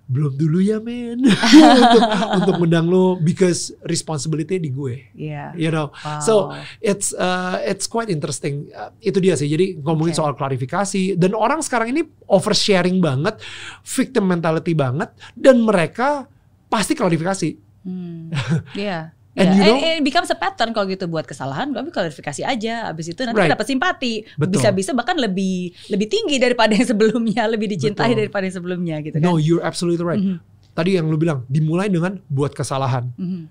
[0.07, 1.19] belum dulu ya men
[1.83, 2.03] untuk
[2.39, 5.51] untuk mendang lo because responsibility di gue Ya.
[5.59, 6.23] you know Wow.
[6.23, 6.35] so
[6.79, 10.23] it's uh, it's quite interesting Uh, itu dia sih jadi ngomongin Oke.
[10.23, 13.43] soal klarifikasi dan orang sekarang ini oversharing banget
[13.83, 16.31] victim mentality banget dan mereka
[16.67, 18.31] pasti klarifikasi Hmm.
[18.75, 19.15] Iya.
[19.37, 22.41] And Ya, you know- and it becomes a pattern kalau gitu buat kesalahan, tapi klarifikasi
[22.41, 22.89] aja.
[22.89, 23.53] Abis itu nanti Right.
[23.53, 24.25] dapat simpati.
[24.41, 28.21] Bisa-bisa bahkan lebih lebih tinggi daripada yang sebelumnya, lebih dicintai Betul.
[28.25, 29.23] daripada yang sebelumnya gitu kan.
[29.23, 30.41] no you're absolutely right Mhm.
[30.73, 33.45] tadi yang lu bilang dimulai dengan buat kesalahan Mhm.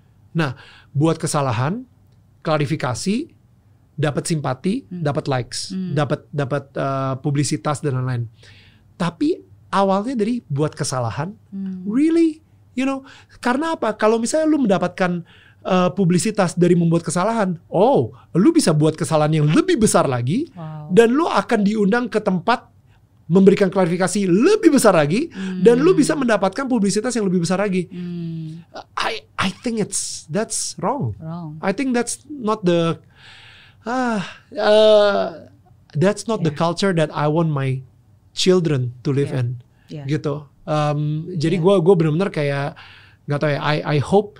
[0.90, 1.86] buat kesalahan
[2.42, 3.30] klarifikasi
[3.94, 5.00] dapat simpati Hmm.
[5.00, 5.94] dapat likes Hmm.
[5.94, 8.28] dapat dapat uh, publisitas dan lain-lain
[8.94, 11.86] tapi awalnya dari buat kesalahan Hmm.
[11.86, 12.42] Really?
[12.76, 13.08] You know,
[13.40, 13.96] karena apa?
[13.96, 15.24] Kalau misalnya lu mendapatkan
[15.66, 20.94] uh, publisitas dari membuat kesalahan, oh, lu bisa buat kesalahan yang lebih besar lagi Wow.
[20.94, 22.70] dan lu akan diundang ke tempat
[23.26, 25.26] memberikan klarifikasi lebih besar lagi
[25.58, 27.90] dan lu bisa mendapatkan publisitas yang lebih besar lagi.
[27.90, 28.62] Hmm.
[28.94, 31.18] I I think it's that's wrong.
[31.18, 31.58] Wrong.
[31.58, 33.02] I think that's not the
[33.82, 34.22] ah
[34.54, 35.50] uh,
[35.90, 36.62] that's not the Yeah.
[36.62, 37.82] culture that I want my
[38.30, 39.40] children to live Yeah.
[39.42, 39.46] in
[39.90, 40.06] Yeah.
[40.06, 40.46] gitu.
[40.62, 41.66] Um, jadi Yeah.
[41.66, 42.78] gue gue benar-benar kayak
[43.26, 43.58] nggak tahu ya.
[43.58, 44.38] I I hope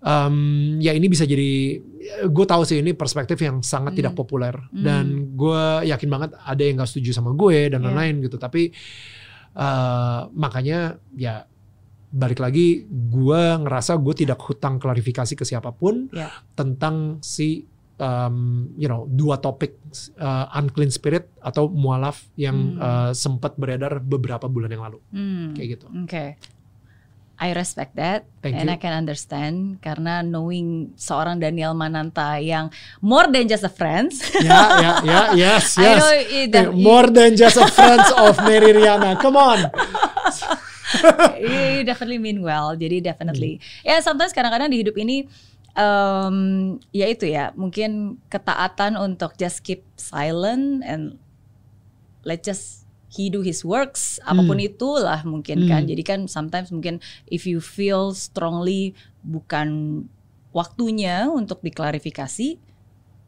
[0.00, 0.36] um,
[0.78, 1.78] ya ini bisa jadi
[2.24, 3.98] gue tahu sih ini perspektif yang sangat Hmm.
[3.98, 4.82] tidak populer Hmm.
[4.82, 7.86] dan gue yakin banget ada yang nggak setuju sama gue dan Yeah.
[7.90, 8.36] lain-lain gitu.
[8.36, 8.70] Tapi
[9.54, 11.44] uh, makanya ya
[12.08, 16.32] balik lagi gue ngerasa gue tidak hutang klarifikasi ke siapa pun Yeah.
[16.54, 17.68] tentang si
[17.98, 19.76] um, you know dua topik
[20.16, 22.80] uh, unclean spirit atau mualaf yang Hmm.
[22.80, 25.52] uh, sempat beredar beberapa bulan yang lalu Hmm.
[25.52, 25.86] kayak gitu.
[25.92, 26.24] Oke.
[27.38, 28.74] I respect that Thank and you.
[28.74, 32.66] I can understand karena knowing seorang Daniel Mananta yang
[32.98, 34.18] more than just a friends.
[34.42, 35.98] ya ya ya yes I yes.
[36.02, 39.14] know it, Eh, More than just a friends of Mary Riana.
[39.22, 39.70] Come on.
[41.38, 42.74] you definitely mean well.
[42.74, 43.60] Jadi definitely.
[43.84, 43.86] Hmm.
[43.86, 45.28] Ya sometimes kadang-kadang di hidup ini
[45.76, 46.36] um,
[46.90, 51.20] ya itu ya mungkin ketaatan untuk just keep silent and
[52.24, 55.84] let just he do his works apa pun itulah mungkin kan.
[55.84, 55.90] Hmm.
[55.90, 58.92] Jadi kan sometimes mungkin if you feel strongly
[59.24, 60.04] bukan
[60.52, 62.60] waktunya untuk diklarifikasi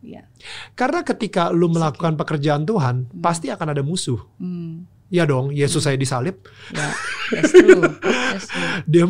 [0.00, 0.24] ya.
[0.72, 4.20] Karena ketika lu melakukan pekerjaan Tuhan, pasti akan ada musuh.
[4.40, 6.38] Hmm, Ya dong, Yesus saya disalib.
[6.70, 6.86] ya,
[7.34, 7.82] that's true.
[8.30, 8.68] That's true.
[8.94, 9.02] Dia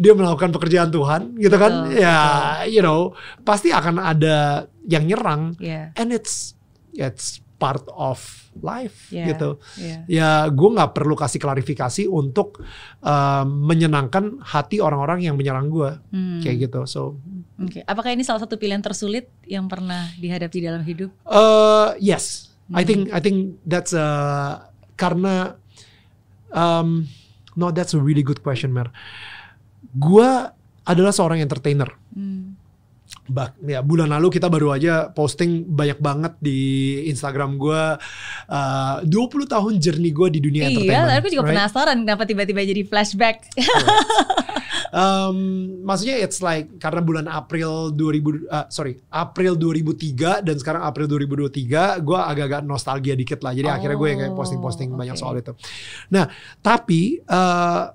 [0.00, 1.92] dia melakukan pekerjaan Tuhan, gitu kan?
[1.92, 2.16] Betul, Ya,
[2.64, 3.12] you know,
[3.44, 5.52] pasti akan ada yang nyerang.
[5.60, 6.56] Ya, And it's
[6.96, 8.18] it's part of
[8.58, 9.62] life, ya, gitu.
[9.78, 10.02] ya.
[10.10, 12.58] Ya, gue nggak perlu kasih klarifikasi untuk
[12.98, 16.42] um, menyenangkan hati orang-orang yang menyerang gue, Hmm.
[16.42, 16.82] kayak gitu.
[16.84, 17.22] So,
[17.62, 21.14] Oke, apakah ini salah satu pilihan tersulit yang pernah dihadapi dalam hidup?
[21.22, 22.88] Uh, yes, I Hmm.
[22.88, 24.66] think I think that's uh,
[24.98, 25.54] karena
[26.50, 27.06] um,
[27.54, 28.90] no that's a really good question, Mer.
[29.92, 30.50] Gua
[30.82, 31.88] adalah seorang entertainer.
[32.10, 32.51] Hmm.
[33.22, 36.58] Bak, ya bulan lalu kita baru aja posting banyak banget di
[37.06, 37.82] Instagram gue
[38.50, 39.06] uh, 20
[39.46, 41.18] tahun journey gue di dunia Iya, entertainment.
[41.22, 41.50] aku juga right?
[41.54, 43.46] penasaran kenapa tiba-tiba jadi flashback.
[44.92, 45.36] Um,
[45.88, 52.04] maksudnya it's like karena bulan April 2000 uh, sorry April 2003 dan sekarang April 2023
[52.04, 55.56] gue agak-agak nostalgia dikit lah jadi akhirnya gue yang kayak posting-posting Oh, banyak soal itu.
[56.12, 56.28] Nah
[56.60, 57.88] tapi uh,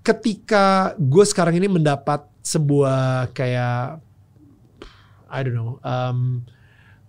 [0.00, 4.05] ketika gue sekarang ini mendapat sebuah kayak
[5.36, 6.40] I don't know um,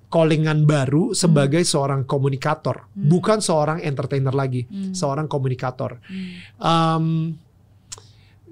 [0.08, 3.08] callingan baru sebagai seorang komunikator Hmm.
[3.08, 4.92] bukan seorang entertainer lagi Hmm.
[4.92, 6.00] seorang komunikator.
[6.04, 6.28] Hmm.
[6.60, 7.06] Um,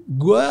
[0.06, 0.46] gue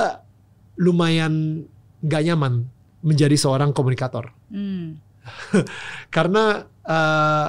[0.76, 1.64] lumayan
[2.02, 2.68] gak nyaman
[3.02, 5.02] menjadi seorang komunikator Hmm.
[6.16, 7.48] karena uh,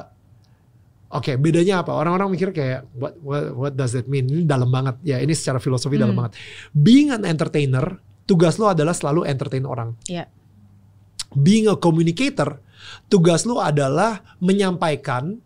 [1.09, 4.97] oke bedanya apa orang-orang mikir kayak what, what what does that mean ini dalam banget
[5.03, 6.29] ya ini secara filosofi dalam Hmm.
[6.29, 6.33] banget
[6.73, 10.29] being an entertainer tugas lo adalah selalu entertain orang Ya.
[11.33, 12.61] Being a communicator
[13.07, 15.39] tugas lo adalah menyampaikan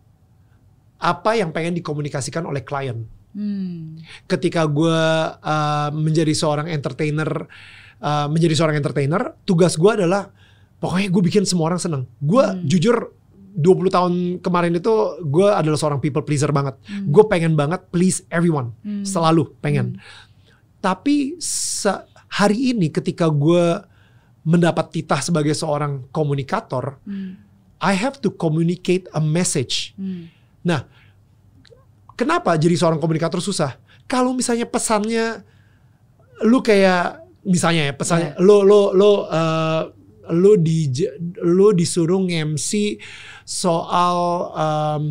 [0.97, 3.95] apa yang pengen dikomunikasikan oleh klien Hmm.
[4.27, 4.91] ketika gue
[5.39, 7.47] uh, menjadi seorang entertainer
[7.97, 10.35] uh, menjadi seorang entertainer tugas gue adalah
[10.77, 12.67] pokoknya gue bikin semua orang seneng gue Hmm.
[12.67, 13.15] jujur
[13.55, 14.91] 20 tahun kemarin itu
[15.23, 17.07] gue adalah seorang people pleaser banget Hmm.
[17.07, 19.07] gue pengen banget please everyone Hmm.
[19.07, 19.95] selalu pengen
[20.83, 23.79] tapi se- hari ini ketika gue
[24.41, 27.37] mendapat titah sebagai seorang komunikator Hmm.
[27.81, 30.29] I have to communicate a message Hmm.
[32.21, 33.81] Kenapa jadi seorang komunikator susah?
[34.05, 35.41] Kalau misalnya pesannya
[36.45, 39.89] lu kayak misalnya ya pesannya lo lo lo uh,
[40.29, 40.85] lo di
[41.41, 43.01] lo disuruh nge-MC
[43.41, 44.17] soal
[44.53, 45.03] um,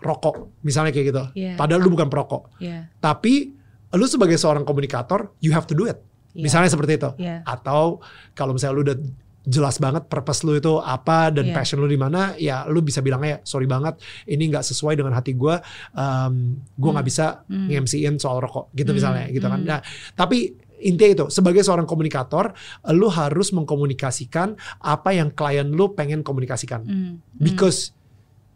[0.00, 1.24] rokok misalnya kayak gitu.
[1.36, 1.60] Iya.
[1.60, 2.56] Padahal lu bukan perokok.
[2.64, 2.88] Ya.
[2.96, 3.52] Tapi
[3.92, 6.00] lu sebagai seorang komunikator you have to do it.
[6.30, 6.42] Iya.
[6.46, 7.10] Misalnya seperti itu.
[7.18, 7.42] Iya.
[7.42, 7.98] Atau
[8.32, 8.98] kalau misalnya lu udah
[9.40, 11.54] jelas banget purpose lu itu apa dan Iya.
[11.56, 13.96] passion lu di mana, ya lu bisa bilang ya sorry banget
[14.28, 15.56] ini nggak sesuai dengan hati gue,
[15.96, 17.10] um, gue nggak Hmm.
[17.10, 17.66] bisa Hmm.
[17.66, 18.98] nge-MC-in soal rokok gitu Hmm.
[19.00, 19.60] misalnya gitu kan.
[19.64, 19.68] Hmm.
[19.68, 19.80] Nah
[20.12, 22.52] tapi intinya itu sebagai seorang komunikator,
[22.92, 27.12] lu harus mengkomunikasikan apa yang klien lu pengen komunikasikan Hmm.
[27.36, 27.96] because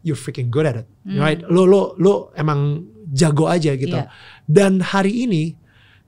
[0.01, 1.17] you're freaking good at it, Hmm.
[1.17, 1.41] right?
[1.49, 3.97] Lu lu lu emang jago aja gitu.
[3.97, 4.09] Iya.
[4.45, 5.57] Dan hari ini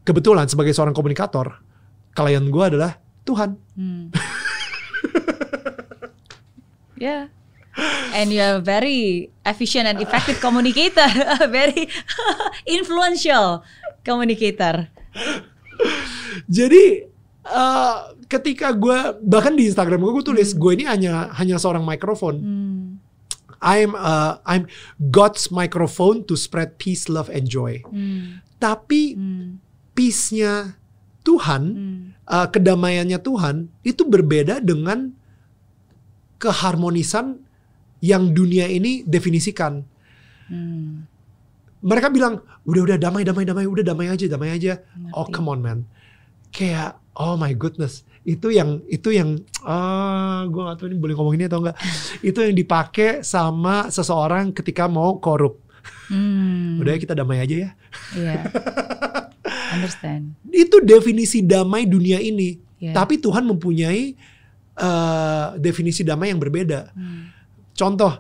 [0.08, 1.60] kebetulan sebagai seorang komunikator,
[2.16, 2.96] klien gue adalah
[3.28, 3.60] Tuhan.
[3.76, 4.08] Hmm.
[7.04, 7.28] yeah.
[8.16, 11.06] And you're very efficient and effective communicator,
[11.52, 11.92] very
[12.80, 13.62] influential
[14.02, 14.88] communicator.
[16.48, 17.06] Jadi
[17.44, 17.98] eh,
[18.32, 22.36] ketika gue bahkan di Instagram gue gue tulis gue ini hanya hanya seorang mikrofon.
[22.40, 22.86] Hmm.
[23.58, 24.70] I'm uh, I'm
[25.10, 27.82] God's microphone to spread peace, love, and joy.
[27.86, 28.42] Hmm.
[28.58, 29.67] Tapi Hmm.
[29.98, 30.78] Peace-nya
[31.26, 32.02] Tuhan, Hmm.
[32.24, 35.12] uh, kedamaiannya Tuhan itu berbeda dengan
[36.38, 37.42] keharmonisan
[38.00, 39.82] yang dunia ini definisikan.
[40.48, 41.10] Hmm.
[41.82, 44.80] Mereka bilang udah udah damai damai damai udah damai aja damai aja.
[45.12, 45.34] Oh Ngerti.
[45.34, 45.80] come on man.
[46.54, 48.06] Kayak oh my goodness.
[48.22, 51.78] Itu yang itu yang ah gue gak tahu ini boleh ngomong ini atau enggak.
[52.30, 55.58] itu yang dipakai sama seseorang ketika mau korup.
[56.08, 56.80] Hmm.
[56.80, 57.70] Udah ya kita damai aja ya.
[58.16, 58.42] Yeah.
[59.78, 60.34] Understand.
[60.50, 62.58] Itu definisi damai dunia ini.
[62.82, 62.94] Yeah.
[62.98, 64.14] Tapi Tuhan mempunyai
[64.78, 66.94] eh, definisi damai yang berbeda.
[66.94, 67.34] Hmm.
[67.74, 68.14] Contoh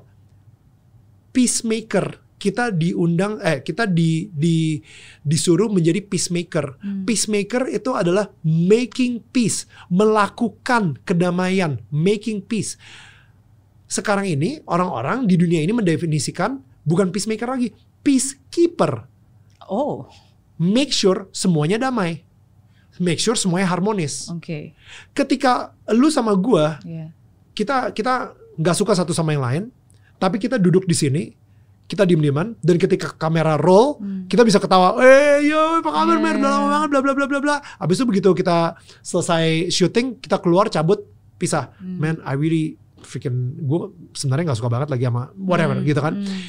[1.33, 2.25] peacemaker.
[2.37, 4.77] Kita diundang eh kita di di
[5.25, 6.77] disuruh menjadi peacemaker.
[6.77, 7.01] Hmm.
[7.01, 12.77] Peacemaker itu adalah making peace, melakukan kedamaian, making peace.
[13.89, 17.73] Sekarang ini orang-orang di dunia ini mendefinisikan bukan peacemaker lagi,
[18.05, 19.09] peacekeeper.
[19.65, 20.05] Oh,
[20.57, 22.25] Make sure semuanya damai.
[22.97, 24.25] Make sure semuanya harmonis.
[24.33, 24.73] okay.
[25.13, 27.13] Ketika lu sama gua Yeah.
[27.53, 29.63] kita kita nggak suka satu sama yang lain,
[30.17, 31.23] tapi kita duduk di sini,
[31.85, 34.25] kita diem-dieman, dan ketika kamera roll, Hmm.
[34.25, 36.25] kita bisa ketawa, eh yo apa kabar Yeah.
[36.25, 37.55] Mer, udah lama banget, bla bla bla bla bla.
[37.77, 41.05] Abis itu begitu kita selesai syuting, kita keluar cabut
[41.37, 41.69] pisah.
[41.77, 42.01] Hmm.
[42.01, 45.85] Man, I really freaking gue sebenarnya nggak suka banget lagi sama whatever Hmm.
[45.85, 46.17] gitu kan.
[46.17, 46.39] Hmm.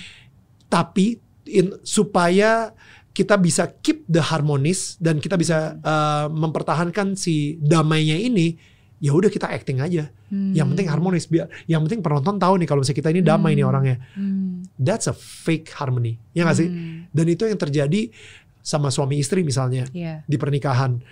[0.66, 2.72] Tapi in, supaya
[3.18, 8.54] kita bisa keep the harmonis dan kita bisa uh, mempertahankan si damainya ini,
[9.02, 10.06] ya udah kita acting aja.
[10.30, 10.54] Hmm.
[10.54, 13.66] Yang penting harmonis biar yang penting penonton tahu nih kalau misalnya kita ini damai nih
[13.66, 13.72] Hmm.
[13.74, 13.96] orangnya.
[14.14, 14.62] Hmm.
[14.78, 16.22] That's a fake harmony.
[16.30, 16.68] Ya nggak sih?
[16.70, 17.10] Hmm.
[17.10, 18.14] Dan itu yang terjadi
[18.62, 20.22] sama suami istri misalnya Yeah.
[20.30, 21.02] di pernikahan.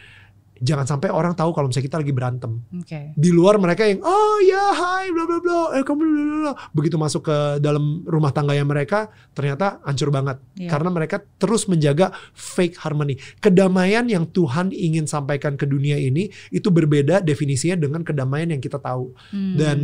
[0.57, 2.65] Jangan sampai orang tahu kalau misalnya kita lagi berantem.
[2.81, 3.12] Oke.
[3.12, 6.53] Di luar mereka yang oh ya hai bla bla bla eh kamu bla bla bla.
[6.73, 10.73] Begitu masuk ke dalam rumah tangganya mereka ternyata hancur banget Iya.
[10.73, 13.20] karena mereka terus menjaga fake harmony.
[13.39, 18.81] Kedamaian yang Tuhan ingin sampaikan ke dunia ini itu berbeda definisinya dengan kedamaian yang kita
[18.81, 19.12] tahu.
[19.33, 19.55] Hmm.
[19.61, 19.78] Dan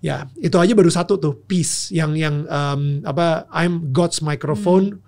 [0.00, 5.04] ya itu aja baru satu tuh peace yang yang um, apa I'm God's microphone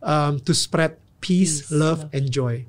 [0.00, 2.14] um, to spread peace, Peace, love, love.
[2.14, 2.62] and joy.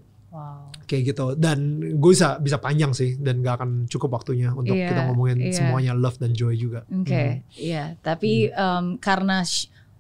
[0.88, 4.90] Kayak gitu dan gue bisa bisa panjang sih dan gak akan cukup waktunya untuk Iya,
[4.90, 5.52] kita ngomongin iya.
[5.52, 6.88] semuanya love dan joy juga.
[6.88, 8.00] Oke, iya.
[8.00, 8.96] Tapi Hmm.
[8.96, 9.44] em, karena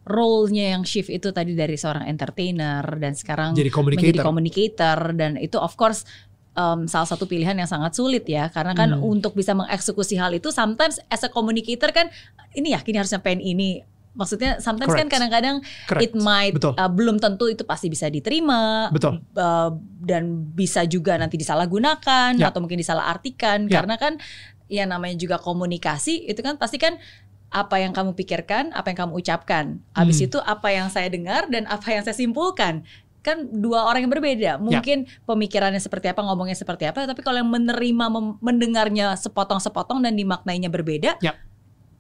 [0.02, 4.24] role-nya yang shift itu tadi dari seorang entertainer dan sekarang Jadi menjadi communicator.
[4.24, 6.08] communicator dan itu of course
[6.54, 9.04] em, salah satu pilihan yang sangat sulit ya karena kan Hmm.
[9.04, 12.08] untuk bisa mengeksekusi hal itu sometimes as a communicator kan
[12.56, 13.84] ini yakin harus nyampein ini
[14.18, 15.14] maksudnya sometimes kan Correct.
[15.14, 16.04] kadang-kadang Correct.
[16.04, 16.74] it might Betul.
[16.74, 19.22] uh, belum tentu itu pasti bisa diterima Betul.
[19.38, 19.70] uh,
[20.02, 22.50] dan bisa juga nanti disalahgunakan Ya.
[22.50, 23.80] atau mungkin disalahartikan Ya.
[23.80, 24.18] karena kan
[24.68, 26.98] ya namanya juga komunikasi itu kan pasti kan
[27.48, 29.80] apa yang kamu pikirkan, apa yang kamu ucapkan.
[29.96, 30.28] Habis Hmm.
[30.28, 32.84] itu apa yang saya dengar dan apa yang saya simpulkan.
[33.24, 34.16] Kan dua orang yang Ya.
[34.20, 34.52] berbeda.
[34.60, 38.06] Mungkin pemikirannya seperti apa, ngomongnya seperti apa, tapi kalau yang menerima
[38.44, 41.40] mendengarnya sepotong-sepotong dan dimaknainya berbeda, Ya.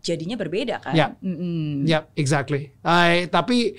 [0.08, 0.96] Jadinya berbeda kan.
[0.96, 1.08] Ya.
[1.20, 1.84] Mm-mm.
[1.84, 2.72] Ya, exactly.
[2.80, 3.76] I, tapi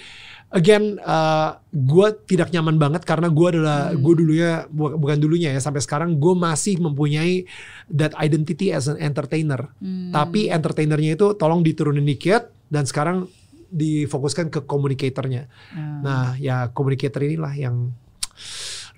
[0.49, 4.01] again, uh, gue tidak nyaman banget karena gue adalah Hmm.
[4.01, 7.49] gue dulunya bu- bukan dulunya ya sampai sekarang gue masih mempunyai
[7.89, 9.73] that identity as an entertainer.
[9.81, 10.13] Hmm.
[10.13, 13.25] Tapi entertainernya itu tolong diturunin dikit dan sekarang
[13.69, 15.49] difokuskan ke communicatornya.
[15.73, 16.01] Hmm.
[16.05, 17.93] Nah, ya communicator inilah yang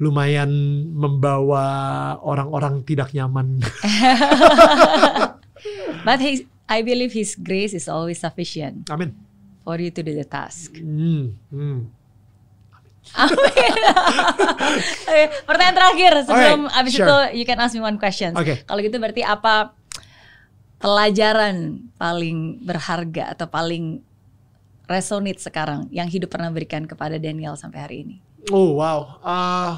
[0.00, 0.48] lumayan
[0.94, 1.66] membawa
[2.22, 3.60] orang-orang tidak nyaman.
[6.06, 9.10] But he, I believe His grace is always sufficient Amin.
[9.66, 10.78] for you to do the task.
[10.78, 11.90] Hmm, hmm.
[13.18, 13.34] Amin.
[15.10, 17.08] Oke, pertanyaan terakhir sebelum Alright, abis sure.
[17.10, 18.38] itu you can ask me one question.
[18.38, 18.62] Oke.
[18.62, 19.74] Kalau gitu berarti apa
[20.78, 23.98] pelajaran paling berharga atau paling
[24.86, 28.16] resonate sekarang yang hidup pernah berikan kepada Daniel sampai hari ini?
[28.54, 29.18] Oh wow.
[29.26, 29.74] Uh,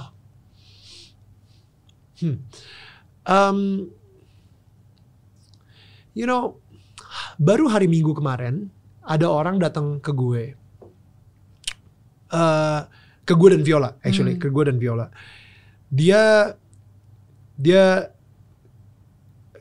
[2.20, 2.36] hmm.
[3.22, 3.88] Um,
[6.12, 6.61] you know,
[7.36, 8.68] baru hari Minggu kemarin
[9.02, 10.44] ada orang datang ke gue,
[12.32, 12.80] Eh,
[13.22, 14.42] ke gue dan Viola, actually, Hmm.
[14.42, 15.12] ke gue dan Viola.
[15.92, 16.56] Dia
[17.52, 18.08] dia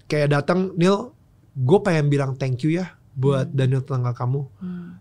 [0.08, 1.12] kayak datang, Neil,
[1.54, 3.58] gue pengen bilang thank you ya buat Hmm.
[3.60, 4.48] Daniel tetangga kamu.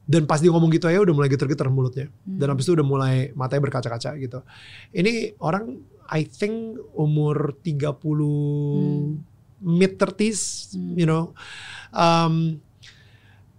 [0.03, 2.11] Dan pas dia ngomong gitu aja udah mulai geter-geter mulutnya.
[2.27, 2.59] Dan Hmm.
[2.59, 4.43] habis itu udah mulai matanya berkaca-kaca gitu.
[4.91, 5.79] Ini orang
[6.11, 9.15] I think umur 30
[9.63, 10.99] mid 30s, Hmm.
[10.99, 11.31] you know.
[11.91, 12.63] Um,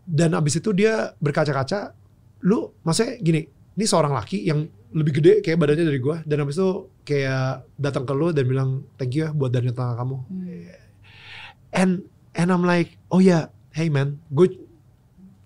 [0.07, 1.95] dan abis itu dia berkaca-kaca,
[2.43, 6.59] lu maksudnya gini, ini seorang laki yang lebih gede kayak badannya dari gua dan abis
[6.59, 10.17] itu kayak datang ke lu dan bilang thank you ya buat dari tetangga kamu.
[10.27, 10.67] Hmm.
[11.71, 11.91] And
[12.35, 14.51] and I'm like, oh ya, hey man, gue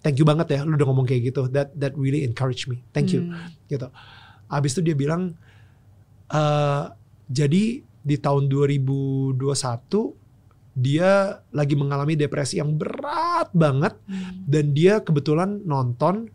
[0.02, 1.46] thank you banget ya, lu udah ngomong kayak gitu.
[1.54, 2.82] That that really encourage me.
[2.90, 3.54] Thank you Hmm.
[3.70, 3.90] gitu.
[4.50, 5.38] Abis itu dia bilang,
[6.34, 6.84] eh
[7.30, 9.38] jadi di tahun 2021
[10.76, 11.12] dia
[11.50, 14.44] lagi mengalami depresi yang berat banget Hmm.
[14.44, 16.28] dan dia kebetulan nonton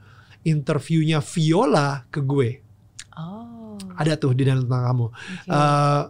[0.43, 2.65] interviewnya Viola ke gue.
[3.13, 3.77] Oh.
[3.95, 5.07] Ada tuh di dalam tentang kamu.
[5.07, 5.53] oke.
[5.53, 6.03] Eh,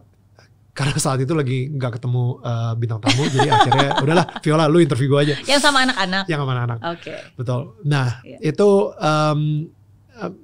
[0.70, 5.10] karena saat itu lagi nggak ketemu eh, bintang tamu, jadi akhirnya udahlah Viola lu interview
[5.10, 6.24] gue aja yang sama anak-anak.
[6.24, 6.78] yang sama anak.
[6.88, 7.14] Oke.
[7.34, 7.74] Betul.
[7.82, 8.38] Nah, Iya.
[8.46, 9.40] itu em,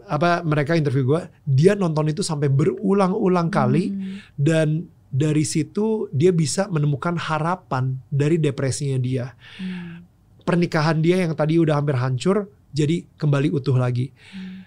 [0.02, 4.18] apa mereka interview gue, dia nonton itu sampai berulang-ulang kali Hmm.
[4.34, 4.68] dan
[5.10, 9.32] dari situ dia bisa menemukan harapan dari depresinya dia.
[9.56, 10.04] Hmm.
[10.46, 14.12] Pernikahan dia yang tadi udah hampir hancur jadi kembali utuh lagi.
[14.34, 14.66] Hmm.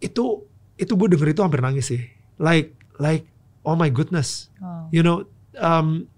[0.00, 0.44] Itu
[0.80, 2.02] itu gue denger itu hampir nangis sih.
[2.40, 3.28] Like like
[3.64, 4.48] oh my goodness.
[4.60, 4.88] Wow.
[4.92, 5.28] You know
[5.60, 6.08] um,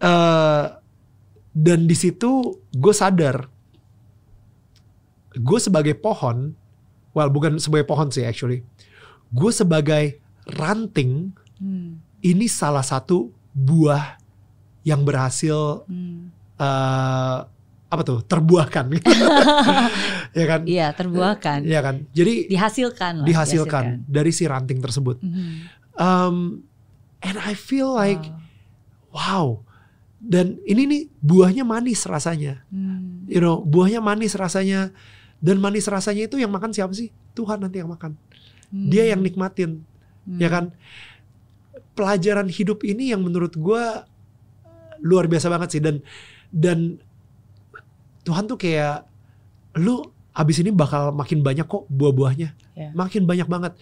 [0.00, 0.64] eh,
[1.56, 3.48] dan di situ gue sadar
[5.36, 6.56] gue sebagai pohon,
[7.12, 8.64] well bukan sebagai pohon sih actually,
[9.30, 10.16] gue sebagai
[10.48, 12.04] ranting Hmm.
[12.20, 14.20] ini salah satu buah
[14.82, 16.28] yang berhasil Hmm.
[16.54, 17.38] eh,
[17.86, 18.92] apa tuh terbuahkan,
[20.36, 20.60] ya kan?
[20.66, 21.64] Iya, terbuahkan.
[21.64, 22.04] Ya kan?
[22.10, 23.26] Jadi Dihasilkan lah.
[23.26, 25.22] dihasilkan dari si ranting tersebut.
[25.22, 25.54] Mhm.
[25.96, 26.36] Um,
[27.20, 28.20] and I feel like
[29.08, 29.16] Wow.
[29.16, 29.46] wow.
[30.18, 32.60] Dan ini nih buahnya manis rasanya.
[32.68, 33.24] Hmm.
[33.24, 34.90] You know, buahnya manis rasanya.
[35.38, 37.12] Dan manis rasanya itu yang makan siapa sih?
[37.32, 38.16] Tuhan nanti yang makan.
[38.68, 39.86] Dia yang nikmatin,
[40.26, 40.38] Hmm.
[40.42, 40.64] ya kan?
[41.96, 44.04] Pelajaran hidup ini yang menurut gua
[45.00, 46.04] luar biasa banget sih dan
[46.52, 47.00] dan
[48.26, 49.06] Tuhan tuh kayak
[49.78, 50.02] lu
[50.34, 52.48] abis ini bakal makin banyak kok buah-buahnya.
[52.76, 52.90] Ya.
[52.92, 53.72] Makin banyak banget.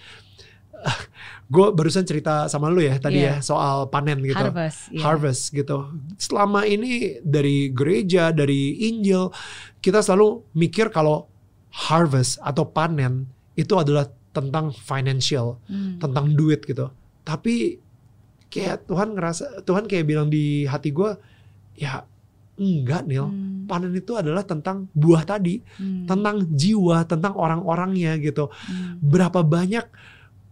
[1.49, 3.41] gue barusan cerita sama lu ya tadi Iya.
[3.41, 4.37] ya soal panen gitu.
[4.37, 4.93] Harvest.
[4.93, 5.01] iya.
[5.01, 5.77] harvest gitu.
[6.21, 9.33] Selama ini dari gereja, dari Injil,
[9.81, 11.25] kita selalu mikir kalau
[11.73, 13.25] harvest atau panen
[13.57, 16.02] itu adalah tentang financial, Hmm.
[16.02, 16.90] tentang duit gitu.
[17.23, 17.78] Tapi
[18.51, 21.15] kayak Tuhan ngerasa, Tuhan kayak bilang di hati gue,
[21.78, 22.02] ya
[22.55, 23.27] enggak Nil.
[23.27, 23.66] Hmm.
[23.66, 26.05] Panen itu adalah tentang buah tadi, Hmm.
[26.05, 28.51] tentang jiwa, tentang orang-orangnya gitu.
[28.51, 28.98] Hmm.
[29.01, 29.86] Berapa banyak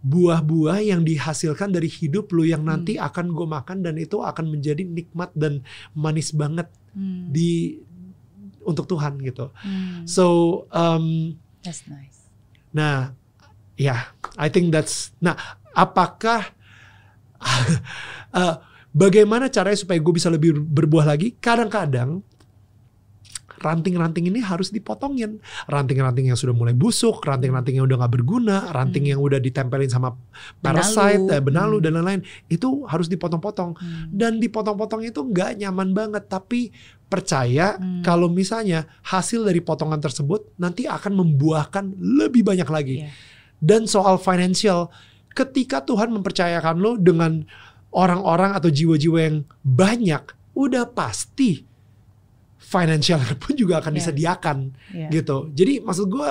[0.03, 3.07] buah-buah yang dihasilkan dari hidup lu yang nanti Hmm.
[3.07, 5.63] akan gue makan dan itu akan menjadi nikmat dan
[5.95, 7.31] manis banget Hmm.
[7.31, 7.79] di
[8.63, 9.51] untuk Tuhan gitu.
[9.63, 10.03] Hmm.
[10.03, 10.25] So,
[10.75, 12.27] um, That's nice.
[12.75, 13.15] nah,
[13.75, 15.11] ya, I think that's.
[15.19, 15.35] Nah,
[15.71, 16.53] apakah
[18.31, 18.55] uh,
[18.93, 21.33] bagaimana caranya supaya gue bisa lebih berbuah lagi?
[21.37, 22.21] Kadang-kadang
[23.63, 25.39] ranting-ranting ini harus dipotongin.
[25.71, 29.11] Ranting-ranting yang sudah mulai busuk, ranting-ranting yang udah nggak berguna, ranting Hmm.
[29.15, 30.11] yang udah ditempelin sama
[30.59, 31.31] parasite, Benalu.
[31.31, 31.83] eh, benalu Hmm.
[31.87, 32.21] dan lain-lain,
[32.51, 33.71] itu harus dipotong-potong.
[33.79, 34.11] Hmm.
[34.11, 36.75] Dan dipotong-potong itu nggak nyaman banget, tapi
[37.07, 38.03] percaya Hmm.
[38.03, 42.95] kalau misalnya hasil dari potongan tersebut nanti akan membuahkan lebih banyak lagi.
[43.07, 43.11] Iya.
[43.63, 44.91] Dan soal financial,
[45.31, 47.47] ketika Tuhan mempercayakan lo dengan
[47.89, 50.19] orang-orang atau jiwa-jiwa yang banyak,
[50.51, 51.63] udah pasti
[52.59, 53.99] financial pun juga akan Iya.
[54.03, 54.57] disediakan
[54.91, 55.07] Iya.
[55.13, 55.37] gitu.
[55.51, 56.29] Jadi maksud gue,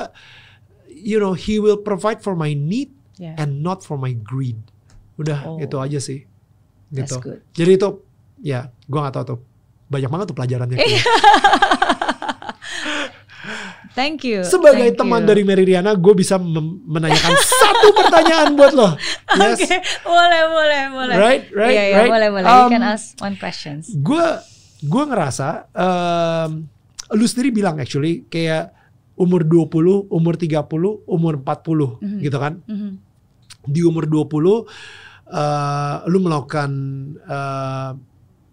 [0.93, 3.33] you know, He will provide for my need Iya.
[3.41, 4.61] and not for my greed.
[5.17, 5.57] Udah Oh.
[5.57, 6.29] itu aja sih.
[6.89, 7.17] Gitu.
[7.55, 7.89] Jadi itu
[8.39, 9.41] ya, gue nggak tahu tuh.
[9.89, 10.77] Banyak banget tuh pelajarannya.
[13.93, 14.41] Thank you.
[14.43, 15.29] Sebagai Thank teman you.
[15.29, 18.89] dari Mary Riana, gue bisa menanyakan satu pertanyaan buat lo.
[19.33, 19.59] Yes.
[19.59, 21.15] Oke, boleh, boleh, boleh.
[21.15, 22.11] Right, right, Iya, iya, right.
[22.11, 22.47] boleh, boleh.
[22.47, 23.89] you Um, can ask one questions.
[23.95, 24.23] Gue
[24.81, 26.67] gue ngerasa um,
[27.11, 28.73] lu sendiri bilang actually kayak
[29.15, 30.69] umur 20, umur 30,
[31.05, 32.19] umur 40 Mhm.
[32.21, 32.61] gitu kan.
[32.65, 32.91] Mhm.
[33.65, 34.67] Di umur 20
[35.29, 36.71] uh, lu melakukan
[37.25, 37.93] uh,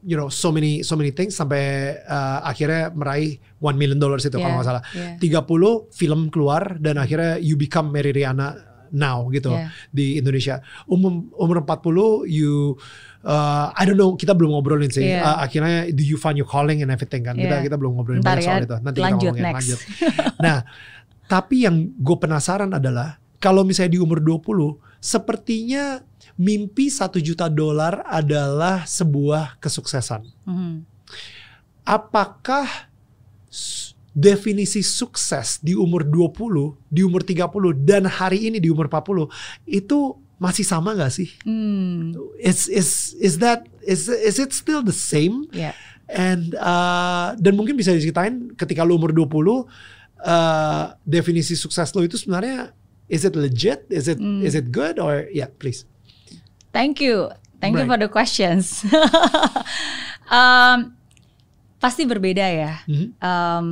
[0.01, 1.59] you know so many so many things sampai
[2.03, 4.83] uh, akhirnya meraih 1 million dollars itu kalau Yeah, nggak salah.
[4.95, 5.43] yeah.
[5.43, 8.55] 30 film keluar dan akhirnya you become Mary Riana
[8.89, 9.69] now gitu Yeah.
[9.91, 10.63] di Indonesia.
[10.85, 12.79] Umur umur 40 you
[13.21, 15.03] uh, I don't know kita belum ngobrolin sih.
[15.05, 15.21] Yeah.
[15.21, 17.35] Uh, akhirnya do you find your calling and everything kan.
[17.35, 17.65] Kita Yeah.
[17.67, 18.75] kita belum ngobrolin Ntar banyak ya, soal itu.
[18.81, 19.57] Nanti kita lanjut ngomongin next.
[19.59, 19.79] lanjut.
[20.39, 20.57] Nah,
[21.27, 26.03] tapi yang gue penasaran adalah kalau misalnya di umur 20 sepertinya
[26.35, 30.83] mimpi satu juta dolar adalah sebuah kesuksesan Mhm.
[31.83, 32.67] apakah
[34.13, 39.29] definisi sukses di umur 20, di umur 30 dan hari ini di umur 40
[39.65, 41.29] itu masih sama gak sih?
[41.43, 42.15] Hmm.
[42.39, 45.47] Is is is that is is it still the same?
[45.51, 45.75] Yeah.
[46.09, 49.65] And uh, dan mungkin bisa diceritain ketika lu umur 20 uh,
[51.05, 52.73] definisi sukses lo itu sebenarnya
[53.09, 53.83] is it legit?
[53.89, 54.41] Is it Hmm.
[54.41, 55.83] is it good or yeah, please.
[56.69, 57.33] Thank you.
[57.59, 57.91] Thank you Right.
[57.91, 58.85] for the questions.
[60.31, 60.95] um,
[61.79, 62.83] pasti berbeda ya.
[62.85, 63.07] Mhm.
[63.19, 63.67] Um,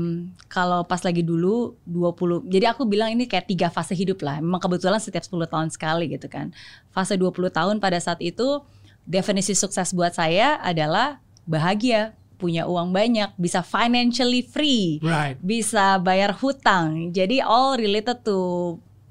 [0.47, 2.47] kalau pas lagi dulu 20.
[2.47, 4.39] Jadi aku bilang ini kayak tiga fase hidup lah.
[4.39, 6.51] Memang kebetulan setiap 10 tahun sekali gitu kan.
[6.91, 8.63] Fase 20 tahun pada saat itu
[9.03, 15.39] definisi sukses buat saya adalah bahagia, punya uang banyak, bisa financially free Right.
[15.39, 17.11] bisa bayar hutang.
[17.11, 18.35] Jadi all related to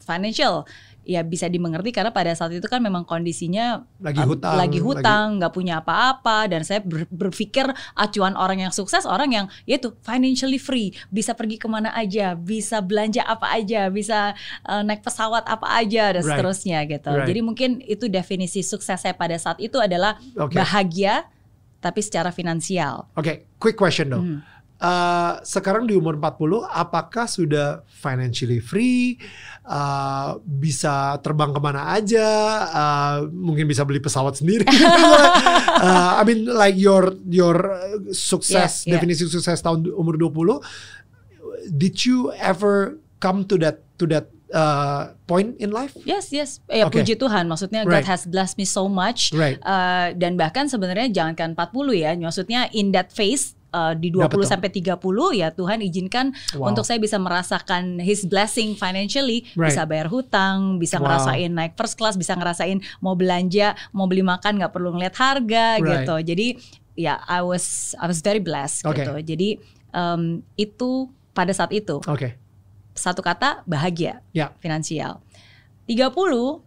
[0.07, 0.63] financial.
[1.07, 5.39] Ya bisa dimengerti karena pada saat itu kan memang kondisinya Lagi uh, hutang, lagi hutang,
[5.39, 7.63] nggak punya apa-apa dan saya ber- berpikir
[7.95, 12.83] acuan orang yang sukses orang yang yaitu financially free, bisa pergi ke mana aja, bisa
[12.83, 14.35] belanja apa aja, bisa
[14.67, 16.43] uh, naik pesawat apa aja dan Right.
[16.43, 17.11] seterusnya gitu.
[17.15, 17.29] Right.
[17.31, 20.59] Jadi mungkin itu definisi sukses saya pada saat itu adalah Oke.
[20.59, 21.31] bahagia
[21.79, 23.07] tapi secara finansial.
[23.15, 24.25] Oke, quick question dong.
[24.27, 24.41] Hmm.
[24.77, 29.17] Uh, sekarang di umur 40, apakah sudah financially free,
[29.65, 32.29] uh, bisa terbang ke mana aja,
[32.69, 34.69] uh, mungkin bisa beli pesawat sendiri.
[34.69, 37.57] uh, I mean like your your
[38.13, 38.93] sukses Yeah, yeah.
[39.01, 40.61] definisi sukses tahun umur 20,
[41.73, 45.97] did you ever come to that to that uh, point in life?
[46.05, 46.61] Yes, yes.
[46.69, 47.01] Ya Oke.
[47.01, 47.49] puji Tuhan.
[47.49, 48.05] Maksudnya Right.
[48.05, 49.33] God has blessed me so much.
[49.33, 49.57] Right.
[49.65, 52.13] Uh, dan bahkan sebenarnya jangankan 40 ya.
[52.15, 54.49] Maksudnya in that phase uh, di 20 Dapet tuh.
[54.49, 54.97] sampai 30
[55.37, 56.27] ya Tuhan izinkan
[56.57, 56.73] Wow.
[56.73, 59.77] untuk saya bisa merasakan his blessing financially, Right.
[59.77, 61.05] bisa bayar hutang, bisa Wow.
[61.05, 65.77] ngerasain naik first class, bisa ngerasain mau belanja, mau beli makan nggak perlu ngeliat harga
[65.77, 65.85] Right.
[66.03, 66.15] gitu.
[66.25, 66.47] Jadi
[66.97, 69.05] ya I was I was very blessed Oke.
[69.05, 69.13] gitu.
[69.21, 69.61] Jadi
[69.93, 72.33] um, itu pada saat itu Oke.
[72.93, 74.57] satu kata bahagia Ya.
[74.57, 75.21] finansial.
[75.85, 76.66] 30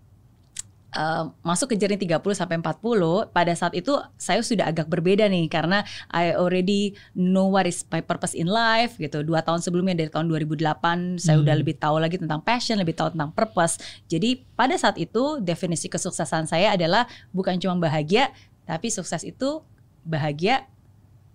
[0.95, 5.45] uh, masuk ke journey 30 sampai 40 pada saat itu saya sudah agak berbeda nih
[5.51, 9.21] karena I already know what is my purpose in life gitu.
[9.21, 11.45] Dua tahun sebelumnya dari tahun 2008 saya Hmm.
[11.45, 13.77] udah lebih tahu lagi tentang passion, lebih tahu tentang purpose.
[14.09, 18.33] Jadi pada saat itu definisi kesuksesan saya adalah bukan cuma bahagia,
[18.65, 19.61] tapi sukses itu
[20.05, 20.65] bahagia,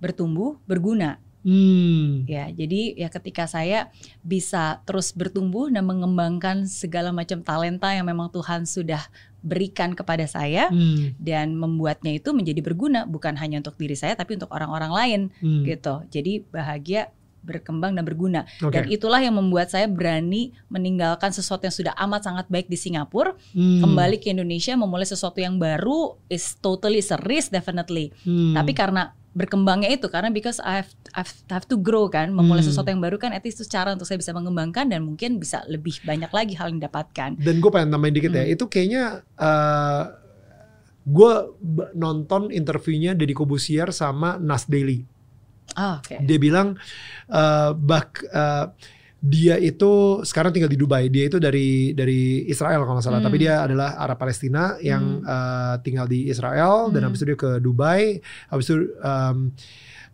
[0.03, 1.23] bertumbuh, berguna.
[1.45, 2.25] Hmm.
[2.25, 3.93] Ya, jadi ya ketika saya
[4.25, 9.05] bisa terus bertumbuh dan mengembangkan segala macam talenta yang memang Tuhan sudah
[9.45, 11.13] berikan kepada saya Hmm.
[11.21, 15.63] dan membuatnya itu menjadi berguna bukan hanya untuk diri saya tapi untuk orang-orang lain Hmm.
[15.69, 16.01] gitu.
[16.09, 17.13] Jadi bahagia
[17.45, 18.49] berkembang dan berguna.
[18.59, 18.73] Oke.
[18.73, 23.37] Dan itulah yang membuat saya berani meninggalkan sesuatu yang sudah amat sangat baik di Singapura,
[23.53, 23.85] Hmm.
[23.85, 28.11] kembali ke Indonesia memulai sesuatu yang baru is totally a risk definitely.
[28.25, 28.57] Hmm.
[28.57, 32.71] Tapi karena berkembangnya itu karena because I have, I have, to grow kan, memulai Hmm.
[32.71, 35.67] sesuatu yang baru kan at least itu cara untuk saya bisa mengembangkan dan mungkin bisa
[35.67, 37.35] lebih banyak lagi hal yang didapatkan.
[37.37, 38.55] Dan gue pengen nambahin dikit ya, Hmm.
[38.55, 39.05] itu kayaknya
[39.35, 40.05] uh,
[41.05, 45.05] gue b- nonton interviewnya Deddy Kobusier sama Nas Daily.
[45.75, 46.23] Ah, oke.
[46.23, 46.79] Dia bilang
[47.29, 48.71] uh, bak uh,
[49.25, 51.09] dia itu sekarang tinggal di Dubai.
[51.09, 53.29] Dia itu dari dari Israel kalau nggak salah, Hmm.
[53.29, 57.09] tapi dia adalah Arab Palestina yang uh, tinggal di Israel dan Hmm.
[57.09, 58.21] habis itu dia ke Dubai.
[58.53, 59.49] Habis itu um,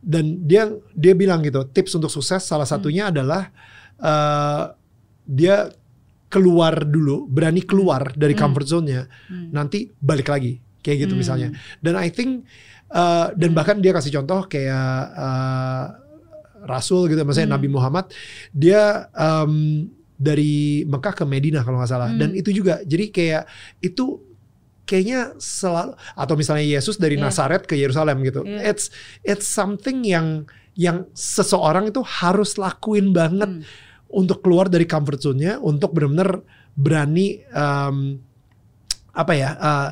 [0.01, 2.75] dan dia dia bilang gitu, tips untuk sukses salah Hmm.
[2.79, 3.51] satunya adalah
[3.99, 4.73] uh,
[5.27, 5.69] dia
[6.31, 8.47] keluar dulu, berani keluar dari Hmm.
[8.47, 9.51] comfort zone-nya, Hmm.
[9.51, 11.21] nanti balik lagi kayak gitu Hmm.
[11.21, 11.49] misalnya.
[11.83, 12.47] Dan I think
[12.91, 15.85] uh, dan bahkan dia kasih contoh kayak uh,
[16.61, 17.57] Rasul gitu, maksudnya Hmm.
[17.57, 18.13] Nabi Muhammad,
[18.53, 19.89] dia um,
[20.21, 22.13] dari Mekah ke Medina kalau nggak salah.
[22.13, 22.21] Hmm.
[22.21, 23.45] Dan itu juga, jadi kayak
[23.81, 24.21] itu
[24.85, 27.31] kayaknya selalu atau misalnya Yesus dari Iya.
[27.31, 28.45] Nazaret ke Yerusalem gitu.
[28.45, 28.75] Iya.
[28.75, 28.93] It's
[29.25, 30.45] it's something yang
[30.77, 33.65] yang seseorang itu harus lakuin banget Hmm.
[34.11, 36.43] untuk keluar dari comfort zone-nya untuk benar-benar
[36.75, 38.19] berani um,
[39.11, 39.89] apa ya uh,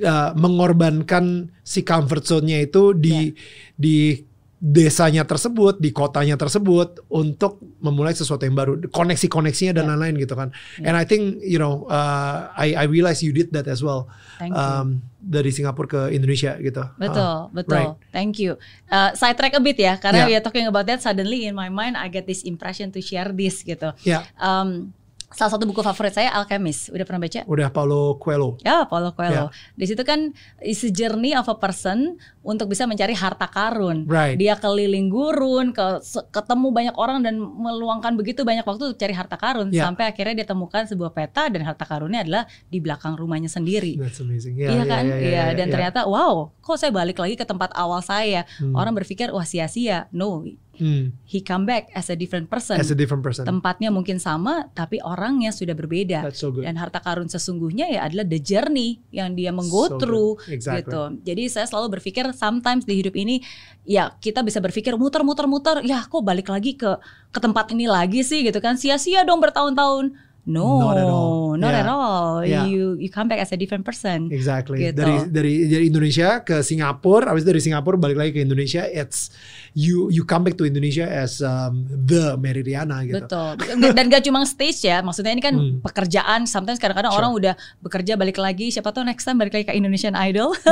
[0.00, 3.34] uh, mengorbankan si comfort zone-nya itu di
[3.74, 4.24] di
[4.62, 9.88] desanya tersebut, di kotanya tersebut untuk memulai sesuatu yang baru, koneksi-koneksinya dan Ya.
[9.90, 10.54] lain-lain gitu kan.
[10.78, 10.86] Ya.
[10.86, 14.06] And I think you know, uh, I I realize you did that as well
[14.38, 14.62] Thank you.
[14.62, 16.78] um, dari Singapura ke Indonesia gitu.
[16.94, 17.74] Betul, Uh, betul.
[17.74, 17.94] right.
[18.14, 18.54] Thank you.
[18.86, 20.38] Uh, side track a bit ya, karena we Yeah.
[20.38, 21.02] are talking about that.
[21.02, 23.90] Suddenly in my mind, I get this impression to share this gitu.
[24.06, 24.94] Ya, Um,
[25.32, 26.88] salah satu buku favorit saya Alchemist.
[26.88, 27.40] Udah pernah baca?
[27.42, 28.56] udah Paulo Coelho.
[28.60, 29.48] Ya, Paulo Coelho.
[29.72, 30.30] Di situ kan
[30.60, 34.04] is a journey of a person untuk bisa mencari harta karun.
[34.04, 34.34] Right.
[34.34, 39.34] Dia keliling gurun, ke, ketemu banyak orang dan meluangkan begitu banyak waktu untuk cari harta
[39.34, 39.86] karun Ya.
[39.86, 43.96] sampai akhirnya dia temukan sebuah peta dan harta karunnya adalah di belakang rumahnya sendiri.
[43.96, 44.54] That's amazing.
[44.54, 45.04] Ya, Iya ya, kan?
[45.04, 45.72] ya, ya, Iya, ya, dan ya.
[45.72, 48.44] ternyata wow, kok saya balik lagi ke tempat awal saya.
[48.58, 48.74] Hmm.
[48.74, 50.10] Orang berpikir wah sia-sia.
[50.10, 50.42] No,
[50.82, 51.14] Hmm.
[51.22, 52.74] he come back as a different person.
[52.74, 53.46] as a different person.
[53.46, 56.26] Tempatnya mungkin sama, tapi orangnya sudah berbeda.
[56.26, 56.66] That's so good.
[56.66, 60.58] Dan harta karun sesungguhnya ya adalah the journey yang dia menggo So through good.
[60.58, 60.90] Exactly.
[60.90, 61.02] gitu.
[61.22, 63.38] Jadi saya selalu berpikir sometimes di hidup ini
[63.86, 66.98] ya kita bisa berpikir muter-muter-muter, ya kok balik lagi ke
[67.30, 68.74] ke tempat ini lagi sih gitu kan.
[68.74, 70.34] Sia-sia dong bertahun-tahun.
[70.42, 71.54] No, Not at all.
[71.54, 71.82] not Yeah.
[71.86, 72.30] at all.
[72.42, 72.66] Yeah.
[72.66, 74.26] You you come back as a different person.
[74.34, 74.90] Exactly.
[74.90, 74.98] Gitu.
[74.98, 79.30] Dari dari dari Indonesia ke Singapura, habis dari Singapura balik lagi ke Indonesia, it's
[79.74, 83.24] you you come back to Indonesia as um, the Mary Riana gitu.
[83.24, 83.56] Betul.
[83.90, 85.80] Dan- gak cuma stage ya, maksudnya ini kan Hmm.
[85.80, 86.44] pekerjaan.
[86.44, 87.18] Sometimes kadang-kadang Sure.
[87.18, 90.52] orang udah bekerja balik lagi, siapa tahu next time balik lagi ke Indonesian Idol.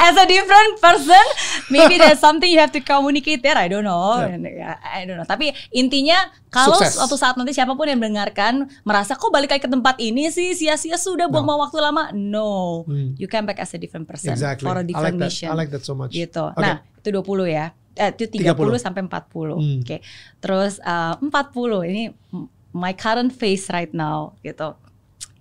[0.00, 1.24] As a different person,
[1.68, 3.54] maybe there's something you have to communicate there.
[3.54, 4.18] I don't know.
[4.20, 4.76] Yeah.
[4.80, 5.24] I don't know.
[5.24, 6.18] Tapi intinya
[6.48, 6.94] kalau Sukses.
[6.96, 10.52] suatu saat nanti siapa pun yang mendengarkan merasa kok balik lagi ke tempat ini sih
[10.52, 12.10] sia-sia sudah buang-buang waktu lama.
[12.12, 12.82] No.
[12.84, 13.14] Hmm.
[13.14, 14.64] You come back as a different person Exactly.
[14.64, 15.28] for a I like different that.
[15.28, 16.12] mission I like that so much.
[16.12, 16.44] gitu.
[16.48, 16.60] Oke.
[16.60, 17.76] Nah, itu 20 ya.
[17.94, 18.80] Eh, itu 30, 30.
[18.80, 19.60] sampai 40.
[19.60, 19.84] Hmm.
[19.84, 20.00] Oke.
[20.40, 22.02] Terus uh, 40 ini
[22.72, 24.72] my current phase right now gitu.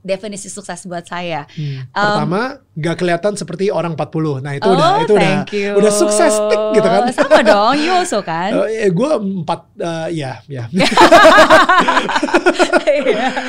[0.03, 1.47] Definisi sukses buat saya.
[1.55, 1.87] Hmm.
[1.89, 2.41] Um, Pertama,
[2.75, 4.43] nggak kelihatan seperti orang 40.
[4.43, 5.71] Nah itu oh, udah itu udah you.
[5.79, 7.07] udah sukses tik gitu kan.
[7.15, 8.51] Sama dong, you also kan.
[8.83, 10.67] Eh, gue empat, eh, ya, ya.
[10.67, 10.87] Iya.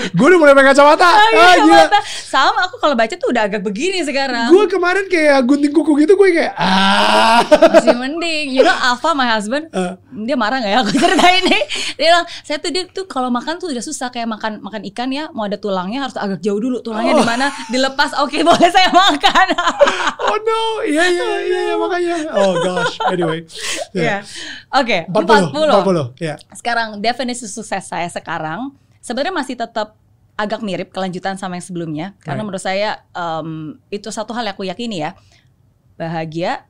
[0.14, 1.08] gue udah mulai pakai kacamata.
[1.10, 1.84] Oh, iya, ah, gila.
[2.06, 4.52] Sama aku kalau baca tuh udah agak begini sekarang.
[4.52, 7.42] Gue kemarin kayak gunting kuku gitu, gue kayak ah.
[7.74, 8.54] Masih mending.
[8.54, 9.94] You know Alpha my husband, Eh.
[10.28, 11.60] dia marah gak ya aku ceritain ini?
[11.98, 15.08] Dia bilang, saya tuh dia tuh kalau makan tuh udah susah kayak makan makan ikan
[15.10, 16.78] ya, mau ada tulangnya harus agak jauh dulu.
[16.78, 17.20] Tulangnya Oh.
[17.20, 17.48] di mana?
[17.66, 18.12] Dilepas.
[18.20, 19.46] Oke, boleh saya makan.
[20.28, 22.16] oh no, iya iya iya iya, makanya.
[22.36, 23.40] Oh gosh, anyway.
[23.96, 24.20] Iya.
[24.68, 26.12] Oke, 40, 40.
[26.12, 26.34] 40, ya.
[26.52, 29.96] Sekarang definisi sukses saya sekarang sebenarnya masih tetap
[30.34, 32.46] agak mirip kelanjutan sama yang sebelumnya karena Right.
[32.50, 35.14] menurut saya em, itu satu hal yang aku yakini ya.
[35.94, 36.66] Bahagia,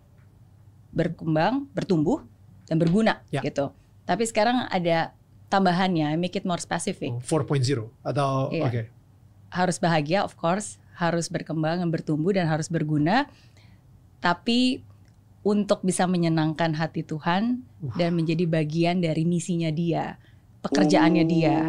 [0.90, 2.22] berkembang, bertumbuh
[2.64, 3.40] dan berguna Ya.
[3.40, 3.72] gitu.
[4.04, 5.16] Tapi sekarang ada
[5.48, 7.08] tambahannya, make it more specific.
[7.08, 8.62] Oh, 4.0 atau Iya.
[8.64, 8.82] oke.
[9.54, 13.30] Harus bahagia of course, harus berkembang dan bertumbuh dan harus berguna.
[14.18, 14.82] Tapi
[15.44, 17.62] untuk bisa menyenangkan hati Tuhan
[17.94, 20.16] dan menjadi bagian dari misinya Dia,
[20.64, 21.68] pekerjaannya Dia.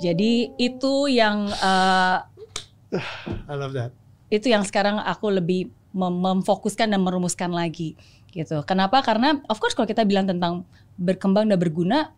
[0.00, 2.22] Jadi itu yang uh,
[3.50, 3.92] I love that.
[4.30, 7.96] itu yang sekarang aku lebih mem- memfokuskan dan merumuskan lagi
[8.30, 8.62] gitu.
[8.68, 9.02] Kenapa?
[9.02, 10.62] Karena of course kalau kita bilang tentang
[11.00, 12.12] berkembang dan berguna,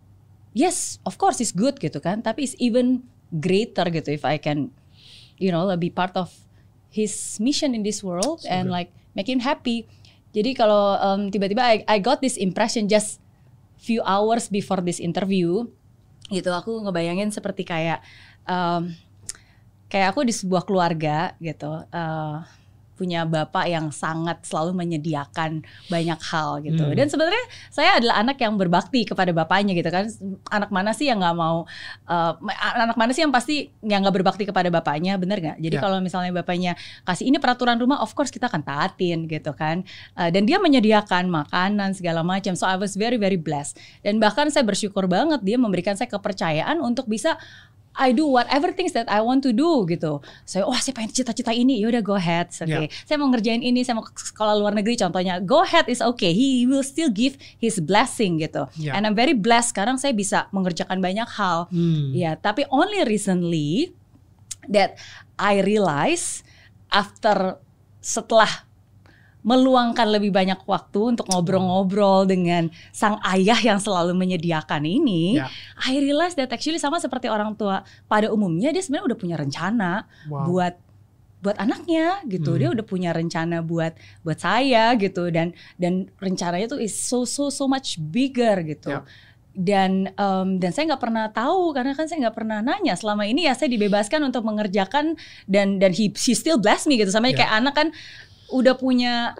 [0.52, 2.20] yes, of course it's good gitu kan.
[2.20, 4.68] Tapi it's even greater gitu if I can,
[5.40, 6.28] you know, be part of
[6.92, 8.76] his mission in this world So and good.
[8.76, 9.88] like make him happy.
[10.32, 13.20] Jadi kalau um, tiba-tiba I, I got this impression just
[13.80, 15.68] few hours before this interview,
[16.32, 18.00] gitu aku ngebayangin seperti kayak
[18.48, 18.92] um,
[19.92, 22.36] kayak aku di sebuah keluarga gitu uh,
[23.02, 26.86] punya bapak yang sangat selalu menyediakan banyak hal gitu.
[26.86, 26.94] Hmm.
[26.94, 30.06] dan sebenarnya saya adalah anak yang berbakti kepada bapaknya gitu kan.
[30.54, 31.66] Anak mana sih yang nggak mau
[32.06, 32.32] uh,
[32.78, 35.58] anak mana sih yang pasti yang nggak berbakti kepada bapaknya bener nggak?
[35.58, 35.82] Jadi Ya.
[35.82, 39.82] kalau misalnya bapaknya kasih ini peraturan rumah of course kita akan taatin gitu kan.
[40.14, 42.54] Uh, dan dia menyediakan makanan segala macam.
[42.54, 43.82] So I was very very blessed.
[44.06, 47.34] Dan bahkan saya bersyukur banget dia memberikan saya kepercayaan untuk bisa
[47.92, 50.24] I do whatever things that I want to do gitu.
[50.48, 52.68] Saya wah saya pengen cita-cita ini, ya udah go ahead, oke.
[52.68, 52.88] Yeah.
[53.04, 56.32] Saya mau ngerjain ini, saya mau ke sekolah luar negeri contohnya, go ahead is okay.
[56.32, 58.64] He will still give his blessing gitu.
[58.80, 58.96] Yeah.
[58.96, 61.68] And I'm very blessed sekarang saya bisa mengerjakan banyak hal.
[61.68, 62.16] Hmm.
[62.16, 63.92] Ya, tapi only recently
[64.72, 64.96] that
[65.36, 66.40] I realize
[66.88, 67.60] after
[68.00, 68.66] setelah
[69.42, 75.50] meluangkan lebih banyak waktu untuk ngobrol-ngobrol dengan sang ayah yang selalu menyediakan ini, Ya.
[75.82, 79.90] I realize that actually sama seperti orang tua pada umumnya dia sebenarnya udah punya rencana
[80.30, 80.46] Wow.
[80.46, 80.74] buat
[81.42, 82.54] buat anaknya gitu.
[82.54, 82.60] Hmm.
[82.62, 87.50] Dia udah punya rencana buat buat saya gitu dan dan rencananya tuh is so so
[87.50, 88.94] so much bigger gitu.
[88.94, 89.02] Ya.
[89.52, 93.44] Dan em, dan saya nggak pernah tahu karena kan saya nggak pernah nanya selama ini
[93.44, 97.42] ya saya dibebaskan untuk mengerjakan dan dan he, she still bless me gitu sama Ya.
[97.42, 97.88] kayak anak kan
[98.52, 99.32] udah punya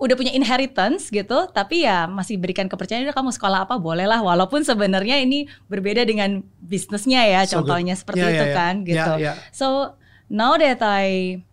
[0.00, 4.64] udah punya inheritance gitu tapi ya masih berikan kepercayaan udah kamu sekolah apa bolehlah walaupun
[4.64, 7.68] sebenarnya ini berbeda dengan bisnisnya ya So good.
[7.68, 8.54] contohnya seperti Ya, ya, itu ya.
[8.56, 9.32] kan gitu Ya, ya.
[9.52, 9.92] So
[10.32, 11.44] now that I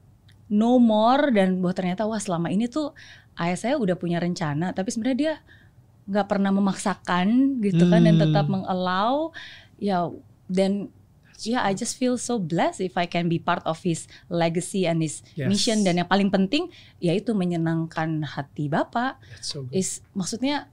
[0.47, 2.95] know more dan bahwa ternyata wah selama ini tuh
[3.35, 5.33] ayah saya udah punya rencana tapi sebenarnya dia
[6.07, 8.23] nggak pernah memaksakan gitu kan dan Hmm.
[8.31, 9.35] tetap mengallow
[9.75, 10.07] ya
[10.47, 10.87] dan
[11.39, 14.99] ya I just feel so blessed if I can be part of his legacy and
[14.99, 15.45] his Yes.
[15.45, 19.73] mission dan yang paling penting yaitu menyenangkan hati bapak That's so good.
[19.73, 20.65] is maksudnya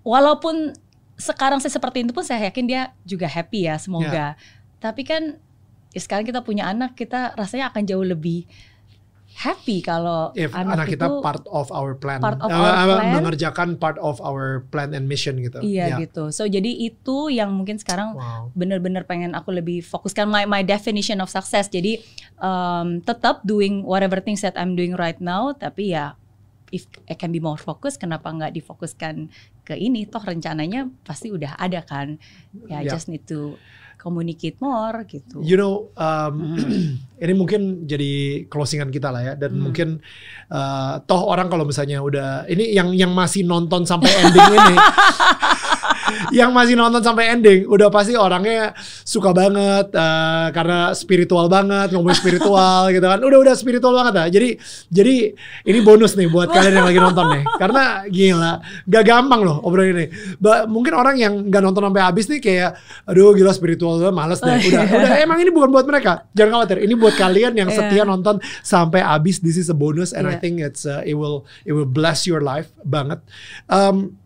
[0.00, 0.74] walaupun
[1.14, 4.34] sekarang saya seperti itu pun saya yakin dia juga happy ya semoga.
[4.82, 5.38] Tapi kan
[5.92, 8.48] ya sekarang kita punya anak kita rasanya akan jauh lebih
[9.34, 12.70] happy kalau If anak, anak, kita itu part of our plan, part of Eh, our
[12.70, 13.12] apa, plan.
[13.12, 15.58] mengerjakan part of our plan and mission gitu.
[15.60, 15.96] iya Ya.
[15.98, 16.28] gitu.
[16.30, 18.52] So jadi itu yang mungkin sekarang Wow.
[18.52, 21.66] bener-bener pengen aku lebih fokuskan my my definition of success.
[21.66, 22.00] Jadi
[22.36, 26.14] um, tetap doing whatever things that I'm doing right now, tapi ya
[26.68, 29.28] if I can be more focused, kenapa nggak difokuskan
[29.62, 30.08] ke ini?
[30.08, 32.16] Toh rencananya pasti udah ada kan.
[32.66, 32.94] Ya I Ya.
[32.94, 33.60] just need to
[34.02, 35.38] communicate more gitu.
[35.38, 36.58] You know, um,
[37.22, 39.70] ini mungkin jadi closingan kita lah ya, dan Hmm.
[39.70, 39.88] mungkin
[40.52, 44.76] uh, toh orang kalau misalnya udah ini yang yang masih nonton sampai ending ini,
[46.38, 52.12] yang masih nonton sampai ending, udah pasti orangnya suka banget uh, karena spiritual banget, ngomong
[52.12, 54.26] spiritual gitu kan, udah udah spiritual banget lah.
[54.28, 54.56] Jadi
[54.88, 55.32] jadi
[55.64, 58.52] ini bonus nih buat kalian yang lagi nonton nih, karena gila,
[58.86, 60.06] gak gampang loh obrolan ini.
[60.36, 62.70] Ba- mungkin orang yang nggak nonton sampai habis nih kayak,
[63.08, 64.52] aduh gila spiritual gue males deh.
[64.68, 66.28] Udah, udah emang ini bukan buat mereka.
[66.36, 66.78] Jangan khawatir.
[66.84, 67.88] Ini buat kalian yang Iya.
[67.88, 69.40] setia nonton sampai habis.
[69.40, 70.40] This is a bonus and I Iya.
[70.42, 73.22] Think it's uh, it will it will bless your life banget.
[73.70, 74.18] Um,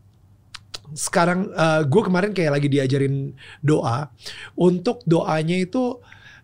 [0.97, 1.53] sekarang
[1.85, 4.09] gue kemarin kayak lagi diajarin doa.
[4.57, 6.01] Untuk doanya itu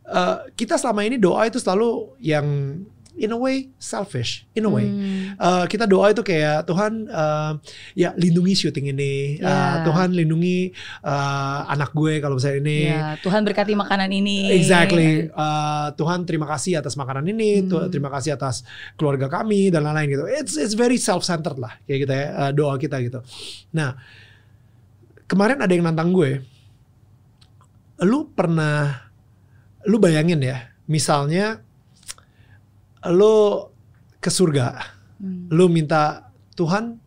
[0.09, 2.47] uh, kita selama ini doa itu selalu yang
[3.15, 4.89] in a way selfish, in a way.
[4.89, 7.57] Hmm, Uh, kita doa itu kayak Tuhan uh,
[7.93, 9.85] ya lindungi syuting ini, Uh, Ya.
[9.85, 10.71] Tuhan lindungi
[11.01, 12.79] uh, anak gue kalau misalnya ini.
[12.93, 14.53] ya, Tuhan berkati makanan ini.
[14.55, 15.33] Exactly.
[15.33, 17.89] Uh, Tuhan terima kasih atas makanan ini, Hmm.
[17.89, 18.63] terima kasih atas
[18.95, 20.25] keluarga kami dan lain-lain gitu.
[20.29, 23.21] It's it's very self-centered lah kayak gitu ya uh, doa kita gitu.
[23.73, 23.97] Nah
[25.27, 26.45] kemarin ada yang nantang gue.
[28.03, 29.09] Lu pernah,
[29.87, 31.63] lu bayangin ya, misalnya
[33.09, 33.66] lu
[34.19, 34.79] ke surga,
[35.19, 35.47] Hmm.
[35.51, 36.99] lu minta Tuhan,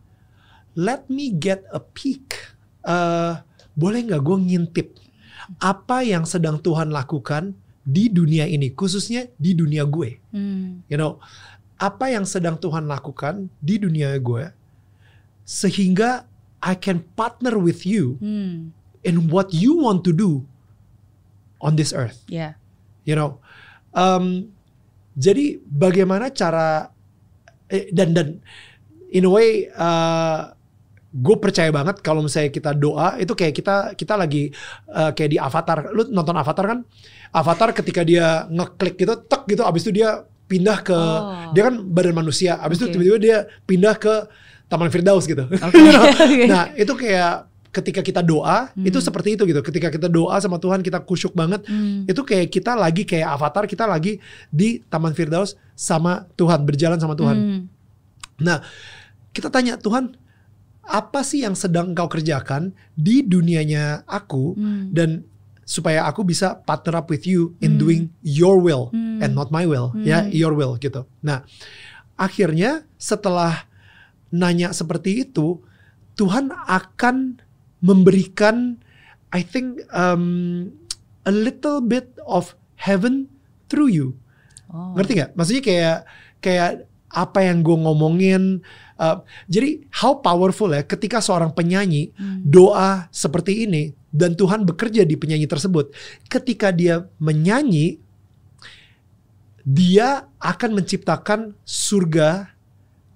[0.73, 2.35] let me get a peek.
[2.83, 3.33] Eh,
[3.73, 4.87] boleh nggak gue ngintip
[5.59, 7.51] apa yang sedang Tuhan lakukan
[7.83, 10.17] di dunia ini, khususnya di dunia gue.
[10.31, 10.81] Hmm.
[10.87, 11.19] You know,
[11.75, 14.49] apa yang sedang Tuhan lakukan di dunia gue,
[15.43, 16.25] sehingga
[16.63, 18.73] I can partner with you Hmm.
[19.05, 20.47] in what you want to do
[21.61, 22.25] on this earth.
[22.25, 22.57] Ya.
[23.05, 23.37] you know.
[23.93, 24.54] Um,
[25.15, 26.91] jadi bagaimana cara
[27.71, 28.27] eh, dan dan
[29.15, 30.51] in a way uh,
[31.15, 34.51] gue percaya banget kalau misalnya kita doa itu kayak kita kita lagi
[34.91, 35.95] uh, kayak di Avatar.
[35.95, 36.79] Lu nonton Avatar kan?
[37.31, 41.55] Avatar ketika dia ngeklik gitu, tek gitu, abis itu dia pindah ke Oh.
[41.55, 42.59] dia kan badan manusia.
[42.59, 42.99] Abis itu Oke.
[42.99, 44.27] tiba-tiba dia pindah ke
[44.67, 45.47] Taman Firdaus gitu.
[45.47, 45.75] Oke.
[45.79, 46.05] You know?
[46.51, 48.87] Nah itu kayak ketika kita doa Hmm.
[48.87, 49.59] itu seperti itu gitu.
[49.59, 51.67] Ketika kita doa sama Tuhan kita kusyuk banget.
[51.67, 52.07] Hmm.
[52.07, 57.19] Itu kayak kita lagi kayak Avatar kita lagi di Taman Firdaus sama Tuhan berjalan sama
[57.19, 57.35] Tuhan.
[57.35, 57.59] Hmm.
[58.39, 58.63] Nah,
[59.35, 60.15] kita tanya Tuhan,
[60.87, 64.95] apa sih yang sedang engkau kerjakan di dunianya aku Hmm.
[64.95, 65.27] dan
[65.65, 67.81] supaya aku bisa partner up with you in Hmm.
[67.81, 69.19] doing your will Hmm.
[69.19, 70.05] and not my will, Hmm.
[70.05, 71.09] ya, your will gitu.
[71.19, 71.41] Nah,
[72.15, 73.65] akhirnya setelah
[74.29, 75.59] nanya seperti itu,
[76.15, 77.43] Tuhan akan
[77.85, 78.81] memberikan
[79.29, 80.73] I think um,
[81.27, 83.29] a little bit of heaven
[83.69, 84.17] through you.
[84.73, 84.97] Oh.
[84.97, 85.31] Ngerti nggak?
[85.37, 85.97] Maksudnya kayak
[86.41, 86.71] kayak
[87.13, 88.65] apa yang gue ngomongin.
[88.95, 89.21] uh,
[89.51, 92.39] jadi how powerful ya ketika seorang penyanyi Hmm.
[92.47, 95.91] doa seperti ini dan Tuhan bekerja di penyanyi tersebut.
[96.31, 97.99] Ketika dia menyanyi,
[99.65, 102.55] dia akan menciptakan surga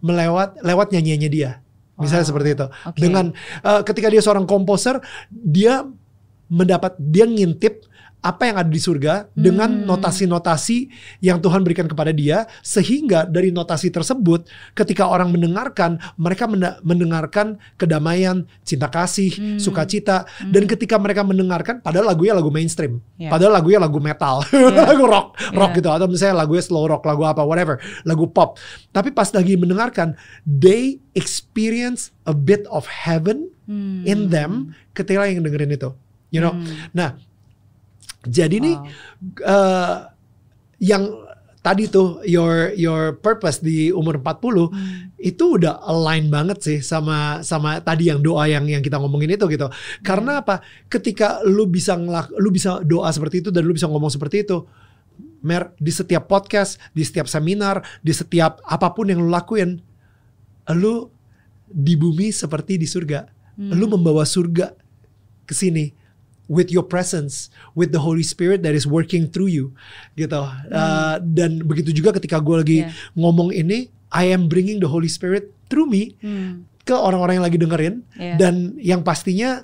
[0.03, 1.51] melewat lewat nyanyiannya dia.
[1.99, 2.31] Misalnya Wow.
[2.31, 2.65] seperti itu.
[2.71, 2.97] Oke.
[2.99, 3.25] Dengan
[3.61, 5.83] uh, ketika dia seorang komposer, dia
[6.49, 7.85] mendapat dia ngintip
[8.19, 9.87] apa yang ada di surga dengan Hmm.
[9.87, 10.91] notasi-notasi
[11.23, 14.43] yang Tuhan berikan kepada dia sehingga dari notasi tersebut
[14.75, 16.43] ketika orang mendengarkan mereka
[16.83, 19.55] mendengarkan kedamaian, cinta kasih, Hmm.
[19.55, 23.31] sukacita dan ketika mereka mendengarkan padahal lagunya lagu mainstream, Ya.
[23.31, 24.83] padahal lagunya lagu metal, Ya.
[24.91, 25.77] lagu rock, rock Ya.
[25.79, 28.59] gitu atau misalnya lagunya slow rock, lagu apa whatever, lagu pop.
[28.91, 34.01] Tapi pas lagi mendengarkan they experience a bit of heaven Hmm.
[34.03, 35.95] in them ketika yang dengerin itu.
[36.29, 36.53] You know.
[36.53, 36.89] Hmm.
[36.93, 37.09] Nah,
[38.23, 38.87] jadi nih Wow.
[39.43, 39.97] eh,
[40.79, 41.03] yang
[41.59, 45.11] tadi tuh your your purpose di umur 40 Hmm.
[45.19, 49.43] itu udah align banget sih sama sama tadi yang doa yang yang kita ngomongin itu
[49.51, 49.67] gitu.
[49.99, 50.63] Karena apa?
[50.87, 54.63] Ketika lu bisa ngelak, lu bisa doa seperti itu dan lu bisa ngomong seperti itu,
[55.43, 59.83] Mer, di setiap podcast, di setiap seminar, di setiap apa pun yang lu lakuin,
[60.71, 61.11] lu
[61.67, 63.27] di bumi seperti di surga.
[63.59, 63.75] Hmm.
[63.75, 64.71] Lu membawa surga
[65.43, 65.91] ke sini
[66.49, 69.71] with your presence, with the Holy Spirit that is working through you,
[70.17, 70.41] gitu.
[70.67, 72.91] Uh, dan begitu juga ketika gue lagi Yeah.
[73.13, 76.65] ngomong ini, I am bringing the Holy Spirit through me Hmm.
[76.81, 78.41] ke orang-orang yang lagi dengerin, Yeah.
[78.41, 79.61] dan yang pastinya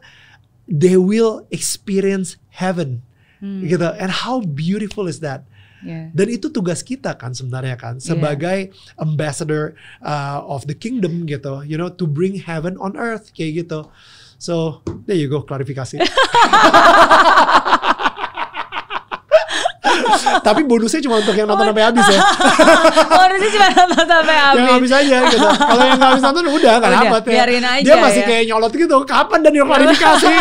[0.70, 3.02] they will experience heaven,
[3.42, 3.66] Hmm.
[3.66, 3.90] gitu.
[3.98, 5.50] And how beautiful is that?
[5.82, 6.10] Yeah.
[6.18, 11.78] Dan itu tugas kita kan sebenarnya kan sebagai ambassador uh, of the kingdom gitu, you
[11.78, 13.86] know, to bring heaven on earth kayak gitu.
[14.38, 16.00] So there you go klarifikasi.
[20.42, 22.22] Tapi bonusnya cuma untuk yang nonton sampai habis ya.
[23.22, 24.58] Harusnya cuma nonton sampai habis.
[24.62, 25.46] yang habis aja gitu.
[25.46, 27.32] Kalau yang habis nonton udah Udah, dapat ya.
[27.34, 28.28] biarin aja Dia masih ya.
[28.30, 28.98] kayak nyolot gitu.
[29.06, 30.30] Kapan dan yang klarifikasi?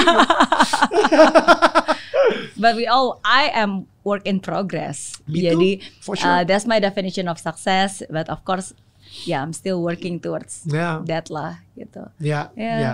[2.57, 5.21] But we all, I am work in progress.
[5.29, 6.29] Me Jadi for sure.
[6.31, 8.01] uh, that's my definition of success.
[8.09, 8.73] But of course,
[9.29, 12.09] yeah, I'm still working towards Ya, that lah gitu.
[12.17, 12.75] ya, Ya.
[12.81, 12.93] ya.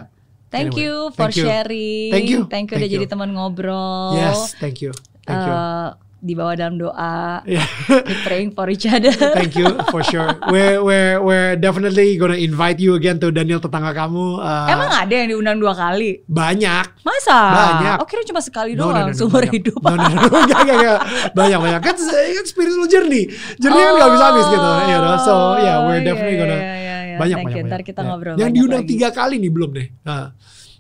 [0.51, 1.44] Thank Anyway, you for thank you.
[1.47, 2.10] sharing.
[2.10, 2.40] Thank you.
[2.44, 2.97] Thank you Thank udah you.
[2.98, 4.14] jadi teman ngobrol.
[4.14, 4.90] Yes, thank you,
[5.22, 5.55] thank you.
[5.55, 5.89] Uh,
[6.20, 7.40] dibawa dalam doa.
[7.47, 7.64] Yeah.
[7.86, 9.09] Keep praying for each other.
[9.39, 10.36] Thank you for sure.
[10.47, 14.36] We're we're we're definitely gonna invite you again to Daniel tetangga kamu.
[14.36, 16.20] Uh, Emang ada yang diundang dua kali?
[16.28, 16.85] banyak.
[17.01, 17.39] Masa?
[17.40, 17.97] Banyak.
[17.97, 19.81] Oh kira cuma sekali No, no, doang no, no, seumur hidup.
[19.81, 20.39] No, no, no, no.
[20.44, 20.98] Enggak, enggak, enggak.
[21.32, 23.32] banyak banyak kan, kan spiritual journey.
[23.56, 24.70] Journey kan nggak habis habis gitu.
[24.85, 25.16] You know?
[25.24, 26.97] So yeah, we're Oh, definitely iya, gonna iya, iya.
[27.20, 27.59] Banyak Thank banyak.
[27.59, 27.68] you.
[27.68, 27.88] Ntar banyak.
[27.88, 28.06] kita Ya.
[28.09, 28.90] ngobrol Yang banyak diundang lagi.
[28.90, 29.88] tiga kali nih belum deh.
[30.01, 30.26] Nah,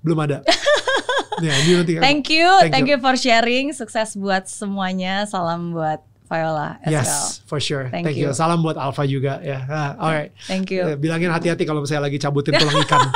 [0.00, 0.36] belum ada.
[1.44, 1.98] ya, diundang tiga.
[2.00, 2.96] Thank you, Thank thank, you.
[2.96, 2.98] you.
[2.98, 3.66] for sharing.
[3.70, 5.24] Sukses buat semuanya.
[5.24, 6.94] Salam buat Viola as well.
[6.94, 7.10] Yes,
[7.44, 7.90] for sure.
[7.90, 8.30] Thank Thank, you.
[8.30, 8.38] you.
[8.38, 9.66] Salam buat Alpha juga ya.
[9.66, 10.30] Ah, alright.
[10.46, 10.86] Thank you.
[10.86, 13.02] Eh, Bilangin hati-hati kalau misalnya lagi cabutin tulang ikan.